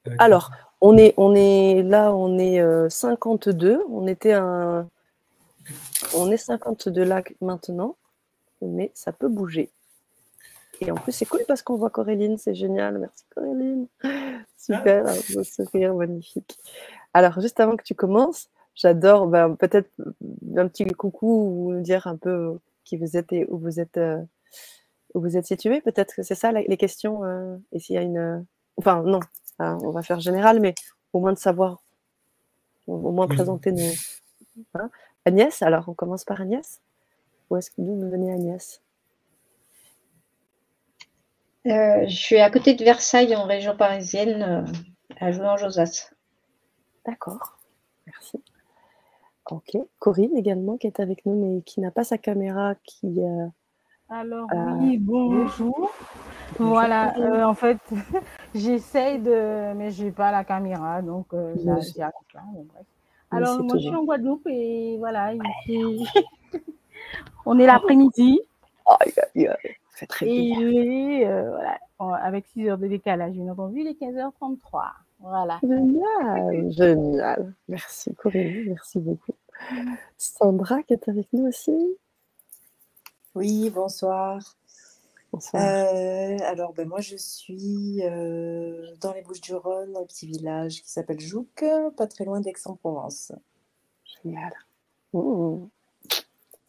[0.08, 3.72] Euh, Alors, on est, on est là, on est 52.
[3.72, 4.90] Euh, on était un.
[6.16, 7.98] On est 52 là maintenant,
[8.62, 9.70] mais ça peut bouger.
[10.80, 13.00] Et en plus, c'est cool parce qu'on voit Coréline, c'est génial.
[13.00, 13.88] Merci Coréline.
[14.58, 15.14] Super, ah.
[15.34, 16.58] beau sourire, magnifique.
[17.14, 19.90] Alors, juste avant que tu commences, j'adore ben, peut-être
[20.56, 24.22] un petit coucou ou dire un peu qui vous êtes et où vous êtes, euh,
[25.14, 25.82] où vous êtes situé.
[25.82, 27.24] Peut-être que c'est ça les questions.
[27.24, 28.46] Euh, et s'il y a une.
[28.78, 29.20] Enfin, non,
[29.60, 30.76] on va faire général, mais
[31.14, 31.82] au moins de savoir,
[32.86, 33.92] au moins présenter nos.
[34.76, 34.90] Hein.
[35.26, 36.82] Agnès, alors on commence par Agnès?
[37.50, 38.82] Où est-ce que vous venez, Agnès?
[41.66, 44.66] Euh, Je suis à côté de Versailles, en région parisienne,
[45.20, 46.12] à Jouan-Josas.
[47.06, 47.58] D'accord,
[48.06, 48.42] merci.
[49.50, 49.78] Ok.
[50.00, 53.22] Corinne également qui est avec nous, mais qui n'a pas sa caméra, qui.
[54.10, 55.92] Euh, Alors euh, oui, bonjour.
[56.60, 57.78] Voilà, euh, en fait,
[58.56, 62.44] j'essaye de, mais j'ai pas la caméra, donc j'y arrive pas.
[63.32, 65.34] Alors moi, je suis en Guadeloupe et voilà,
[67.46, 68.40] on est l'après-midi.
[69.90, 70.60] C'est très bien.
[70.62, 71.78] Et voilà,
[72.24, 74.58] avec 6 heures de décalage, bien entendu, il est 15h33.
[75.20, 75.60] Voilà.
[75.64, 77.54] Génial, génial.
[77.68, 79.34] Merci Corinne, merci beaucoup.
[80.18, 81.98] Sandra qui est avec nous aussi.
[83.38, 84.40] Oui, bonsoir.
[85.32, 85.62] Bonsoir.
[85.64, 91.20] Euh, alors, ben, moi, je suis euh, dans les Bouches-du-Rhône, un petit village qui s'appelle
[91.20, 91.64] Jouques,
[91.96, 93.34] pas très loin d'Aix-en-Provence.
[94.24, 94.54] Génial.
[95.14, 95.68] Mmh.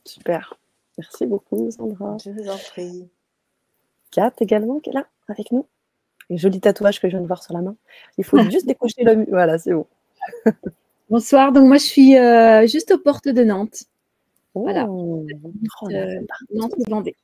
[0.04, 0.58] Super.
[0.98, 2.18] Merci beaucoup, Sandra.
[2.22, 3.08] Je vous en prie.
[4.10, 5.64] Kat également qui est là avec nous.
[6.30, 7.76] Un joli tatouage que je viens de voir sur la main.
[8.18, 9.24] Il faut juste décocher le.
[9.30, 9.86] Voilà, c'est bon.
[11.08, 13.84] Bonsoir, donc moi je suis euh, juste aux portes de Nantes.
[14.62, 14.86] Voilà.
[14.88, 15.24] Oh,
[15.90, 16.20] euh,
[16.88, 17.16] Vendée.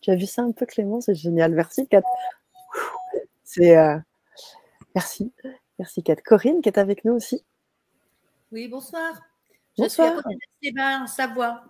[0.00, 1.52] Tu as vu ça un peu Clément, c'est génial.
[1.52, 2.02] Merci Kat.
[3.44, 3.98] C'est euh,
[4.94, 5.32] merci,
[5.78, 6.16] merci Kat.
[6.16, 7.44] Corinne qui est avec nous aussi.
[8.52, 9.14] Oui, bonsoir.
[9.78, 11.64] Je suis à côté de en Savoie.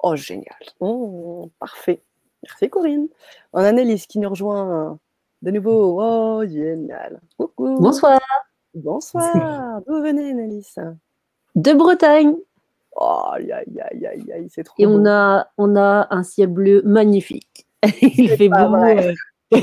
[0.00, 2.02] Oh génial, oh, parfait.
[2.42, 3.08] Merci Corinne.
[3.52, 4.98] On a Annelise qui nous rejoint
[5.42, 6.00] de nouveau.
[6.02, 7.20] Oh génial.
[7.58, 8.20] Bonsoir.
[8.74, 9.80] Bonsoir.
[9.86, 10.80] D'où venez, Annalise
[11.54, 12.34] De Bretagne.
[12.96, 16.82] Oh, aïe, aïe, aïe, aïe, c'est trop Et on a, on a un ciel bleu
[16.84, 17.66] magnifique.
[18.02, 18.74] il fait beau.
[18.74, 19.12] Euh.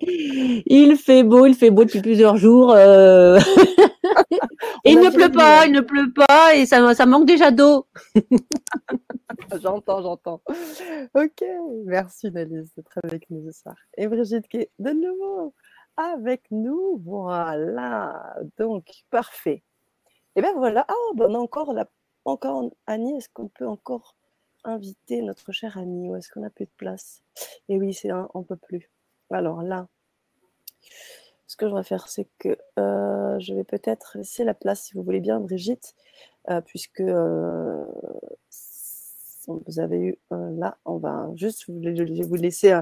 [0.00, 2.72] il fait beau, il fait beau depuis plusieurs jours.
[2.72, 3.38] Euh.
[4.84, 7.86] et il ne pleut pas, il ne pleut pas et ça, ça manque déjà d'eau.
[9.60, 10.40] j'entends, j'entends.
[11.14, 11.44] Ok,
[11.84, 13.74] merci Nalise d'être avec nous ce soir.
[13.98, 15.54] Et Brigitte qui est de nouveau
[15.96, 17.00] avec nous.
[17.04, 19.62] Voilà, donc parfait.
[20.36, 21.86] Et bien voilà, ah, ben on a encore, la,
[22.24, 24.16] encore Annie, est-ce qu'on peut encore
[24.64, 27.22] inviter notre chère Annie ou est-ce qu'on a plus de place?
[27.68, 28.90] Et oui, c'est un, on peut plus.
[29.30, 29.88] Alors là,
[31.46, 34.94] ce que je vais faire, c'est que euh, je vais peut-être laisser la place, si
[34.94, 35.94] vous voulez bien, Brigitte,
[36.50, 37.84] euh, puisque euh,
[39.46, 42.80] vous avez eu là, on va juste vous, laisser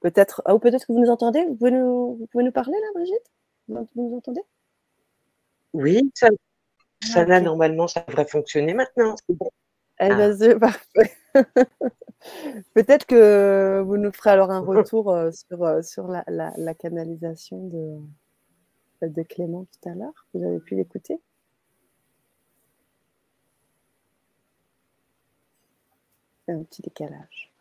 [0.00, 1.44] Peut-être, ah, ou peut-être que vous nous entendez?
[1.46, 3.30] Vous pouvez nous, vous pouvez nous parler là, Brigitte?
[3.68, 4.42] Vous, nous entendez?
[5.72, 6.28] Oui, ça,
[7.02, 9.16] ça ah, normalement, ça devrait fonctionner maintenant.
[9.28, 10.36] Eh ben, ah.
[10.36, 11.16] c'est parfait.
[12.74, 17.68] peut-être que vous nous ferez alors un retour euh, sur, euh, sur la, la, canalisation
[17.68, 20.26] de, de Clément tout à l'heure.
[20.34, 21.20] Vous avez pu l'écouter?
[26.48, 27.52] Un petit décalage.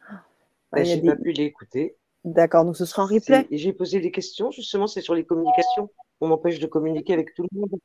[0.72, 1.96] Ben, je n'ai pas pu l'écouter.
[2.24, 3.48] D'accord, donc ce sera en replay.
[3.52, 5.90] J'ai posé des questions, justement, c'est sur les communications.
[6.20, 7.80] On m'empêche de communiquer avec tout le monde.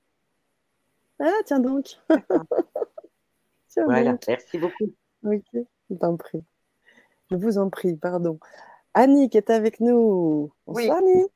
[1.18, 1.98] Ah, tiens donc.
[3.76, 4.92] voilà, merci beaucoup.
[5.24, 6.44] Ok, je t'en prie.
[7.30, 8.38] Je vous en prie, pardon.
[8.94, 10.52] Annie qui est avec nous.
[10.66, 11.12] Bonsoir, oui.
[11.14, 11.26] Annie.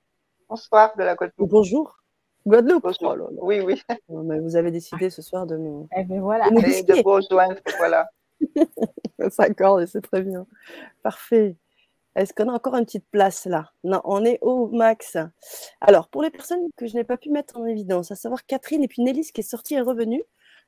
[0.49, 1.51] Bonsoir de la Guadeloupe.
[1.51, 1.99] Bonjour.
[2.47, 2.83] Guadeloupe.
[2.83, 3.17] Bonjour.
[3.39, 3.83] Oh oui, oui.
[4.09, 5.89] vous avez décidé ce soir de nous.
[5.97, 6.49] Eh bien, voilà.
[6.51, 8.09] De, de rejoindre, voilà.
[9.19, 10.47] Ça s'accorde et c'est très bien.
[11.03, 11.57] Parfait.
[12.17, 13.71] Est-ce qu'on a encore une petite place là?
[13.85, 15.17] Non, on est au max.
[15.81, 18.83] Alors, pour les personnes que je n'ai pas pu mettre en évidence, à savoir Catherine
[18.83, 20.23] et puis Nélis qui est sortie et revenue,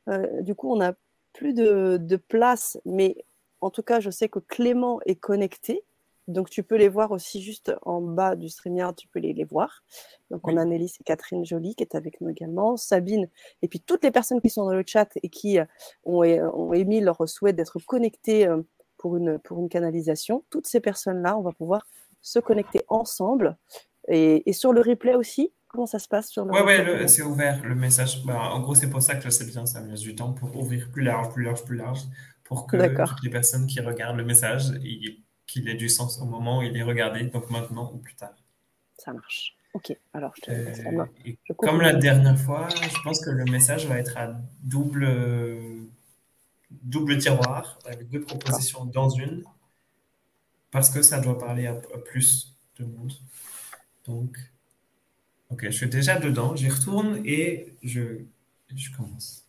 [0.09, 0.95] euh, du coup, on n'a
[1.33, 3.17] plus de, place, mais
[3.61, 5.83] en tout cas, je sais que Clément est connecté.
[6.29, 9.45] Donc, tu peux les voir aussi juste en bas du StreamYard, tu peux les, les
[9.45, 9.83] voir.
[10.31, 13.29] Donc, on a Nelly et Catherine Jolie qui est avec nous également, Sabine,
[13.63, 15.65] et puis toutes les personnes qui sont dans le chat et qui euh,
[16.05, 18.63] ont, ont émis leur souhait d'être connectées euh,
[19.03, 20.45] pour une, pour une canalisation.
[20.49, 21.87] Toutes ces personnes-là, on va pouvoir
[22.21, 23.59] se connecter ensemble.
[24.07, 27.23] Et, et, sur le replay aussi, comment ça se passe sur le Ouais, ouais, c'est
[27.23, 28.25] ouvert le message.
[28.25, 30.57] Bah, en gros, c'est pour ça que sais bien, ça me laisse du temps pour
[30.57, 32.03] ouvrir plus large, plus large, plus large,
[32.45, 34.71] pour que toutes les personnes qui regardent le message,
[35.47, 38.37] qu'il ait du sens au moment où il est regardé, donc maintenant ou plus tard.
[38.99, 39.57] Ça marche.
[39.75, 41.09] Ok, alors je te laisse la main.
[41.27, 45.07] Euh, comme la dernière fois, je pense que le message va être à double,
[46.83, 49.45] double tiroir, avec deux propositions dans une,
[50.71, 53.13] parce que ça doit parler à, plus de monde.
[54.07, 54.39] Donc,
[55.51, 58.25] ok, je suis déjà dedans, j'y retourne et je,
[58.75, 59.42] je commence.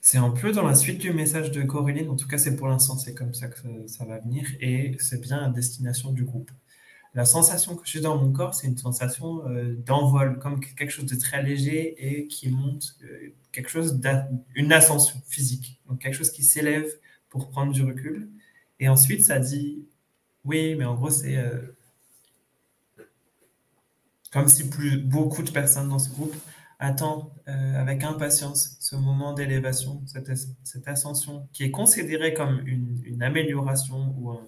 [0.00, 2.68] C'est un peu dans la suite du message de Coréline, en tout cas c'est pour
[2.68, 6.50] l'instant, c'est comme ça que ça, va venir, et c'est bien à destination du groupe.
[7.14, 11.06] La sensation que j'ai dans mon corps, c'est une sensation euh, d'envol, comme quelque chose
[11.06, 14.00] de très léger et qui monte, euh, quelque chose
[14.54, 16.88] d'une ascension physique, donc quelque chose qui s'élève
[17.28, 18.30] pour prendre du recul.
[18.78, 19.84] Et ensuite, ça dit,
[20.44, 21.58] oui, mais en gros, c'est euh,
[24.30, 26.34] comme si plus beaucoup de personnes dans ce groupe
[26.78, 34.14] attend euh, avec impatience ce moment d'élévation, cette, ascension qui est considérée comme une, amélioration
[34.16, 34.46] ou un,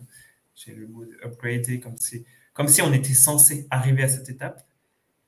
[0.54, 4.64] j'ai le mot upgrader, comme si, comme si on était censé arriver à cette étape.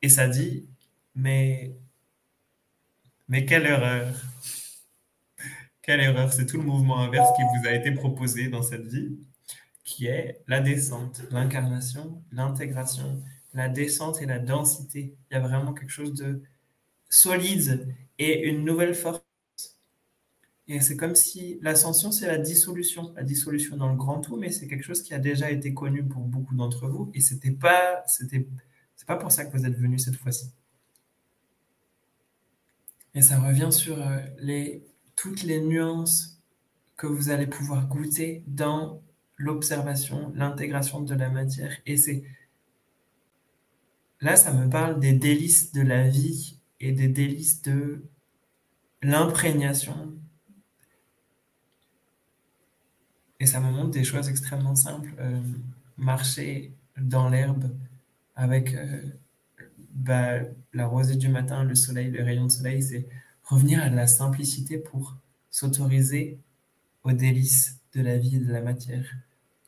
[0.00, 0.68] Et ça dit,
[1.14, 1.74] mais,
[3.28, 4.14] mais quelle erreur!
[5.82, 6.32] Quelle erreur!
[6.32, 9.18] C'est tout le mouvement inverse qui vous a été proposé dans cette vie,
[9.82, 13.20] qui est la descente, l'incarnation, l'intégration,
[13.52, 15.16] la descente et la densité.
[15.30, 16.42] Il y a vraiment quelque chose de
[17.12, 19.22] solide et une nouvelle force.
[20.66, 24.50] Et c'est comme si l'ascension, c'est la dissolution, la dissolution dans le grand tout, mais
[24.50, 28.04] c'est quelque chose qui a déjà été connu pour beaucoup d'entre vous, et c'était pas,
[29.06, 30.50] pas pour ça que vous êtes venus cette fois-ci.
[33.14, 34.82] Et ça revient sur euh, les,
[35.14, 36.40] toutes les nuances
[36.96, 39.02] que vous allez pouvoir goûter dans
[39.36, 41.76] l'observation, l'intégration de la matière.
[41.84, 42.24] Et c'est
[44.22, 48.04] là, ça me parle des délices de la vie et des délices de
[49.02, 50.12] l'imprégnation.
[53.40, 55.14] Et ça me montre des choses extrêmement simples.
[55.18, 55.40] Euh,
[55.96, 57.70] marcher dans l'herbe
[58.34, 59.02] avec euh,
[59.94, 60.40] bah,
[60.74, 63.06] la rosée du matin, le soleil, le rayon de soleil, c'est
[63.44, 65.16] revenir à la simplicité pour
[65.50, 66.38] s'autoriser
[67.04, 69.04] aux délices de la vie et de la matière.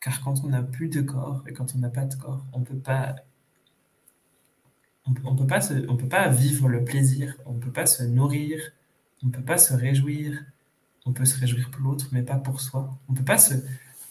[0.01, 2.59] Car quand on n'a plus de corps et quand on n'a pas de corps, on
[2.59, 3.15] ne peut pas
[5.07, 8.03] on ne peut, pas on peut pas vivre le plaisir, on ne peut pas se
[8.03, 8.59] nourrir,
[9.23, 10.43] on ne peut pas se réjouir.
[11.05, 12.97] On peut se réjouir pour l'autre, mais pas pour soi.
[13.07, 13.53] On peut pas se.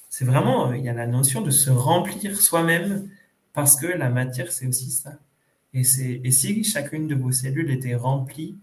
[0.09, 3.11] C'est vraiment, il y a la notion de se remplir soi-même
[3.53, 5.19] parce que la matière, c'est aussi ça.
[5.73, 8.57] Et, et si chacune de vos cellules était remplie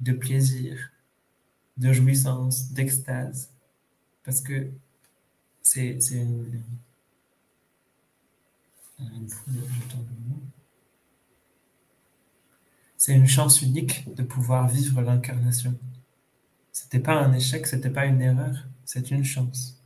[0.00, 0.90] de plaisir,
[1.76, 3.50] de jouissance, d'extase,
[4.24, 4.70] parce que
[5.62, 6.60] c'est, c'est une,
[13.00, 15.74] c'est une chance unique de pouvoir vivre l'incarnation.
[16.70, 19.80] C'était pas un échec, c'était pas une erreur, c'est une chance.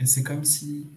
[0.00, 0.88] Et c'est comme si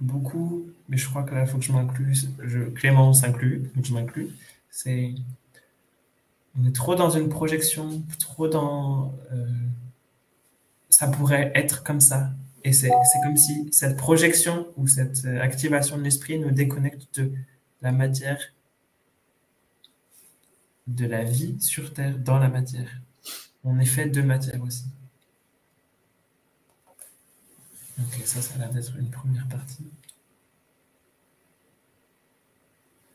[0.00, 4.30] beaucoup, mais je crois que là, il faut que je m'inclue, s'inclut, donc je m'inclus,
[4.70, 5.14] c'est.
[6.58, 9.14] On est trop dans une projection, trop dans.
[9.32, 9.46] Euh,
[10.88, 12.30] ça pourrait être comme ça,
[12.64, 12.90] et c'est
[13.22, 17.30] comme si cette projection ou cette euh, activation de l'esprit nous déconnecte de
[17.82, 18.40] la matière,
[20.86, 22.88] de la vie sur Terre dans la matière.
[23.64, 24.86] On est fait de matière aussi.
[27.98, 29.86] Ok, ça, ça a l'air d'être une première partie.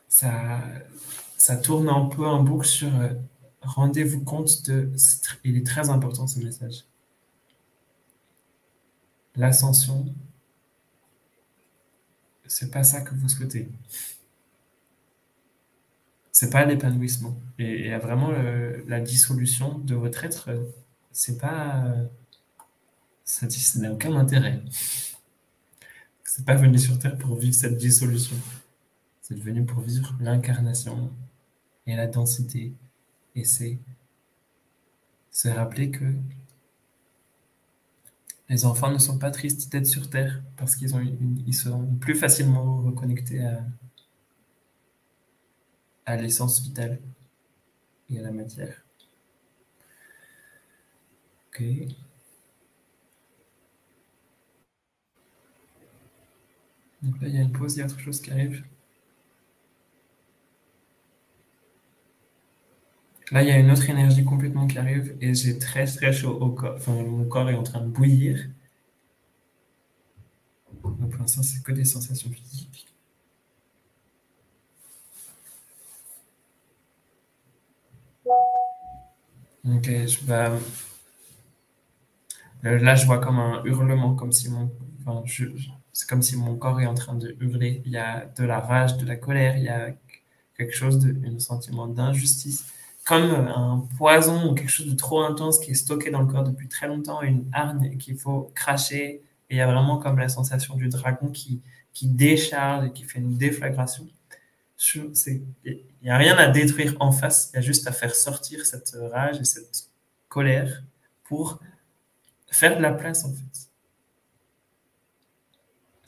[0.08, 0.62] Ça,
[1.38, 3.14] ça tourne un peu en boucle sur euh,
[3.62, 4.92] rendez-vous compte de.
[5.44, 6.86] Il est très important ce message
[9.40, 10.06] l'ascension,
[12.46, 13.70] c'est pas ça que vous souhaitez.
[16.32, 17.40] C'est pas l'épanouissement.
[17.58, 18.32] Et, vraiment
[18.88, 20.50] la dissolution de votre être,
[21.12, 21.96] c'est pas.
[23.24, 24.62] Ça, n'a aucun intérêt.
[26.24, 28.36] C'est pas venu sur Terre pour vivre cette dissolution.
[29.22, 31.12] C'est venu pour vivre l'incarnation
[31.86, 32.74] et la densité.
[33.36, 33.78] Et c'est
[35.32, 36.06] se rappeler que
[38.50, 42.16] Les enfants ne sont pas tristes d'être sur Terre parce qu'ils ont ils sont plus
[42.16, 43.42] facilement reconnectés
[46.06, 47.00] à, l'essence vitale
[48.10, 48.84] et à la matière.
[51.48, 51.62] Ok.
[51.62, 51.94] Il
[57.22, 58.64] y a une pause, il y a autre chose qui arrive.
[63.32, 66.32] Là, il y a une autre énergie complètement qui arrive et j'ai très très chaud
[66.40, 66.76] au corps.
[66.76, 68.50] Enfin, mon corps est en train de bouillir.
[70.84, 72.88] Donc, pour l'instant, c'est que des sensations physiques.
[79.66, 80.50] Ok, je vais...
[82.66, 84.72] Euh, là, je vois comme un hurlement, comme si mon,
[85.06, 85.24] enfin,
[85.94, 87.82] c'est comme si mon corps est en train de hurler.
[87.86, 89.96] Il y a de la rage, de la colère, il y a
[90.58, 92.66] quelque chose, de, un sentiment d'injustice
[93.10, 96.44] comme un poison ou quelque chose de trop intense qui est stocké dans le corps
[96.44, 99.24] depuis très longtemps, une hargne qu'il faut cracher.
[99.50, 101.60] Et il y a vraiment comme la sensation du dragon qui,
[101.92, 104.08] qui décharge et qui fait une déflagration.
[104.94, 105.42] Il
[106.04, 108.96] n'y a rien à détruire en face, il y a juste à faire sortir cette
[109.12, 109.90] rage et cette
[110.28, 110.84] colère
[111.24, 111.60] pour
[112.52, 113.69] faire de la place en fait.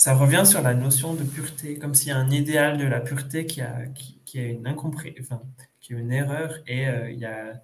[0.02, 3.02] Ça revient sur la notion de pureté, comme s'il y a un idéal de la
[3.02, 5.42] pureté qui a, qui, qui a une incompréhension,
[5.90, 7.62] une erreur et euh, il y a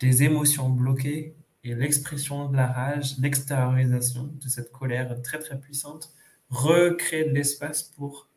[0.00, 6.12] des émotions bloquées et l'expression de la rage, l'extériorisation de cette colère très très puissante
[6.50, 8.28] recrée de l'espace pour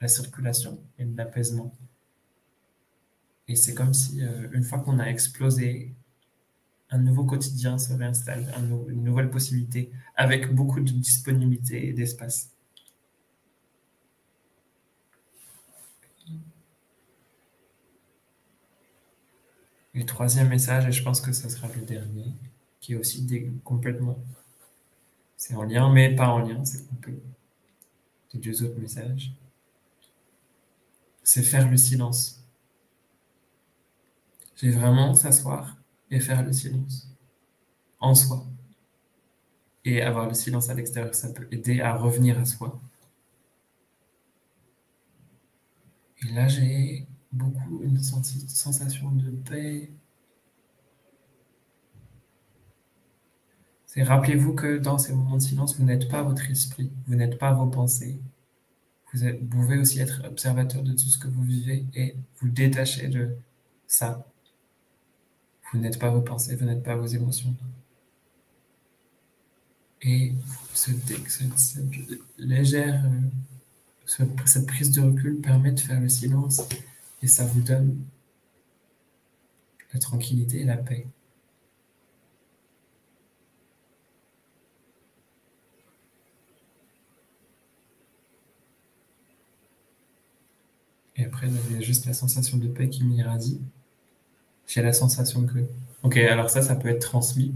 [0.00, 1.72] la circulation et l'apaisement.
[3.46, 5.94] Et c'est comme si, euh, une fois qu'on a explosé,
[6.92, 8.44] un nouveau quotidien se réinstalle,
[8.88, 12.52] une nouvelle possibilité, avec beaucoup de disponibilité et d'espace.
[19.94, 22.32] le troisième message, et je pense que ce sera le dernier,
[22.80, 23.26] qui est aussi
[23.62, 24.18] complètement.
[25.36, 27.20] C'est en lien, mais pas en lien, c'est coupé.
[28.32, 29.32] Les deux autres messages.
[31.22, 32.42] C'est faire le silence.
[34.56, 35.76] J'ai vraiment s'asseoir
[36.12, 37.08] et faire le silence
[37.98, 38.46] en soi.
[39.84, 42.80] Et avoir le silence à l'extérieur, ça peut aider à revenir à soi.
[46.22, 49.90] Et là, j'ai beaucoup une sensation de paix.
[53.86, 57.38] C'est rappelez-vous que dans ces moments de silence, vous n'êtes pas votre esprit, vous n'êtes
[57.38, 58.20] pas vos pensées.
[59.12, 63.08] Vous, vous, pouvez aussi être observateur de tout ce que vous vivez et vous détacher
[63.08, 63.36] de
[63.86, 64.31] ça.
[65.72, 67.54] Vous n'êtes pas vos pensées, vous n'êtes pas vos émotions.
[70.02, 70.34] Et
[70.74, 70.98] cette,
[72.36, 73.02] légère,
[74.04, 76.62] cette prise de recul permet de faire le silence
[77.22, 78.04] et ça vous donne
[79.94, 81.06] la tranquillité et la paix.
[91.16, 93.60] Et après, il y a juste la sensation de paix qui m'irradie.
[94.72, 95.58] J'ai la sensation que...
[96.02, 97.54] Ok, alors ça, ça peut être transmis.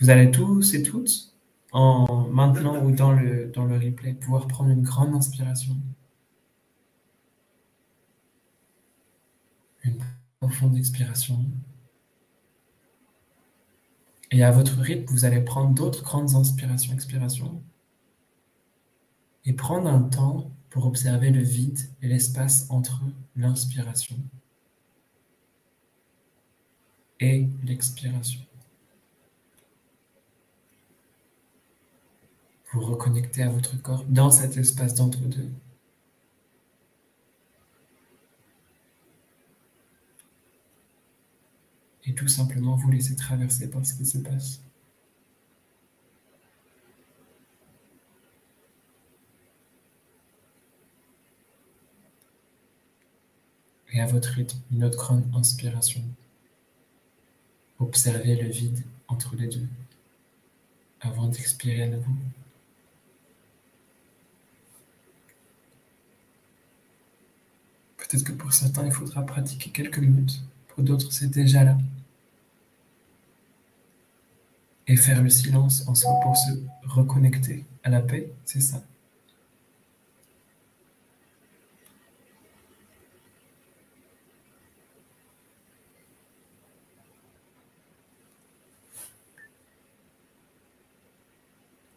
[0.00, 1.32] Vous allez tous et toutes,
[1.70, 5.76] en maintenant ou dans le, dans le replay, pouvoir prendre une grande inspiration.
[9.84, 10.02] une
[10.40, 11.44] profonde expiration.
[14.32, 17.62] Et à votre rythme, vous allez prendre d'autres grandes inspirations, expirations.
[19.44, 23.00] Et prendre un temps pour observer le vide et l'espace entre
[23.36, 24.16] l'inspiration
[27.22, 28.40] et l'expiration.
[32.72, 35.50] Vous reconnectez à votre corps dans cet espace d'entre-deux.
[42.04, 44.60] et tout simplement vous laisser traverser par ce qui se passe.
[53.92, 56.02] Et à votre rythme, une autre grande inspiration.
[57.82, 59.66] Observez le vide entre les deux
[61.00, 62.12] avant d'expirer à nouveau.
[67.96, 70.42] Peut-être que pour certains, il faudra pratiquer quelques minutes.
[70.68, 71.76] Pour d'autres, c'est déjà là.
[74.86, 76.52] Et faire le silence en soi pour se
[76.84, 78.80] reconnecter à la paix, c'est ça.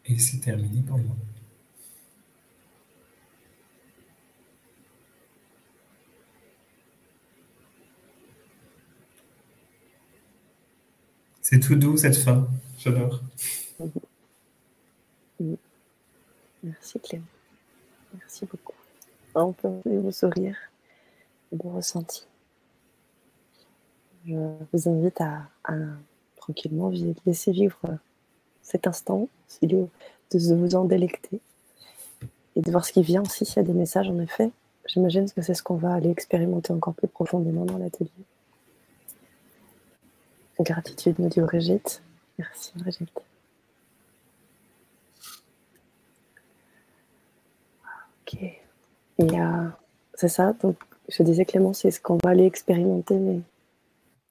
[0.07, 1.15] Et c'est terminé pour moi.
[11.41, 12.48] C'est tout doux cette fin.
[12.80, 13.22] J'adore.
[16.64, 17.26] Merci Clément.
[18.14, 18.73] Merci beaucoup.
[19.36, 20.57] On peut vous sourire
[21.52, 22.26] et vos ressentis.
[24.26, 24.34] Je
[24.73, 25.48] vous invite à,
[26.36, 26.91] tranquillement
[27.26, 27.80] laisser vivre
[28.65, 29.29] cet instant,
[29.61, 29.87] de
[30.33, 31.39] vous en délecter
[32.55, 34.51] et de voir ce qui vient aussi s'il y a des messages en effet.
[34.87, 38.09] J'imagine que c'est ce qu'on va aller expérimenter encore plus profondément dans l'atelier.
[40.59, 42.01] Gratitude, me dit Brigitte.
[42.39, 43.21] Merci Brigitte.
[48.21, 48.39] Ok.
[49.21, 49.69] Euh,
[50.15, 50.77] c'est ça, donc
[51.09, 53.39] je disais Clément, c'est ce qu'on va aller expérimenter, mais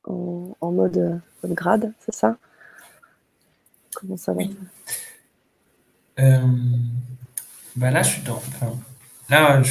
[0.05, 2.36] en, mode, grade, c'est ça?
[3.95, 4.43] Comment ça va
[6.21, 6.41] euh,
[7.77, 8.43] bah Là, je suis dans.
[9.31, 9.62] là,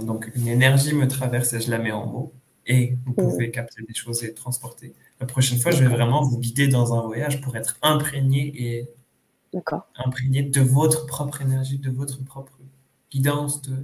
[0.00, 2.32] donc une énergie me traverse et je la mets en mots.
[2.66, 4.94] Et vous pouvez capter des choses et transporter.
[5.20, 8.90] La prochaine fois, je vais vraiment vous guider dans un voyage pour être imprégné et
[9.96, 12.52] imprégné de votre propre énergie, de votre propre
[13.10, 13.76] guidance, de,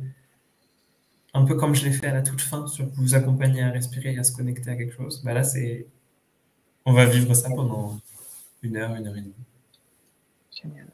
[1.35, 4.15] un peu comme je l'ai fait à la toute fin, sur vous accompagner à respirer
[4.15, 5.23] et à se connecter à quelque chose.
[5.25, 5.87] Bah là, c'est,
[6.85, 7.99] on va vivre ça pendant
[8.63, 9.35] une heure, une heure et demie.
[10.63, 10.87] Génial.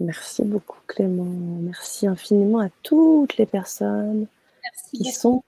[0.00, 1.24] Merci beaucoup Clément.
[1.24, 4.26] Merci infiniment à toutes les personnes
[4.92, 5.42] qui sont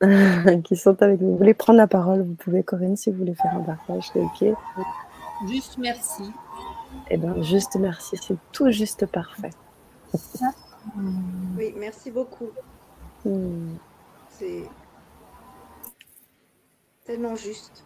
[0.64, 1.32] qui sont avec vous.
[1.32, 4.20] Vous voulez prendre la parole, vous pouvez Corinne si vous voulez faire un partage, c'est
[4.20, 4.56] ok.
[5.48, 6.22] Juste merci.
[7.10, 9.50] Eh bien, juste merci, c'est tout juste parfait.
[11.56, 12.50] Oui, merci beaucoup.
[13.24, 13.76] Hmm.
[14.30, 14.68] C'est
[17.04, 17.84] tellement juste.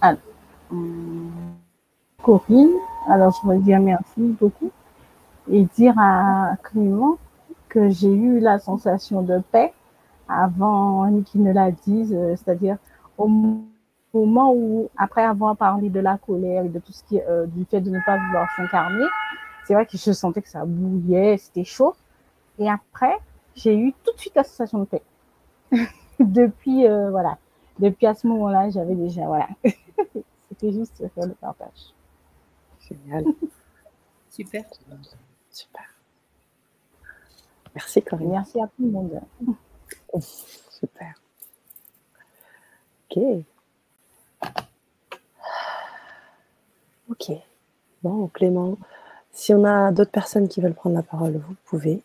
[0.00, 0.18] Alors,
[2.22, 2.70] Corinne,
[3.08, 4.70] alors je dire merci beaucoup
[5.50, 7.18] et dire à Clément
[7.68, 9.72] que j'ai eu la sensation de paix
[10.28, 12.76] avant qu'il ne la dise, euh, c'est-à-dire
[13.18, 17.46] au moment où, après avoir parlé de la colère et de tout ce qui euh,
[17.46, 19.04] du fait de ne pas vouloir s'incarner,
[19.64, 21.94] c'est vrai que je sentais que ça bouillait, c'était chaud.
[22.58, 23.18] Et après,
[23.54, 25.02] j'ai eu tout de suite la sensation de paix.
[26.20, 27.38] depuis, euh, voilà,
[27.78, 29.48] depuis à ce moment-là, j'avais déjà, voilà.
[30.48, 31.94] C'était juste faire le partage.
[32.92, 33.24] Génial.
[34.30, 34.64] Super.
[35.50, 35.84] Super.
[37.74, 38.30] Merci Corinne.
[38.30, 39.20] Merci à tout le monde.
[40.20, 41.14] Super.
[43.10, 43.22] Ok.
[47.10, 47.30] Ok.
[48.02, 48.78] Bon, Clément,
[49.32, 52.02] si on a d'autres personnes qui veulent prendre la parole, vous pouvez.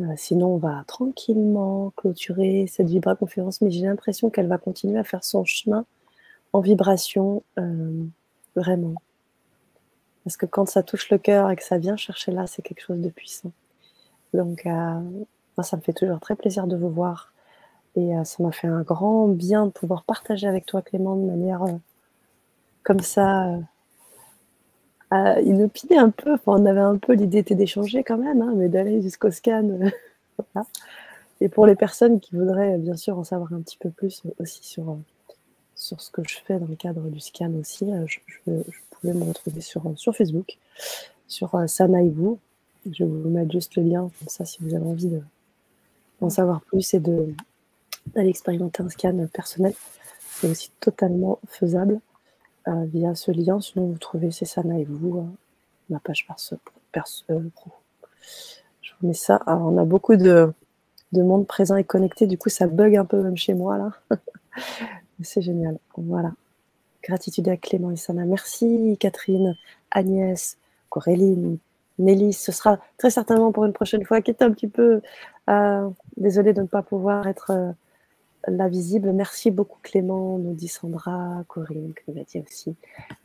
[0.00, 4.98] Euh, sinon, on va tranquillement clôturer cette Vibra conférence, mais j'ai l'impression qu'elle va continuer
[4.98, 5.84] à faire son chemin
[6.52, 8.04] en vibration, euh,
[8.56, 8.94] vraiment.
[10.24, 12.82] Parce que quand ça touche le cœur et que ça vient chercher là, c'est quelque
[12.82, 13.52] chose de puissant.
[14.34, 14.70] Donc, euh,
[15.56, 17.32] moi, ça me fait toujours très plaisir de vous voir.
[17.96, 21.64] Et ça m'a fait un grand bien de pouvoir partager avec toi, Clément, de manière
[22.84, 23.58] comme ça,
[25.12, 26.36] euh, inopiné un peu.
[26.46, 29.68] on avait un peu l'idée d'échanger quand même, hein, mais d'aller jusqu'au scan.
[31.40, 34.60] Et pour les personnes qui voudraient bien sûr en savoir un petit peu plus aussi
[34.62, 34.98] sur,
[35.74, 38.52] sur ce que je fais dans le cadre du scan aussi, euh, je,
[39.00, 40.58] pouvais me retrouver sur, sur Facebook,
[41.26, 42.38] sur euh, Sanaïvou.
[42.90, 45.10] Je vais vous mettre juste le lien, comme ça, si vous avez envie
[46.20, 49.74] d'en savoir plus et d'aller expérimenter un scan personnel.
[50.40, 52.00] C'est aussi totalement faisable.
[52.68, 53.60] Euh, via ce lien.
[53.60, 55.24] Sinon, vous trouvez C'est Sana et vous, euh,
[55.88, 57.70] ma page perso, euh, pro.
[58.82, 59.42] Je vous mets ça.
[59.46, 60.52] On a beaucoup de,
[61.12, 62.26] de, monde présent et connecté.
[62.26, 63.92] Du coup, ça bug un peu même chez moi là.
[65.22, 65.78] C'est génial.
[65.96, 66.32] Voilà.
[67.02, 68.24] Gratitude à Clément et Sana.
[68.24, 69.56] Merci Catherine,
[69.90, 70.58] Agnès,
[70.88, 71.58] Coréline,
[71.98, 72.32] Nelly.
[72.32, 75.00] Ce sera très certainement pour une prochaine fois, qui est un petit peu
[76.16, 77.74] désolée de ne pas pouvoir être
[78.46, 79.12] la visible.
[79.12, 82.74] Merci beaucoup Clément, nous dit Sandra, Corinne, qui nous a dit aussi.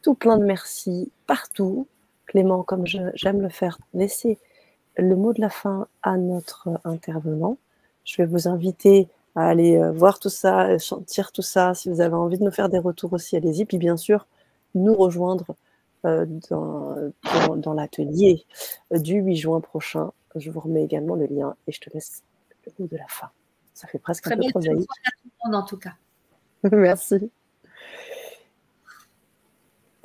[0.02, 1.88] Tout plein de merci partout.
[2.26, 4.38] Clément, comme j'aime le faire, laissez
[4.97, 7.57] le mot de la fin à notre intervenant.
[8.03, 11.74] Je vais vous inviter à aller euh, voir tout ça, sentir tout ça.
[11.74, 13.66] Si vous avez envie de nous faire des retours aussi, allez-y.
[13.66, 14.28] Puis bien sûr,
[14.76, 15.56] nous rejoindre
[16.06, 16.95] euh, dans,
[17.57, 18.45] dans l'atelier
[18.91, 20.12] du 8 juin prochain.
[20.36, 22.24] Je vous remets également le lien et je te laisse
[22.66, 23.30] le mot de la fin.
[23.74, 24.90] Ça fait presque un peu prosaïque.
[25.06, 25.94] À tout le monde, en tout cas.
[26.72, 27.30] Merci.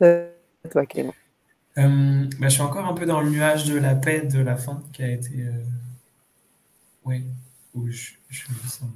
[0.03, 0.31] Euh,
[0.71, 1.15] toi, Clément.
[1.79, 4.57] Euh, bah, je suis encore un peu dans le nuage de la paix de la
[4.57, 5.31] fin qui a été.
[5.43, 5.53] Euh...
[7.05, 7.25] Oui,
[7.75, 8.89] où je, je me sens.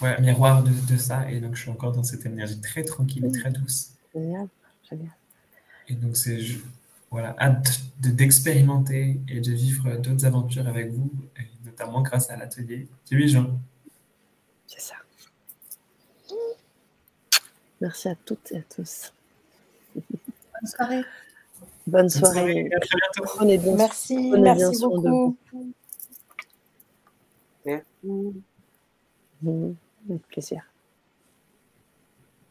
[0.00, 1.30] Ouais, miroir de, de, ça.
[1.30, 3.90] Et donc, je suis encore dans cette énergie très tranquille et très douce.
[4.14, 4.48] Génial,
[4.88, 5.10] génial.
[5.88, 6.38] Et donc, c'est
[7.10, 11.12] voilà, hâte d'expérimenter et de vivre d'autres aventures avec vous,
[11.64, 13.60] notamment grâce à l'atelier du 8 juin.
[14.66, 14.94] C'est ça.
[17.80, 19.12] Merci à toutes et à tous.
[19.94, 21.04] Bonne soirée.
[21.86, 22.68] Bonne soirée.
[22.74, 23.32] À très bientôt.
[23.36, 25.38] Prenez bien, Merci, prenez merci bien soin de vous.
[25.52, 25.72] beaucoup.
[27.64, 28.42] Merci.
[29.42, 29.74] Mmh,
[30.08, 30.73] Avec plaisir.